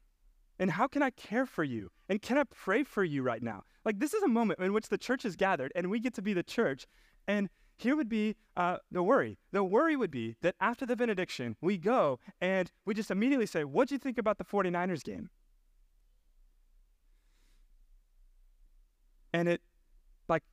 And 0.60 0.70
how 0.70 0.88
can 0.88 1.02
I 1.02 1.10
care 1.10 1.48
for 1.48 1.64
you? 1.64 1.90
And 2.08 2.22
can 2.22 2.38
I 2.38 2.44
pray 2.44 2.84
for 2.84 3.04
you 3.04 3.24
right 3.24 3.42
now? 3.42 3.64
Like, 3.84 4.00
this 4.00 4.14
is 4.14 4.22
a 4.22 4.28
moment 4.28 4.60
in 4.60 4.74
which 4.74 4.90
the 4.90 4.98
church 4.98 5.26
is 5.26 5.36
gathered 5.36 5.72
and 5.74 5.90
we 5.90 6.00
get 6.00 6.14
to 6.16 6.22
be 6.22 6.34
the 6.34 6.44
church. 6.44 6.86
And 7.28 7.50
here 7.80 7.96
would 7.96 8.10
be 8.10 8.36
uh, 8.58 8.78
the 8.92 9.02
worry. 9.02 9.38
The 9.52 9.64
worry 9.64 9.96
would 9.96 10.12
be 10.12 10.36
that 10.42 10.56
after 10.60 10.86
the 10.86 10.96
benediction, 10.96 11.56
we 11.62 11.78
go 11.78 12.20
and 12.42 12.70
we 12.86 12.94
just 12.94 13.10
immediately 13.10 13.46
say, 13.46 13.64
What 13.64 13.88
do 13.88 13.96
you 13.96 14.00
think 14.00 14.18
about 14.18 14.38
the 14.38 14.44
49ers 14.44 15.04
game? 15.04 15.30
And 19.34 19.48
it, 19.48 19.62
like, 20.28 20.44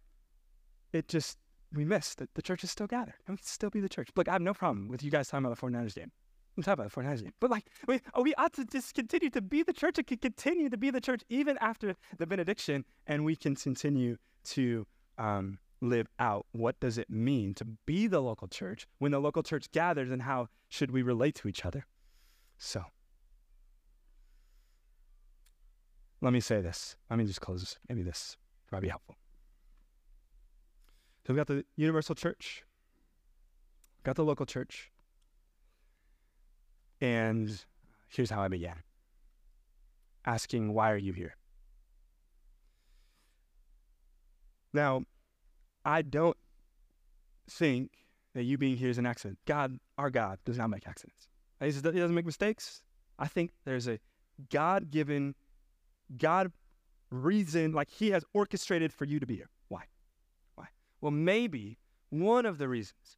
it 0.93 1.09
just, 1.09 1.39
we 1.73 1.85
missed 1.85 2.19
that 2.19 2.33
the 2.35 2.43
church 2.43 2.63
is 2.63 2.71
still 2.71 2.87
gathered. 2.87 3.15
And 3.27 3.37
we 3.37 3.43
still 3.43 3.71
be 3.71 3.81
the 3.81 3.89
church. 3.89 4.09
Look, 4.15 4.29
I 4.29 4.33
have 4.33 4.43
no 4.43 4.55
problem 4.55 4.89
with 4.89 5.03
you 5.03 5.11
guys 5.11 5.29
talking 5.29 5.47
about 5.47 5.59
the 5.59 5.67
49ers 5.67 5.95
game. 5.95 6.13
I'm 6.57 6.63
talking 6.63 6.85
about 6.85 6.93
the 6.93 7.01
49ers 7.01 7.23
game. 7.23 7.33
But, 7.41 7.51
like, 7.51 7.65
we, 7.89 8.01
oh, 8.15 8.23
we 8.23 8.35
ought 8.35 8.53
to 8.55 8.67
just 8.67 8.95
continue 8.95 9.31
to 9.31 9.41
be 9.41 9.63
the 9.63 9.73
church. 9.73 9.99
It 9.99 10.07
can 10.07 10.19
continue 10.19 10.69
to 10.69 10.77
be 10.77 10.91
the 10.91 11.01
church 11.01 11.23
even 11.29 11.59
after 11.61 11.97
the 12.19 12.27
benediction, 12.27 12.85
and 13.07 13.25
we 13.25 13.35
can 13.35 13.57
continue 13.57 14.17
to 14.45 14.87
um, 15.19 15.59
live 15.81 16.09
out 16.19 16.47
what 16.53 16.79
does 16.81 16.99
it 16.99 17.11
mean 17.11 17.55
to 17.55 17.65
be 17.65 18.07
the 18.07 18.21
local 18.21 18.49
church 18.49 18.87
when 18.99 19.13
the 19.13 19.21
local 19.21 19.43
church 19.43 19.71
gathers 19.73 20.11
and 20.11 20.23
how 20.23 20.49
should 20.69 20.91
we 20.91 21.03
relate 21.03 21.35
to 21.37 21.49
each 21.49 21.65
other? 21.65 21.87
So 22.59 22.85
let 26.21 26.33
me 26.33 26.41
say 26.41 26.61
this. 26.61 26.97
Let 27.11 27.19
me 27.19 27.27
just 27.27 27.41
close 27.41 27.79
maybe 27.89 28.03
this 28.03 28.37
might 28.73 28.83
be 28.83 28.89
helpful. 28.89 29.17
So 31.27 31.33
we've 31.33 31.39
got 31.39 31.49
the 31.49 31.65
universal 31.77 32.15
church 32.15 32.63
got 34.05 34.15
the 34.15 34.25
local 34.25 34.47
church 34.47 34.93
and 37.01 37.65
here's 38.09 38.31
how 38.31 38.41
i 38.41 38.49
began. 38.49 38.77
Asking 40.25 40.73
why 40.73 40.93
are 40.93 40.97
you 40.97 41.13
here? 41.13 41.37
Now 44.73 45.03
I 45.87 46.03
don't 46.03 46.37
think 47.49 47.93
that 48.35 48.43
you 48.43 48.59
being 48.59 48.77
here 48.77 48.91
is 48.91 48.99
an 48.99 49.07
accident. 49.07 49.39
God, 49.47 49.79
our 49.97 50.11
God, 50.11 50.41
does 50.45 50.59
not 50.59 50.69
make 50.69 50.87
accidents. 50.87 51.29
He 51.61 51.71
doesn't 51.71 52.15
make 52.15 52.27
mistakes. 52.27 52.83
I 53.19 53.29
think 53.29 53.53
there's 53.65 53.87
a 53.87 54.01
God 54.51 54.91
given, 54.91 55.37
God 56.19 56.53
reason, 57.11 57.73
like 57.73 57.89
He 57.89 58.11
has 58.11 58.25
orchestrated 58.35 58.93
for 58.93 59.05
you 59.05 59.21
to 59.21 59.27
be 59.27 59.37
here. 59.37 59.49
Why? 59.69 59.85
Why? 60.57 60.67
Well, 61.01 61.13
maybe 61.13 61.79
one 62.11 62.47
of 62.47 62.59
the 62.59 62.69
reasons 62.69 63.17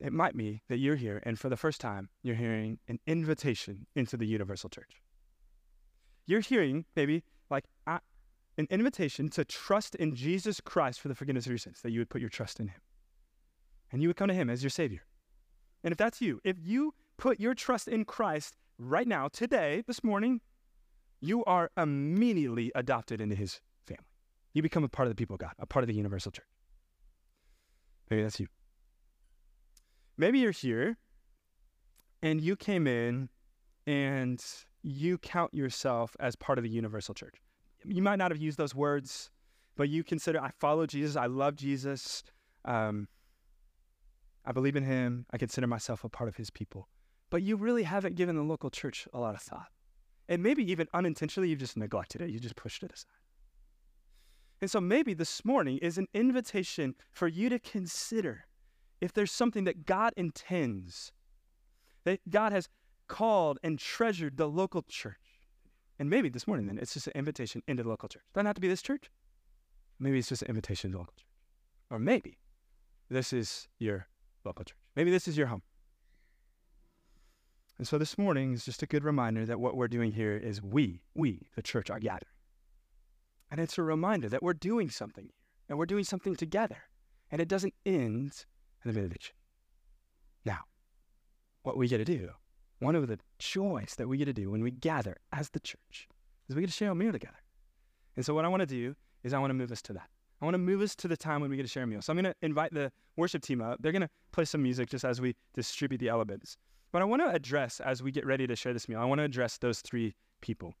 it 0.00 0.12
might 0.12 0.36
be 0.36 0.62
that 0.68 0.78
you're 0.78 0.96
here 0.96 1.22
and 1.22 1.38
for 1.38 1.48
the 1.48 1.56
first 1.56 1.80
time 1.80 2.08
you're 2.22 2.34
hearing 2.34 2.78
an 2.88 2.98
invitation 3.06 3.86
into 3.94 4.16
the 4.16 4.26
universal 4.26 4.70
church. 4.70 5.02
You're 6.26 6.40
hearing, 6.40 6.86
maybe, 6.96 7.22
like, 7.50 7.64
I, 7.86 7.98
an 8.58 8.66
invitation 8.70 9.28
to 9.30 9.44
trust 9.44 9.94
in 9.94 10.14
Jesus 10.14 10.60
Christ 10.60 11.00
for 11.00 11.08
the 11.08 11.14
forgiveness 11.14 11.46
of 11.46 11.52
your 11.52 11.58
sins, 11.58 11.80
that 11.82 11.90
you 11.90 12.00
would 12.00 12.10
put 12.10 12.20
your 12.20 12.30
trust 12.30 12.60
in 12.60 12.68
Him. 12.68 12.80
And 13.90 14.02
you 14.02 14.08
would 14.08 14.16
come 14.16 14.28
to 14.28 14.34
Him 14.34 14.50
as 14.50 14.62
your 14.62 14.70
Savior. 14.70 15.02
And 15.84 15.92
if 15.92 15.98
that's 15.98 16.20
you, 16.20 16.40
if 16.44 16.56
you 16.62 16.94
put 17.16 17.40
your 17.40 17.54
trust 17.54 17.88
in 17.88 18.04
Christ 18.04 18.56
right 18.78 19.08
now, 19.08 19.28
today, 19.28 19.82
this 19.86 20.04
morning, 20.04 20.40
you 21.20 21.44
are 21.44 21.70
immediately 21.76 22.72
adopted 22.74 23.20
into 23.20 23.34
His 23.34 23.60
family. 23.86 24.04
You 24.52 24.62
become 24.62 24.84
a 24.84 24.88
part 24.88 25.08
of 25.08 25.10
the 25.10 25.16
people 25.16 25.34
of 25.34 25.40
God, 25.40 25.52
a 25.58 25.66
part 25.66 25.82
of 25.82 25.88
the 25.88 25.94
universal 25.94 26.30
church. 26.30 26.44
Maybe 28.10 28.22
that's 28.22 28.38
you. 28.38 28.48
Maybe 30.18 30.40
you're 30.40 30.52
here 30.52 30.98
and 32.22 32.40
you 32.40 32.54
came 32.56 32.86
in 32.86 33.30
and 33.86 34.44
you 34.82 35.16
count 35.18 35.54
yourself 35.54 36.14
as 36.20 36.36
part 36.36 36.58
of 36.58 36.64
the 36.64 36.70
universal 36.70 37.14
church 37.14 37.36
you 37.86 38.02
might 38.02 38.16
not 38.16 38.30
have 38.30 38.40
used 38.40 38.58
those 38.58 38.74
words, 38.74 39.30
but 39.76 39.88
you 39.88 40.04
consider, 40.04 40.40
I 40.40 40.50
follow 40.58 40.86
Jesus, 40.86 41.16
I 41.16 41.26
love 41.26 41.56
Jesus, 41.56 42.22
um, 42.64 43.08
I 44.44 44.52
believe 44.52 44.76
in 44.76 44.84
him, 44.84 45.26
I 45.30 45.38
consider 45.38 45.66
myself 45.66 46.04
a 46.04 46.08
part 46.08 46.28
of 46.28 46.36
his 46.36 46.50
people. 46.50 46.88
but 47.32 47.42
you 47.42 47.56
really 47.56 47.82
haven't 47.82 48.14
given 48.14 48.36
the 48.36 48.42
local 48.42 48.68
church 48.68 49.08
a 49.14 49.18
lot 49.18 49.34
of 49.34 49.40
thought. 49.40 49.68
And 50.28 50.42
maybe 50.42 50.70
even 50.70 50.86
unintentionally, 50.92 51.48
you've 51.48 51.60
just 51.60 51.78
neglected 51.78 52.20
it, 52.20 52.28
you 52.28 52.38
just 52.38 52.56
pushed 52.56 52.82
it 52.82 52.92
aside. 52.92 53.08
And 54.60 54.70
so 54.70 54.82
maybe 54.82 55.14
this 55.14 55.42
morning 55.42 55.78
is 55.78 55.96
an 55.96 56.08
invitation 56.12 56.94
for 57.10 57.26
you 57.26 57.48
to 57.48 57.58
consider 57.58 58.44
if 59.00 59.14
there's 59.14 59.32
something 59.32 59.64
that 59.64 59.86
God 59.86 60.12
intends, 60.14 61.10
that 62.04 62.20
God 62.28 62.52
has 62.52 62.68
called 63.08 63.58
and 63.62 63.78
treasured 63.78 64.36
the 64.36 64.46
local 64.46 64.82
church. 64.82 65.31
And 66.02 66.10
maybe 66.10 66.28
this 66.28 66.48
morning, 66.48 66.66
then, 66.66 66.78
it's 66.78 66.94
just 66.94 67.06
an 67.06 67.12
invitation 67.14 67.62
into 67.68 67.84
the 67.84 67.88
local 67.88 68.08
church. 68.08 68.24
Doesn't 68.34 68.46
have 68.46 68.56
to 68.56 68.60
be 68.60 68.66
this 68.66 68.82
church. 68.82 69.08
Maybe 70.00 70.18
it's 70.18 70.30
just 70.30 70.42
an 70.42 70.48
invitation 70.48 70.90
to 70.90 70.96
the 70.96 70.98
local 70.98 71.14
church. 71.16 71.28
Or 71.90 72.00
maybe 72.00 72.38
this 73.08 73.32
is 73.32 73.68
your 73.78 74.08
local 74.44 74.64
church. 74.64 74.76
Maybe 74.96 75.12
this 75.12 75.28
is 75.28 75.38
your 75.38 75.46
home. 75.46 75.62
And 77.78 77.86
so 77.86 77.98
this 77.98 78.18
morning 78.18 78.52
is 78.52 78.64
just 78.64 78.82
a 78.82 78.86
good 78.86 79.04
reminder 79.04 79.46
that 79.46 79.60
what 79.60 79.76
we're 79.76 79.86
doing 79.86 80.10
here 80.10 80.36
is 80.36 80.60
we, 80.60 81.04
we, 81.14 81.46
the 81.54 81.62
church, 81.62 81.88
are 81.88 82.00
gathering. 82.00 82.34
And 83.52 83.60
it's 83.60 83.78
a 83.78 83.82
reminder 83.84 84.28
that 84.28 84.42
we're 84.42 84.54
doing 84.54 84.90
something 84.90 85.26
here 85.26 85.34
and 85.68 85.78
we're 85.78 85.86
doing 85.86 86.02
something 86.02 86.34
together. 86.34 86.78
And 87.30 87.40
it 87.40 87.46
doesn't 87.46 87.74
end 87.86 88.44
in 88.84 88.86
the 88.86 88.92
benediction. 88.92 89.36
Now, 90.44 90.62
what 91.62 91.76
we 91.76 91.86
get 91.86 91.98
to 91.98 92.04
do, 92.04 92.30
one 92.82 92.96
of 92.96 93.06
the 93.06 93.18
joys 93.38 93.94
that 93.96 94.08
we 94.08 94.16
get 94.16 94.24
to 94.24 94.32
do 94.32 94.50
when 94.50 94.62
we 94.62 94.70
gather 94.70 95.16
as 95.32 95.50
the 95.50 95.60
church 95.60 96.08
is 96.48 96.56
we 96.56 96.62
get 96.62 96.66
to 96.66 96.72
share 96.72 96.90
a 96.90 96.94
meal 96.94 97.12
together. 97.12 97.36
And 98.16 98.26
so 98.26 98.34
what 98.34 98.44
I 98.44 98.48
want 98.48 98.60
to 98.60 98.66
do 98.66 98.96
is 99.22 99.32
I 99.32 99.38
want 99.38 99.50
to 99.50 99.54
move 99.54 99.70
us 99.70 99.80
to 99.82 99.92
that. 99.92 100.08
I 100.40 100.44
want 100.44 100.54
to 100.54 100.58
move 100.58 100.80
us 100.80 100.96
to 100.96 101.06
the 101.06 101.16
time 101.16 101.40
when 101.40 101.48
we 101.48 101.56
get 101.56 101.62
to 101.62 101.68
share 101.68 101.84
a 101.84 101.86
meal. 101.86 102.02
So 102.02 102.12
I'm 102.12 102.16
going 102.16 102.24
to 102.24 102.34
invite 102.42 102.74
the 102.74 102.90
worship 103.16 103.42
team 103.42 103.62
up. 103.62 103.78
They're 103.80 103.92
going 103.92 104.02
to 104.02 104.10
play 104.32 104.44
some 104.44 104.62
music 104.62 104.90
just 104.90 105.04
as 105.04 105.20
we 105.20 105.36
distribute 105.54 105.98
the 105.98 106.08
elements. 106.08 106.56
But 106.90 107.02
I 107.02 107.04
want 107.04 107.22
to 107.22 107.30
address, 107.30 107.78
as 107.78 108.02
we 108.02 108.10
get 108.10 108.26
ready 108.26 108.48
to 108.48 108.56
share 108.56 108.72
this 108.72 108.88
meal, 108.88 108.98
I 108.98 109.04
want 109.04 109.20
to 109.20 109.24
address 109.24 109.58
those 109.58 109.80
three 109.80 110.14
people. 110.40 110.74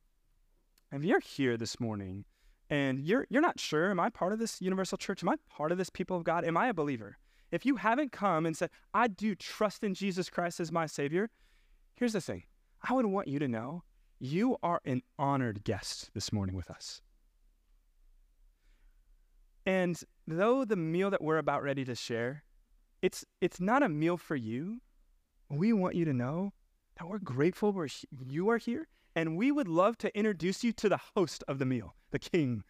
If 0.90 1.04
you're 1.04 1.20
here 1.20 1.56
this 1.56 1.78
morning 1.78 2.24
and 2.68 2.98
you're, 2.98 3.26
you're 3.30 3.40
not 3.40 3.60
sure, 3.60 3.90
am 3.90 4.00
I 4.00 4.10
part 4.10 4.32
of 4.32 4.40
this 4.40 4.60
universal 4.60 4.98
church? 4.98 5.22
Am 5.22 5.28
I 5.28 5.36
part 5.48 5.70
of 5.70 5.78
this 5.78 5.88
people 5.88 6.16
of 6.16 6.24
God? 6.24 6.44
Am 6.44 6.56
I 6.56 6.66
a 6.66 6.74
believer? 6.74 7.16
If 7.52 7.64
you 7.64 7.76
haven't 7.76 8.10
come 8.10 8.44
and 8.44 8.56
said, 8.56 8.70
I 8.92 9.06
do 9.06 9.36
trust 9.36 9.84
in 9.84 9.94
Jesus 9.94 10.28
Christ 10.28 10.58
as 10.58 10.72
my 10.72 10.86
Savior, 10.86 11.30
here's 11.94 12.12
the 12.12 12.20
thing 12.20 12.44
I 12.82 12.92
would 12.92 13.06
want 13.06 13.28
you 13.28 13.38
to 13.38 13.48
know 13.48 13.82
you 14.18 14.56
are 14.62 14.80
an 14.84 15.02
honored 15.18 15.64
guest 15.64 16.10
this 16.14 16.32
morning 16.32 16.54
with 16.54 16.70
us. 16.70 17.02
And 19.66 20.00
though 20.26 20.64
the 20.64 20.76
meal 20.76 21.10
that 21.10 21.22
we're 21.22 21.38
about 21.38 21.62
ready 21.62 21.84
to 21.84 21.94
share, 21.94 22.44
it's 23.00 23.24
it's 23.40 23.60
not 23.60 23.82
a 23.82 23.88
meal 23.88 24.16
for 24.16 24.36
you. 24.36 24.80
We 25.50 25.72
want 25.72 25.94
you 25.94 26.04
to 26.04 26.12
know 26.12 26.52
that 26.98 27.08
we're 27.08 27.18
grateful 27.18 27.72
we're, 27.72 27.88
you 28.26 28.48
are 28.48 28.58
here, 28.58 28.88
and 29.14 29.36
we 29.36 29.50
would 29.50 29.68
love 29.68 29.98
to 29.98 30.16
introduce 30.16 30.64
you 30.64 30.72
to 30.72 30.88
the 30.88 31.00
host 31.16 31.44
of 31.48 31.58
the 31.58 31.66
meal, 31.66 31.94
the 32.10 32.18
King, 32.18 32.64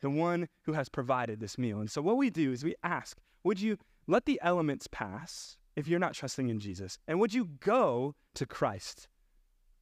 the 0.00 0.10
one 0.10 0.48
who 0.62 0.72
has 0.72 0.88
provided 0.88 1.40
this 1.40 1.58
meal. 1.58 1.80
And 1.80 1.90
so 1.90 2.02
what 2.02 2.16
we 2.16 2.30
do 2.30 2.52
is 2.52 2.64
we 2.64 2.74
ask, 2.82 3.18
would 3.42 3.60
you 3.60 3.78
let 4.06 4.26
the 4.26 4.40
elements 4.42 4.86
pass 4.90 5.56
if 5.80 5.88
you're 5.88 5.98
not 5.98 6.12
trusting 6.12 6.50
in 6.50 6.60
Jesus, 6.60 6.98
and 7.08 7.18
would 7.18 7.32
you 7.32 7.46
go 7.60 8.14
to 8.34 8.46
Christ 8.46 9.08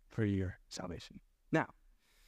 for 0.09 0.25
your 0.25 0.59
salvation? 0.69 1.19
Now, 1.51 1.67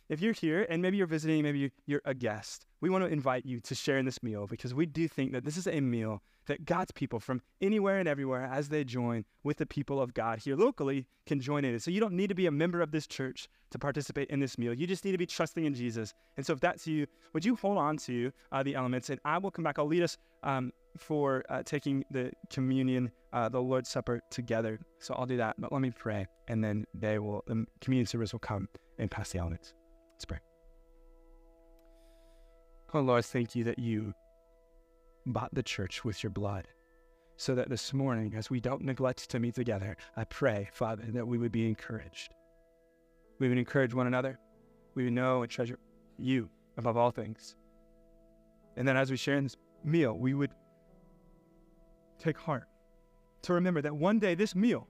if 0.08 0.20
you're 0.20 0.32
here 0.32 0.66
and 0.68 0.82
maybe 0.82 0.96
you're 0.96 1.06
visiting, 1.06 1.44
maybe 1.44 1.70
you're 1.86 2.02
a 2.04 2.14
guest, 2.14 2.66
we 2.80 2.90
want 2.90 3.04
to 3.04 3.10
invite 3.10 3.46
you 3.46 3.60
to 3.60 3.74
share 3.76 3.96
in 3.96 4.04
this 4.04 4.24
meal 4.24 4.48
because 4.48 4.74
we 4.74 4.86
do 4.86 5.06
think 5.06 5.30
that 5.32 5.44
this 5.44 5.56
is 5.56 5.68
a 5.68 5.80
meal 5.80 6.20
that 6.46 6.64
God's 6.64 6.90
people 6.90 7.20
from 7.20 7.42
anywhere 7.60 7.98
and 7.98 8.08
everywhere, 8.08 8.42
as 8.42 8.68
they 8.68 8.82
join 8.82 9.24
with 9.44 9.58
the 9.58 9.66
people 9.66 10.02
of 10.02 10.14
God 10.14 10.40
here 10.40 10.56
locally, 10.56 11.06
can 11.26 11.40
join 11.40 11.64
in. 11.64 11.76
It. 11.76 11.82
So 11.82 11.92
you 11.92 12.00
don't 12.00 12.14
need 12.14 12.26
to 12.26 12.34
be 12.34 12.46
a 12.46 12.50
member 12.50 12.80
of 12.80 12.90
this 12.90 13.06
church 13.06 13.48
to 13.70 13.78
participate 13.78 14.30
in 14.30 14.40
this 14.40 14.58
meal. 14.58 14.74
You 14.74 14.88
just 14.88 15.04
need 15.04 15.12
to 15.12 15.18
be 15.18 15.26
trusting 15.26 15.64
in 15.64 15.74
Jesus. 15.74 16.12
And 16.36 16.44
so 16.44 16.54
if 16.54 16.60
that's 16.60 16.88
you, 16.88 17.06
would 17.34 17.44
you 17.44 17.54
hold 17.54 17.78
on 17.78 17.96
to 17.98 18.32
uh, 18.50 18.64
the 18.64 18.74
elements 18.74 19.10
and 19.10 19.20
I 19.24 19.38
will 19.38 19.52
come 19.52 19.62
back. 19.62 19.78
I'll 19.78 19.86
lead 19.86 20.02
us 20.02 20.18
um, 20.42 20.72
for 20.96 21.44
uh, 21.48 21.62
taking 21.62 22.04
the 22.10 22.32
communion, 22.50 23.12
uh, 23.32 23.48
the 23.48 23.60
Lord's 23.60 23.88
Supper 23.88 24.20
together. 24.30 24.78
So 24.98 25.14
I'll 25.14 25.26
do 25.26 25.36
that. 25.36 25.56
But 25.58 25.72
let 25.72 25.80
me 25.80 25.90
pray, 25.90 26.26
and 26.48 26.62
then 26.62 26.84
they 26.94 27.18
will, 27.18 27.44
the 27.46 27.66
community 27.80 28.06
service 28.06 28.32
will 28.32 28.40
come 28.40 28.68
and 28.98 29.10
pass 29.10 29.30
the 29.30 29.38
elements. 29.38 29.74
Let's 30.14 30.24
pray. 30.24 30.38
Oh 32.92 33.00
Lord, 33.00 33.24
thank 33.24 33.54
you 33.54 33.64
that 33.64 33.78
you 33.78 34.12
bought 35.26 35.54
the 35.54 35.62
church 35.62 36.04
with 36.04 36.22
your 36.22 36.30
blood. 36.30 36.66
So 37.36 37.54
that 37.54 37.70
this 37.70 37.94
morning, 37.94 38.34
as 38.36 38.50
we 38.50 38.60
don't 38.60 38.82
neglect 38.82 39.30
to 39.30 39.38
meet 39.38 39.54
together, 39.54 39.96
I 40.14 40.24
pray, 40.24 40.68
Father, 40.72 41.04
that 41.08 41.26
we 41.26 41.38
would 41.38 41.52
be 41.52 41.66
encouraged. 41.66 42.34
We 43.38 43.48
would 43.48 43.56
encourage 43.56 43.94
one 43.94 44.06
another. 44.06 44.38
We 44.94 45.04
would 45.04 45.14
know 45.14 45.40
and 45.40 45.50
treasure 45.50 45.78
you 46.18 46.50
above 46.76 46.98
all 46.98 47.10
things. 47.10 47.56
And 48.76 48.86
then 48.86 48.98
as 48.98 49.10
we 49.10 49.16
share 49.16 49.36
in 49.36 49.44
this 49.44 49.56
meal, 49.84 50.18
we 50.18 50.34
would 50.34 50.50
take 52.18 52.36
heart 52.36 52.64
to 53.42 53.52
remember 53.54 53.80
that 53.82 53.94
one 53.94 54.18
day 54.18 54.34
this 54.34 54.54
meal 54.54 54.86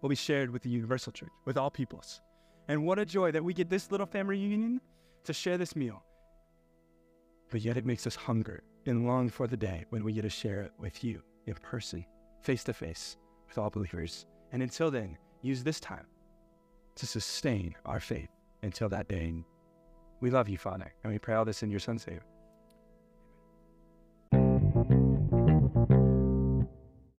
will 0.00 0.08
be 0.08 0.14
shared 0.14 0.50
with 0.50 0.62
the 0.62 0.70
universal 0.70 1.12
church, 1.12 1.30
with 1.44 1.56
all 1.56 1.70
peoples. 1.70 2.20
And 2.68 2.84
what 2.84 2.98
a 2.98 3.06
joy 3.06 3.30
that 3.32 3.44
we 3.44 3.54
get 3.54 3.70
this 3.70 3.90
little 3.90 4.06
family 4.06 4.36
reunion 4.36 4.80
to 5.24 5.32
share 5.32 5.58
this 5.58 5.76
meal. 5.76 6.02
But 7.50 7.60
yet 7.60 7.76
it 7.76 7.86
makes 7.86 8.06
us 8.06 8.16
hunger 8.16 8.62
and 8.86 9.06
long 9.06 9.28
for 9.28 9.46
the 9.46 9.56
day 9.56 9.84
when 9.90 10.04
we 10.04 10.12
get 10.12 10.22
to 10.22 10.30
share 10.30 10.62
it 10.62 10.72
with 10.78 11.02
you 11.02 11.22
in 11.46 11.54
person, 11.54 12.04
face 12.40 12.64
to 12.64 12.72
face, 12.72 13.16
with 13.48 13.58
all 13.58 13.70
believers. 13.70 14.26
And 14.52 14.62
until 14.62 14.90
then, 14.90 15.16
use 15.42 15.62
this 15.62 15.80
time 15.80 16.06
to 16.96 17.06
sustain 17.06 17.74
our 17.84 18.00
faith 18.00 18.30
until 18.62 18.88
that 18.88 19.08
day. 19.08 19.44
We 20.20 20.30
love 20.30 20.48
you, 20.48 20.58
Father, 20.58 20.92
and 21.04 21.12
we 21.12 21.18
pray 21.18 21.34
all 21.34 21.44
this 21.44 21.62
in 21.62 21.70
your 21.70 21.80
Son's 21.80 22.06
name. 22.06 22.20